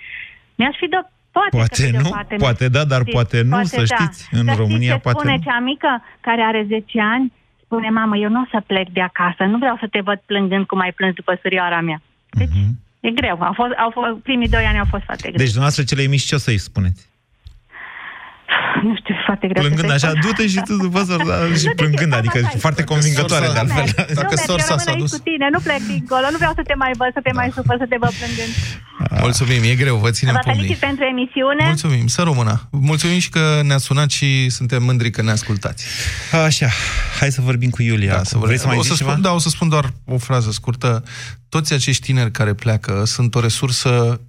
Mi-aș 0.55 0.75
fi 0.77 0.87
dat 0.87 1.11
poate, 1.49 1.49
că 1.49 1.57
Poate 1.57 1.83
pe 1.85 1.91
de 1.91 1.97
o 1.97 2.01
nu, 2.01 2.09
parte, 2.09 2.35
poate 2.35 2.65
da, 2.75 2.83
dar 2.91 2.99
știți, 3.01 3.15
poate 3.17 3.41
nu, 3.41 3.63
să 3.63 3.83
da. 3.83 3.95
știți. 3.95 4.19
În 4.31 4.45
Dar 4.45 4.55
știți 4.55 4.67
România 4.67 4.93
ce 4.93 4.99
poate 4.99 5.17
spune 5.19 5.35
nu. 5.37 5.43
cea 5.47 5.59
mică 5.59 5.91
care 6.27 6.41
are 6.41 6.61
10 6.67 7.01
ani? 7.15 7.33
Spune, 7.63 7.89
mamă, 7.89 8.17
eu 8.17 8.29
nu 8.29 8.41
o 8.41 8.47
să 8.51 8.59
plec 8.67 8.87
de 8.97 9.01
acasă, 9.01 9.43
nu 9.43 9.57
vreau 9.57 9.77
să 9.79 9.87
te 9.91 9.99
văd 10.09 10.19
plângând 10.25 10.65
cum 10.65 10.79
ai 10.79 10.91
plâns 10.91 11.13
după 11.15 11.39
surioara 11.41 11.81
mea. 11.81 12.01
Deci, 12.29 12.49
e 12.99 13.09
greu. 13.11 13.37
A 13.41 13.51
fost, 13.55 13.71
au 13.83 13.89
fost, 13.97 14.21
primii 14.27 14.47
doi 14.55 14.65
ani 14.65 14.79
au 14.83 14.87
fost 14.89 15.03
foarte 15.03 15.21
greu. 15.21 15.33
Mhm. 15.35 15.43
Deci, 15.43 15.53
dumneavoastră, 15.55 15.83
cele 15.83 16.07
mici, 16.13 16.21
ce 16.29 16.35
o 16.35 16.37
să-i 16.37 16.57
spuneți? 16.57 17.01
Nu 18.87 18.93
știu, 18.99 19.13
e 19.15 19.21
foarte 19.25 19.45
greu. 19.47 19.61
Plângând 19.63 19.89
să 19.89 19.93
te 19.93 19.97
așa, 19.99 20.09
spun. 20.09 20.21
du-te 20.23 20.45
și 20.53 20.59
tu 20.67 20.73
după 20.85 21.01
să 21.09 21.15
și 21.61 21.69
plângând, 21.81 22.13
adică 22.13 22.37
foarte 22.65 22.83
convingătoare 22.91 23.47
de 23.53 23.59
altfel. 23.63 23.87
Dacă 24.21 24.35
nu, 24.39 24.43
sorsa 24.49 24.73
merg, 24.75 24.81
s-a 24.85 24.91
eu 24.91 24.97
rămân 24.97 24.99
dus. 25.03 25.11
aici 25.13 25.21
cu 25.21 25.29
tine, 25.29 25.45
nu 25.55 25.59
plec 25.67 25.81
dincolo, 25.93 26.25
nu 26.33 26.37
vreau 26.41 26.53
să 26.59 26.63
te 26.69 26.75
mai 26.83 26.91
văd, 27.01 27.11
să 27.17 27.21
te 27.23 27.31
mai 27.39 27.49
supăr, 27.55 27.75
să 27.83 27.87
te 27.91 27.97
văd 28.03 28.13
plângând. 28.21 28.53
Mulțumim, 29.25 29.61
e 29.71 29.75
greu, 29.83 29.95
vă 30.05 30.09
ținem 30.17 30.33
Vă 30.33 30.39
pumnii. 30.39 30.59
felicit 30.59 30.79
pentru 30.87 31.03
emisiune. 31.13 31.63
Mulțumim, 31.65 32.07
să 32.07 32.21
rămână. 32.21 32.53
Mulțumim 32.71 33.19
și 33.25 33.29
că 33.29 33.43
ne-ați 33.63 33.83
sunat 33.83 34.09
și 34.17 34.49
suntem 34.49 34.83
mândri 34.83 35.09
că 35.09 35.21
ne 35.21 35.31
ascultați. 35.31 35.85
Așa, 36.45 36.69
hai 37.19 37.31
să 37.31 37.41
vorbim 37.41 37.69
cu 37.69 37.81
Iulia. 37.81 38.07
Da, 38.07 38.13
acum. 38.13 38.23
să 38.31 38.37
vorbim. 38.37 38.47
Vrei 38.47 38.59
să 38.59 38.67
mai 38.67 38.77
o 38.77 38.81
să 38.81 38.87
zici 38.89 38.97
ceva? 38.97 39.11
spun, 39.11 39.21
Da, 39.21 39.31
o 39.31 39.39
să 39.39 39.49
spun 39.49 39.69
doar 39.69 39.85
o 40.05 40.17
frază 40.17 40.51
scurtă. 40.51 41.03
Toți 41.49 41.73
acești 41.73 42.01
tineri 42.05 42.31
care 42.31 42.53
pleacă 42.53 43.03
sunt 43.05 43.35
o 43.35 43.39
resursă 43.39 44.21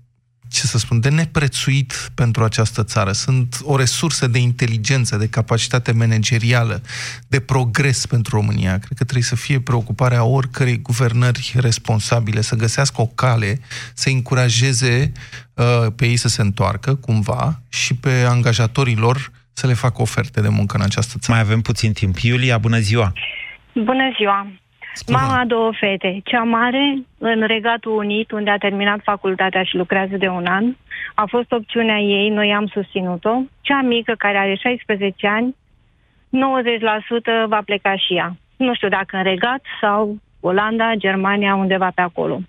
ce 0.51 0.67
să 0.67 0.79
spun, 0.79 1.01
de 1.01 1.09
neprețuit 1.09 2.11
pentru 2.15 2.45
această 2.45 2.85
țară. 2.85 3.13
Sunt 3.13 3.57
o 3.63 3.77
resursă 3.77 4.27
de 4.27 4.39
inteligență, 4.39 5.17
de 5.17 5.29
capacitate 5.29 5.93
managerială, 5.93 6.83
de 7.29 7.41
progres 7.41 8.07
pentru 8.07 8.37
România. 8.37 8.79
Cred 8.79 8.99
că 8.99 9.05
trebuie 9.05 9.23
să 9.23 9.37
fie 9.37 9.61
preocuparea 9.61 10.25
oricărei 10.25 10.79
guvernări 10.79 11.53
responsabile, 11.57 12.41
să 12.41 12.57
găsească 12.57 13.01
o 13.01 13.07
cale, 13.07 13.61
să 13.95 14.09
încurajeze 14.09 15.13
uh, 15.55 15.87
pe 15.97 16.07
ei 16.07 16.17
să 16.17 16.29
se 16.29 16.43
întoarcă 16.43 16.95
cumva 16.95 17.61
și 17.69 17.95
pe 17.95 18.27
angajatorii 18.29 18.97
lor 18.97 19.31
să 19.53 19.67
le 19.67 19.75
facă 19.75 20.03
oferte 20.03 20.41
de 20.41 20.49
muncă 20.49 20.77
în 20.77 20.83
această 20.83 21.19
țară. 21.19 21.39
Mai 21.39 21.47
avem 21.49 21.61
puțin 21.61 21.93
timp. 21.93 22.19
Iulia, 22.19 22.59
bună 22.59 22.79
ziua! 22.79 23.13
Bună 23.75 24.13
ziua! 24.17 24.47
Mama 25.07 25.39
a 25.39 25.45
două 25.45 25.73
fete. 25.73 26.21
Cea 26.25 26.43
mare, 26.43 27.03
în 27.19 27.47
Regatul 27.47 27.97
Unit, 27.97 28.31
unde 28.31 28.51
a 28.51 28.57
terminat 28.57 29.01
facultatea 29.03 29.63
și 29.63 29.77
lucrează 29.77 30.17
de 30.17 30.29
un 30.29 30.47
an, 30.47 30.75
a 31.15 31.25
fost 31.27 31.53
opțiunea 31.53 31.99
ei, 31.99 32.29
noi 32.29 32.53
am 32.53 32.67
susținut-o. 32.67 33.41
Cea 33.61 33.81
mică, 33.81 34.15
care 34.19 34.39
are 34.39 34.55
16 34.55 35.27
ani, 35.27 35.57
90% 35.57 37.47
va 37.47 37.61
pleca 37.65 37.97
și 37.97 38.15
ea. 38.15 38.37
Nu 38.57 38.75
știu 38.75 38.89
dacă 38.89 39.17
în 39.17 39.23
Regat 39.23 39.61
sau 39.81 40.17
Olanda, 40.41 40.93
Germania, 40.97 41.55
undeva 41.55 41.91
pe 41.95 42.01
acolo. 42.01 42.41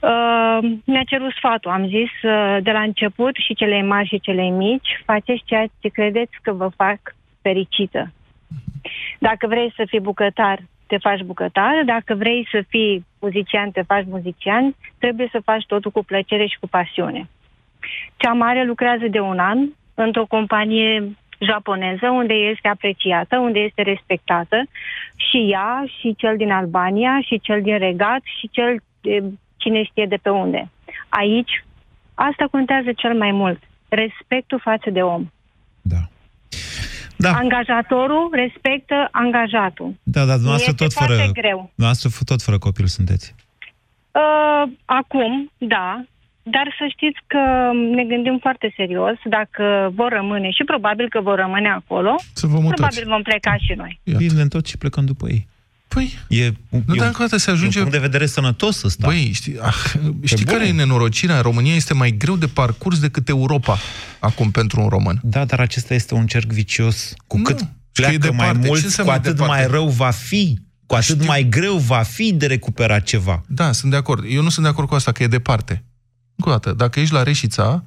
Uh, 0.00 0.70
mi-a 0.84 1.02
cerut 1.06 1.32
sfatul. 1.32 1.70
Am 1.70 1.86
zis 1.86 2.10
uh, 2.22 2.56
de 2.62 2.70
la 2.70 2.80
început 2.80 3.36
și 3.36 3.54
cele 3.54 3.82
mari 3.82 4.08
și 4.08 4.20
cele 4.20 4.42
mici, 4.42 5.02
faceți 5.04 5.42
ceea 5.44 5.66
ce 5.80 5.88
credeți 5.88 6.32
că 6.42 6.52
vă 6.52 6.68
fac 6.76 6.98
fericită. 7.42 8.12
Dacă 9.18 9.46
vrei 9.46 9.72
să 9.76 9.84
fii 9.88 10.00
bucătar, 10.00 10.58
te 10.90 10.98
faci 10.98 11.22
bucătar. 11.30 11.74
Dacă 11.84 12.14
vrei 12.14 12.48
să 12.50 12.64
fii 12.68 13.06
muzician, 13.20 13.70
te 13.70 13.82
faci 13.82 14.04
muzician. 14.08 14.74
Trebuie 14.98 15.28
să 15.32 15.40
faci 15.44 15.64
totul 15.66 15.90
cu 15.90 16.04
plăcere 16.04 16.46
și 16.46 16.58
cu 16.60 16.68
pasiune. 16.68 17.28
Cea 18.16 18.32
mare 18.32 18.64
lucrează 18.64 19.06
de 19.10 19.20
un 19.20 19.38
an 19.38 19.58
într-o 19.94 20.26
companie 20.26 21.16
japoneză 21.38 22.08
unde 22.08 22.34
este 22.34 22.68
apreciată, 22.68 23.38
unde 23.38 23.58
este 23.58 23.82
respectată 23.82 24.56
și 25.16 25.48
ea, 25.50 25.84
și 25.98 26.14
cel 26.16 26.36
din 26.36 26.50
Albania, 26.50 27.20
și 27.20 27.40
cel 27.40 27.62
din 27.62 27.78
Regat, 27.78 28.22
și 28.38 28.48
cel 28.48 28.82
de 29.00 29.22
cine 29.56 29.82
știe 29.82 30.06
de 30.06 30.16
pe 30.16 30.30
unde. 30.30 30.70
Aici, 31.08 31.64
asta 32.14 32.44
contează 32.50 32.92
cel 32.92 33.14
mai 33.14 33.30
mult. 33.30 33.62
Respectul 33.88 34.58
față 34.58 34.90
de 34.90 35.02
om. 35.02 35.26
Da. 35.80 36.02
Angajatorul 37.28 38.28
respectă 38.32 39.08
angajatul. 39.10 39.94
Da, 40.02 40.24
dar 40.24 40.34
dumneavoastră 40.34 40.70
este 40.70 40.84
tot 40.84 40.92
fără, 40.92 41.14
foarte 41.14 41.40
greu. 41.40 41.70
dumneavoastră 41.74 42.08
f- 42.10 42.24
tot 42.24 42.42
fără 42.42 42.58
copil 42.58 42.86
sunteți. 42.86 43.34
Uh, 44.12 44.70
acum, 44.84 45.50
da, 45.58 46.04
dar 46.42 46.74
să 46.78 46.84
știți 46.90 47.18
că 47.26 47.70
ne 47.94 48.04
gândim 48.04 48.38
foarte 48.40 48.72
serios 48.76 49.16
dacă 49.24 49.90
vor 49.94 50.12
rămâne 50.12 50.50
și 50.50 50.64
probabil 50.64 51.08
că 51.08 51.20
vor 51.20 51.38
rămâne 51.38 51.68
acolo, 51.68 52.14
Să 52.34 52.46
vă 52.46 52.58
mutați. 52.58 52.74
probabil 52.74 53.04
vom 53.08 53.22
pleca 53.22 53.56
și 53.56 53.72
noi. 53.76 54.00
Bine, 54.16 54.46
tot 54.46 54.66
și 54.66 54.78
plecăm 54.78 55.04
după 55.04 55.28
ei. 55.28 55.48
Păi, 55.94 56.18
e, 56.28 56.52
nu, 56.68 56.94
dar 56.94 57.06
încă 57.06 57.22
o 57.22 57.24
dată 57.24 57.36
se 57.36 57.50
ajunge... 57.50 57.78
E 57.78 57.82
un 57.82 57.88
punct 57.88 58.00
de 58.00 58.06
vedere 58.08 58.26
sănătos 58.26 58.82
ăsta. 58.82 59.06
Băi, 59.06 59.30
știi, 59.34 59.58
ah, 59.60 59.74
știi 60.22 60.44
care 60.44 60.66
e 60.66 60.72
nenorocirea? 60.72 61.36
În 61.36 61.42
România 61.42 61.74
este 61.74 61.94
mai 61.94 62.10
greu 62.10 62.36
de 62.36 62.46
parcurs 62.46 62.98
decât 62.98 63.28
Europa 63.28 63.78
acum 64.18 64.50
pentru 64.50 64.80
un 64.80 64.88
român. 64.88 65.20
Da, 65.22 65.44
dar 65.44 65.60
acesta 65.60 65.94
este 65.94 66.14
un 66.14 66.26
cerc 66.26 66.50
vicios. 66.52 67.12
Cu 67.26 67.36
Nu, 67.36 67.42
cât 67.42 67.58
și 67.58 67.64
că 67.64 67.70
pleacă 67.92 68.14
e 68.14 68.18
departe. 68.18 68.52
mai 68.52 68.60
Ce 68.60 68.66
mulți, 68.66 68.84
înseamnă 68.84 69.12
cu 69.12 69.18
atât 69.18 69.36
departe? 69.36 69.54
mai 69.62 69.70
rău 69.70 69.88
va 69.88 70.10
fi. 70.10 70.58
Cu 70.86 70.94
atât 70.94 71.26
mai 71.26 71.48
greu 71.48 71.76
va 71.76 72.02
fi 72.02 72.32
de 72.32 72.46
recuperat 72.46 73.02
ceva. 73.02 73.42
Da, 73.46 73.72
sunt 73.72 73.90
de 73.90 73.96
acord. 73.96 74.24
Eu 74.28 74.42
nu 74.42 74.48
sunt 74.48 74.64
de 74.64 74.70
acord 74.70 74.88
cu 74.88 74.94
asta, 74.94 75.12
că 75.12 75.22
e 75.22 75.26
departe. 75.26 75.84
Încă 76.36 76.48
o 76.50 76.52
dată, 76.52 76.72
dacă 76.72 77.00
ești 77.00 77.14
la 77.14 77.22
Reșița, 77.22 77.84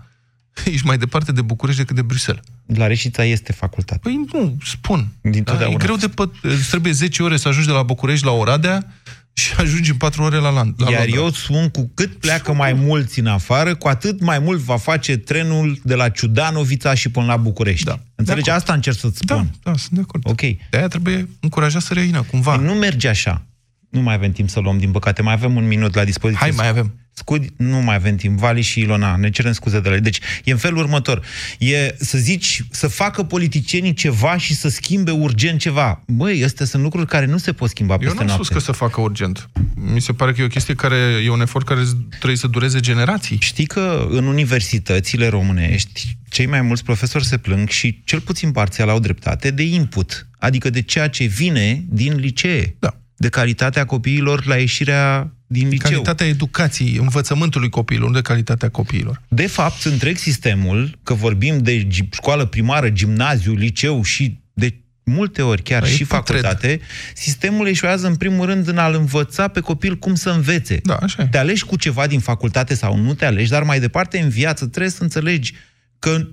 ești 0.74 0.86
mai 0.86 0.97
departe 0.97 1.32
de 1.32 1.41
București 1.41 1.82
decât 1.82 1.95
de 1.95 2.01
Bruxelles. 2.01 2.43
La 2.66 2.88
Reșița 2.88 3.24
este 3.24 3.51
facultate. 3.51 3.99
Păi 4.04 4.26
nu, 4.34 4.58
spun. 4.66 5.12
Da, 5.22 5.30
Dintotdeauna 5.30 5.76
e 5.76 5.86
greu 5.86 5.95
de 5.95 6.08
păt... 6.08 6.34
Îți 6.41 6.70
trebuie 6.70 6.91
10 6.91 7.24
ore 7.24 7.38
să 7.38 7.47
ajungi 7.47 7.68
de 7.68 7.74
la 7.74 7.84
București 7.84 8.26
la 8.26 8.32
Oradea, 8.32 8.93
și 9.34 9.54
ajungi 9.58 9.91
în 9.91 9.97
4 9.97 10.24
ore 10.24 10.38
la, 10.38 10.49
land, 10.49 10.74
la 10.78 10.89
Iar 10.89 10.99
Londra. 10.99 11.22
eu 11.22 11.32
spun, 11.32 11.70
cu 11.70 11.91
cât 11.93 12.16
pleacă 12.16 12.54
mai 12.54 12.74
mulți 12.74 13.20
în 13.20 13.26
afară, 13.26 13.76
cu 13.76 13.88
atât 13.88 14.22
mai 14.22 14.39
mult 14.39 14.60
va 14.60 14.78
face 14.78 15.18
trenul 15.18 15.80
de 15.84 15.95
la 15.95 16.10
Ciudanovița 16.10 16.93
și 16.93 17.10
până 17.10 17.26
la 17.26 17.38
București. 17.38 17.86
Da. 17.86 17.99
Înțelegi? 18.16 18.49
acord. 18.49 18.62
Asta 18.62 18.74
încerc 18.74 18.97
să-ți 18.97 19.18
spun. 19.18 19.49
Da, 19.64 19.72
da, 19.72 19.78
sunt 19.78 19.91
de 19.91 20.01
acord. 20.01 20.30
Ok. 20.30 20.41
De-aia 20.70 20.88
trebuie 20.88 21.30
încurajat 21.39 21.82
să 21.82 21.93
revină, 21.93 22.22
cumva. 22.22 22.56
Nu 22.56 22.74
merge 22.74 23.08
așa. 23.08 23.45
Nu 23.89 24.01
mai 24.01 24.14
avem 24.14 24.32
timp 24.32 24.49
să 24.49 24.60
luăm, 24.60 24.78
din 24.78 24.91
păcate. 24.91 25.22
Mai 25.22 25.34
avem 25.34 25.56
un 25.56 25.68
minut 25.68 25.95
la 25.95 26.04
dispoziție. 26.04 26.45
Hai, 26.45 26.56
mai 26.56 26.68
avem. 26.68 26.93
Scudi, 27.16 27.49
nu 27.57 27.82
mai 27.82 27.95
avem 27.95 28.16
timp. 28.16 28.39
Vali 28.39 28.61
și 28.61 28.80
Ilona, 28.80 29.16
ne 29.16 29.30
cerem 29.30 29.51
scuze 29.51 29.80
de 29.80 29.89
la 29.89 29.97
Deci, 29.97 30.20
e 30.43 30.51
în 30.51 30.57
felul 30.57 30.78
următor. 30.78 31.26
E 31.59 31.95
să 31.99 32.18
zici, 32.18 32.64
să 32.72 32.88
facă 32.88 33.24
politicienii 33.24 33.93
ceva 33.93 34.38
și 34.38 34.55
să 34.55 34.70
schimbe 34.70 35.11
urgent 35.11 35.59
ceva. 35.59 36.03
Băi, 36.07 36.43
astea 36.43 36.66
sunt 36.66 36.84
lucruri 36.84 37.07
care 37.07 37.26
nu 37.26 37.38
se 37.38 37.53
pot 37.53 37.70
schimba 37.70 37.93
Eu 37.93 37.99
peste 37.99 38.14
nu 38.14 38.22
am 38.22 38.26
noapte. 38.26 38.43
spus 38.43 38.57
că 38.57 38.64
să 38.64 38.72
facă 38.72 39.01
urgent. 39.01 39.49
Mi 39.76 40.01
se 40.01 40.14
pare 40.14 40.32
că 40.32 40.41
e 40.41 40.43
o 40.43 40.47
chestie 40.47 40.74
care 40.74 40.95
e 41.24 41.30
un 41.30 41.41
efort 41.41 41.66
care 41.66 41.82
trebuie 42.09 42.38
să 42.38 42.47
dureze 42.47 42.80
generații. 42.80 43.38
Știi 43.39 43.66
că 43.66 44.07
în 44.09 44.26
universitățile 44.26 45.28
românești, 45.28 46.18
cei 46.30 46.45
mai 46.45 46.61
mulți 46.61 46.84
profesori 46.84 47.26
se 47.26 47.38
plâng 47.38 47.70
și 47.70 48.01
cel 48.03 48.20
puțin 48.20 48.51
parțial 48.51 48.89
au 48.89 48.99
dreptate 48.99 49.51
de 49.51 49.64
input, 49.64 50.28
adică 50.39 50.70
de 50.70 50.82
ceea 50.82 51.07
ce 51.07 51.26
vine 51.26 51.84
din 51.89 52.16
licee. 52.16 52.76
Da. 52.80 52.97
De 53.16 53.30
calitatea 53.30 53.86
copiilor 53.86 54.45
la 54.45 54.55
ieșirea 54.55 55.34
din 55.54 55.70
liceu. 55.70 55.89
Calitatea 55.89 56.26
educației, 56.28 56.95
învățământului 56.95 57.70
copiilor, 57.70 58.08
nu 58.08 58.14
de 58.14 58.22
calitatea 58.22 58.70
copiilor. 58.70 59.22
De 59.28 59.47
fapt, 59.47 59.84
întreg 59.84 60.18
sistemul, 60.18 60.99
că 61.04 61.14
vorbim 61.14 61.58
de 61.58 61.88
gi- 61.88 62.10
școală 62.12 62.45
primară, 62.45 62.89
gimnaziu, 62.89 63.54
liceu 63.54 64.04
și 64.04 64.39
de 64.54 64.74
multe 65.04 65.41
ori 65.41 65.62
chiar 65.64 65.82
Da, 65.82 65.88
e 65.88 65.91
și 65.91 66.06
putred. 66.06 66.26
facultate, 66.26 66.80
sistemul 67.16 67.68
eșuează 67.68 68.08
în 68.08 68.16
primul 68.16 68.45
rând 68.45 68.68
în 68.68 68.78
a-l 68.78 68.93
învăța 68.95 69.47
pe 69.47 69.60
copil 69.60 69.97
cum 69.97 70.16
să 70.16 70.30
învețe. 70.30 70.80
Da, 70.84 70.95
așa 70.95 71.22
e. 71.24 71.26
Te 71.26 71.38
alegi 71.38 71.64
cu 71.66 71.76
ceva 71.76 72.08
din 72.08 72.20
facultate 72.20 72.74
sau 72.74 72.97
nu 72.97 73.14
te 73.14 73.26
alegi, 73.26 73.49
dar 73.49 73.64
mai 73.64 73.80
departe 73.80 74.20
în 74.20 74.30
viață 74.30 74.66
trebuie 74.68 74.91
să 74.91 75.04
înțelegi 75.04 75.54
că 75.99 76.28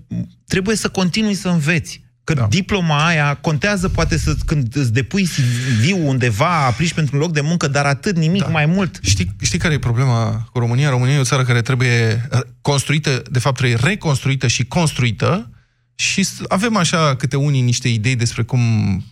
trebuie 0.47 0.77
să 0.77 0.89
continui 0.89 1.35
să 1.35 1.49
înveți. 1.49 2.03
Că 2.25 2.35
da. 2.35 2.47
diploma 2.51 3.07
aia 3.07 3.35
contează 3.35 3.89
poate 3.89 4.18
să, 4.18 4.37
când 4.47 4.77
îți 4.77 4.93
depui 4.93 5.23
CV-ul 5.27 6.05
undeva, 6.07 6.64
aplici 6.66 6.93
pentru 6.93 7.16
un 7.16 7.23
loc 7.23 7.33
de 7.33 7.41
muncă, 7.41 7.68
dar 7.68 7.85
atât, 7.87 8.16
nimic 8.16 8.43
da. 8.43 8.49
mai 8.49 8.66
mult. 8.66 8.99
Știi, 9.03 9.35
știi 9.43 9.59
care 9.59 9.75
e 9.75 9.79
problema 9.79 10.49
cu 10.53 10.59
România? 10.59 10.91
România 10.91 11.14
e 11.14 11.18
o 11.18 11.25
țară 11.25 11.45
care 11.45 11.62
trebuie 11.62 12.29
uh, 12.33 12.41
construită, 12.61 13.23
de 13.31 13.39
fapt 13.39 13.57
trebuie 13.57 13.79
reconstruită 13.83 14.47
și 14.47 14.64
construită 14.64 15.51
și 15.95 16.23
s- 16.23 16.41
avem 16.49 16.77
așa 16.77 17.16
câte 17.16 17.37
unii 17.37 17.61
niște 17.61 17.89
idei 17.89 18.16
despre 18.16 18.43
cum 18.43 18.61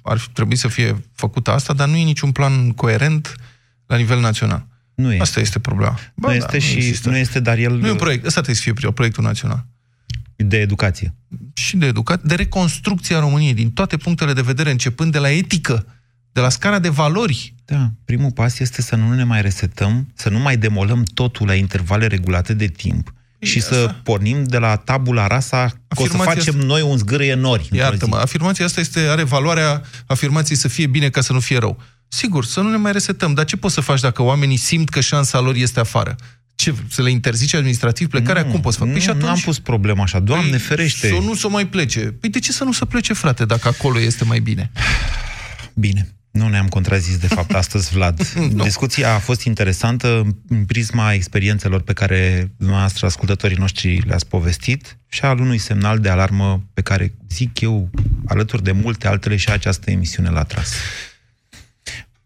ar 0.02 0.18
fi- 0.18 0.28
trebui 0.32 0.56
să 0.56 0.68
fie 0.68 1.04
făcută 1.14 1.50
asta, 1.50 1.72
dar 1.72 1.88
nu 1.88 1.96
e 1.96 2.02
niciun 2.04 2.30
plan 2.32 2.70
coerent 2.70 3.34
la 3.86 3.96
nivel 3.96 4.20
național. 4.20 4.66
Nu 4.94 5.12
e. 5.12 5.20
Asta 5.20 5.40
este 5.40 5.58
problema. 5.58 5.98
nu 6.14 6.32
este 6.34 6.58
și 6.58 6.74
există. 6.76 7.08
nu 7.08 7.16
este, 7.16 7.40
dar 7.40 7.58
el 7.58 7.76
Nu 7.78 7.86
e 7.86 7.90
un 7.90 7.96
proiect. 7.96 8.26
Ăsta 8.26 8.40
trebuie 8.40 8.54
să 8.54 8.62
fie 8.62 8.72
pri- 8.90 8.94
proiectul 8.94 9.24
național. 9.24 9.66
De 10.44 10.56
educație. 10.60 11.14
Și 11.52 11.76
de 11.76 11.86
educat, 11.86 12.22
de 12.22 12.34
reconstrucție 12.34 13.16
a 13.16 13.18
României, 13.18 13.54
din 13.54 13.70
toate 13.70 13.96
punctele 13.96 14.32
de 14.32 14.40
vedere, 14.40 14.70
începând 14.70 15.12
de 15.12 15.18
la 15.18 15.30
etică, 15.30 15.86
de 16.32 16.40
la 16.40 16.48
scara 16.48 16.78
de 16.78 16.88
valori. 16.88 17.54
Da, 17.64 17.90
primul 18.04 18.30
pas 18.32 18.58
este 18.58 18.82
să 18.82 18.96
nu 18.96 19.14
ne 19.14 19.24
mai 19.24 19.42
resetăm, 19.42 20.08
să 20.14 20.28
nu 20.28 20.38
mai 20.38 20.56
demolăm 20.56 21.02
totul 21.14 21.46
la 21.46 21.54
intervale 21.54 22.06
regulate 22.06 22.54
de 22.54 22.66
timp 22.66 23.12
și 23.40 23.60
să 23.60 23.94
pornim 24.02 24.44
de 24.44 24.58
la 24.58 24.76
tabula 24.76 25.26
rasa, 25.26 25.66
că 25.68 25.74
o 25.88 25.94
să 25.94 26.02
Afirmația 26.02 26.32
facem 26.34 26.54
asta- 26.54 26.66
noi 26.66 26.82
un 26.82 26.96
zgârie 26.96 27.34
nori. 27.34 27.62
într-o 27.62 27.76
Iartă-mă, 27.76 28.16
zi. 28.16 28.22
afirmația 28.22 28.64
asta 28.64 28.80
este, 28.80 29.00
are 29.00 29.22
valoarea 29.22 29.82
afirmației 30.06 30.56
să 30.58 30.68
fie 30.68 30.86
bine 30.86 31.08
ca 31.08 31.20
să 31.20 31.32
nu 31.32 31.40
fie 31.40 31.58
rău. 31.58 31.78
Sigur, 32.08 32.44
să 32.44 32.60
nu 32.60 32.70
ne 32.70 32.76
mai 32.76 32.92
resetăm, 32.92 33.34
dar 33.34 33.44
ce 33.44 33.56
poți 33.56 33.74
să 33.74 33.80
faci 33.80 34.00
dacă 34.00 34.22
oamenii 34.22 34.56
simt 34.56 34.88
că 34.88 35.00
șansa 35.00 35.40
lor 35.40 35.54
este 35.54 35.80
afară? 35.80 36.16
Ce, 36.58 36.74
să 36.88 37.02
le 37.02 37.10
interzice 37.10 37.56
administrativ 37.56 38.08
plecarea? 38.08 38.42
Nu, 38.42 38.50
Cum 38.50 38.60
poți 38.60 38.76
să 38.76 38.82
faci? 38.82 38.92
Păi 38.92 39.00
și 39.00 39.06
nu, 39.06 39.12
atunci... 39.12 39.28
n-am 39.28 39.40
pus 39.44 39.58
problema 39.58 40.02
așa. 40.02 40.18
Doamne 40.18 40.50
Păi, 40.50 40.58
ferește! 40.58 41.08
Să 41.08 41.14
nu 41.14 41.34
să 41.34 41.48
mai 41.48 41.66
plece. 41.66 42.00
Păi 42.00 42.30
de 42.30 42.38
ce 42.38 42.52
să 42.52 42.64
nu 42.64 42.72
să 42.72 42.84
plece, 42.84 43.12
frate, 43.12 43.44
dacă 43.44 43.68
acolo 43.68 44.00
este 44.00 44.24
mai 44.24 44.40
bine? 44.40 44.70
Bine. 45.74 46.12
Nu 46.30 46.48
ne-am 46.48 46.68
contrazis, 46.68 47.16
de 47.16 47.26
fapt, 47.26 47.54
astăzi, 47.54 47.92
Vlad. 47.92 48.28
Discuția 48.62 49.14
a 49.14 49.18
fost 49.18 49.42
interesantă 49.42 50.36
în 50.48 50.64
prisma 50.64 51.12
experiențelor 51.12 51.80
pe 51.80 51.92
care 51.92 52.50
dumneavoastră, 52.56 53.06
ascultătorii 53.06 53.56
noștri, 53.56 54.02
le-ați 54.06 54.26
povestit 54.26 54.98
și 55.08 55.24
al 55.24 55.40
unui 55.40 55.58
semnal 55.58 55.98
de 55.98 56.08
alarmă 56.08 56.64
pe 56.74 56.82
care, 56.82 57.14
zic 57.28 57.60
eu, 57.60 57.90
alături 58.26 58.62
de 58.62 58.72
multe 58.72 59.08
altele 59.08 59.36
și 59.36 59.48
această 59.48 59.90
emisiune 59.90 60.30
l-a 60.30 60.44
tras. 60.44 60.72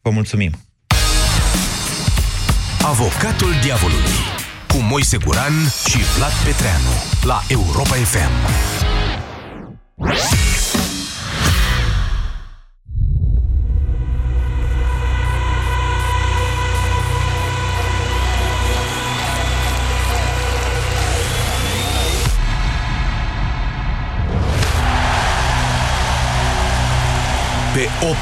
Vă 0.03 0.11
mulțumim! 0.11 0.72
Avocatul 2.85 3.53
diavolului 3.63 4.19
cu 4.69 4.77
Moise 4.77 5.17
Guran 5.25 5.53
și 5.87 5.99
Vlad 6.17 6.33
Petreanu 6.45 6.93
la 7.23 7.43
Europa 7.49 7.95
FM. 7.95 8.31
Pe 27.83 27.89
8, 28.07 28.17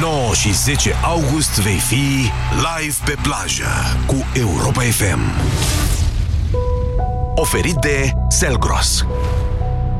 9 0.00 0.34
și 0.34 0.52
10 0.52 0.94
august 1.02 1.60
vei 1.60 1.78
fi 1.78 2.30
live 2.76 2.94
pe 3.04 3.16
plajă 3.22 3.68
cu 4.06 4.26
Europa 4.32 4.80
FM. 4.80 5.20
Oferit 7.34 7.74
de 7.74 8.12
Selgros. 8.28 9.06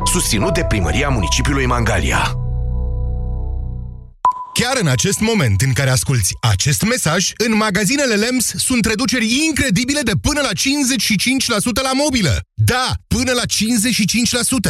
Susținut 0.04 0.54
de 0.54 0.64
Primăria 0.64 1.08
Municipiului 1.08 1.66
Mangalia. 1.66 2.41
Chiar 4.62 4.76
în 4.80 4.88
acest 4.88 5.20
moment 5.20 5.60
în 5.60 5.72
care 5.72 5.90
asculti 5.90 6.32
acest 6.40 6.82
mesaj, 6.82 7.30
în 7.46 7.56
magazinele 7.56 8.14
LEMS 8.14 8.52
sunt 8.56 8.84
reduceri 8.84 9.44
incredibile 9.46 10.00
de 10.00 10.12
până 10.20 10.40
la 10.40 10.48
55% 10.48 11.82
la 11.82 11.92
mobilă. 11.94 12.40
Da, 12.54 12.92
până 13.06 13.32
la 13.32 13.42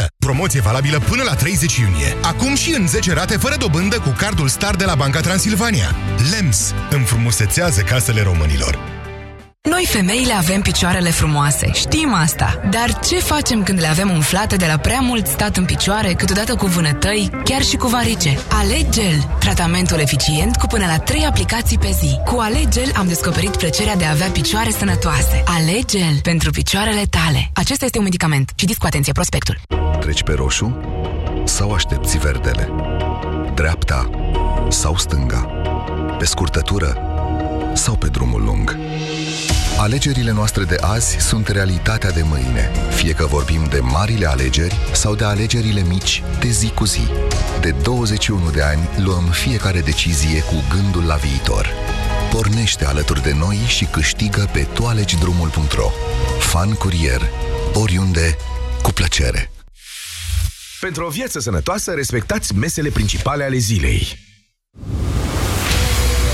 55%. 0.03 0.05
Promoție 0.17 0.61
valabilă 0.61 0.99
până 0.99 1.23
la 1.23 1.35
30 1.35 1.75
iunie. 1.75 2.17
Acum 2.21 2.55
și 2.55 2.73
în 2.73 2.87
10 2.87 3.13
rate 3.13 3.37
fără 3.37 3.55
dobândă 3.59 3.99
cu 3.99 4.09
cardul 4.09 4.47
Star 4.47 4.75
de 4.75 4.85
la 4.85 4.95
Banca 4.95 5.19
Transilvania. 5.19 5.95
LEMS 6.31 6.73
înfrumusețează 6.89 7.81
casele 7.81 8.21
românilor. 8.21 9.02
Noi 9.69 9.85
femeile 9.85 10.33
avem 10.33 10.61
picioarele 10.61 11.09
frumoase, 11.09 11.71
știm 11.73 12.13
asta. 12.13 12.61
Dar 12.69 12.99
ce 12.99 13.19
facem 13.19 13.63
când 13.63 13.79
le 13.79 13.87
avem 13.87 14.09
umflate 14.09 14.55
de 14.55 14.65
la 14.65 14.77
prea 14.77 14.99
mult 14.99 15.27
stat 15.27 15.57
în 15.57 15.65
picioare, 15.65 16.13
câteodată 16.13 16.55
cu 16.55 16.65
vânătăi, 16.65 17.29
chiar 17.43 17.61
și 17.61 17.75
cu 17.75 17.87
varice? 17.87 18.39
Alegel, 18.51 19.35
tratamentul 19.39 19.99
eficient 19.99 20.55
cu 20.55 20.65
până 20.65 20.85
la 20.85 20.97
3 20.97 21.25
aplicații 21.25 21.77
pe 21.77 21.91
zi. 21.99 22.19
Cu 22.25 22.39
Alegel 22.39 22.91
am 22.95 23.07
descoperit 23.07 23.57
plăcerea 23.57 23.95
de 23.95 24.05
a 24.05 24.11
avea 24.11 24.27
picioare 24.27 24.69
sănătoase. 24.69 25.43
Alegel 25.45 26.19
pentru 26.23 26.51
picioarele 26.51 27.03
tale. 27.09 27.49
Acesta 27.53 27.85
este 27.85 27.97
un 27.97 28.03
medicament. 28.03 28.51
Citiți 28.55 28.79
cu 28.79 28.85
atenție 28.85 29.11
prospectul. 29.11 29.57
Treci 29.99 30.23
pe 30.23 30.33
roșu 30.33 30.79
sau 31.43 31.71
aștepți 31.71 32.17
verdele? 32.17 32.69
Dreapta 33.53 34.09
sau 34.69 34.97
stânga? 34.97 35.49
Pe 36.17 36.25
scurtătură 36.25 36.97
sau 37.73 37.95
pe 37.95 38.07
drumul 38.07 38.43
lung? 38.43 38.77
Alegerile 39.77 40.31
noastre 40.31 40.63
de 40.63 40.75
azi 40.81 41.17
sunt 41.19 41.47
realitatea 41.47 42.11
de 42.11 42.21
mâine, 42.23 42.71
fie 42.95 43.13
că 43.13 43.25
vorbim 43.25 43.65
de 43.69 43.79
marile 43.79 44.25
alegeri 44.25 44.77
sau 44.93 45.15
de 45.15 45.23
alegerile 45.23 45.81
mici 45.81 46.23
de 46.39 46.49
zi 46.49 46.69
cu 46.69 46.85
zi. 46.85 47.07
De 47.61 47.75
21 47.83 48.49
de 48.49 48.61
ani 48.61 48.89
luăm 48.97 49.23
fiecare 49.23 49.81
decizie 49.81 50.43
cu 50.43 50.63
gândul 50.69 51.03
la 51.03 51.15
viitor. 51.15 51.69
Pornește 52.31 52.85
alături 52.85 53.23
de 53.23 53.33
noi 53.33 53.55
și 53.67 53.85
câștigă 53.85 54.49
pe 54.53 54.67
toalegidrumul.ro. 54.73 55.89
Fan 56.39 56.73
curier, 56.73 57.21
oriunde, 57.73 58.37
cu 58.81 58.91
plăcere. 58.91 59.51
Pentru 60.79 61.05
o 61.05 61.09
viață 61.09 61.39
sănătoasă, 61.39 61.91
respectați 61.91 62.55
mesele 62.55 62.89
principale 62.89 63.43
ale 63.43 63.57
zilei. 63.57 64.17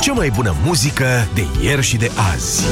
Cea 0.00 0.12
mai 0.12 0.30
bună 0.30 0.54
muzică 0.64 1.28
de 1.34 1.46
ieri 1.62 1.82
și 1.82 1.96
de 1.96 2.10
azi. 2.34 2.64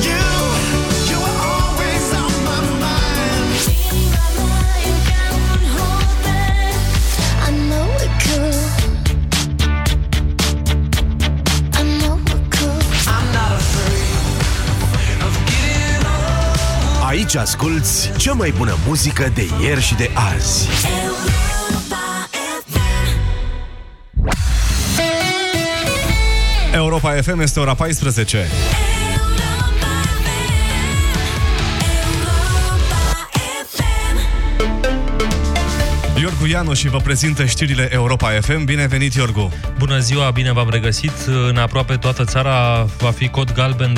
Aici 17.06 17.34
asculți 17.36 18.10
cea 18.16 18.32
mai 18.32 18.54
bună 18.56 18.76
muzică 18.86 19.32
de 19.34 19.48
ieri 19.62 19.82
și 19.82 19.94
de 19.94 20.10
azi. 20.36 20.68
Europa 26.78 27.10
FM 27.22 27.40
este 27.40 27.60
ora 27.60 27.74
14. 27.74 28.46
Iorgu 36.20 36.46
Ianu 36.46 36.74
și 36.74 36.88
vă 36.88 36.98
prezintă 36.98 37.44
știrile 37.44 37.88
Europa 37.92 38.28
FM. 38.40 38.64
Bine 38.64 38.86
venit, 38.86 39.14
Iorgu! 39.14 39.52
Bună 39.78 39.98
ziua, 39.98 40.30
bine 40.30 40.52
v-am 40.52 40.68
regăsit. 40.70 41.12
În 41.48 41.56
aproape 41.56 41.94
toată 41.96 42.24
țara 42.24 42.86
va 42.98 43.10
fi 43.10 43.28
cod 43.28 43.52
galben 43.52 43.94
de 43.94 43.96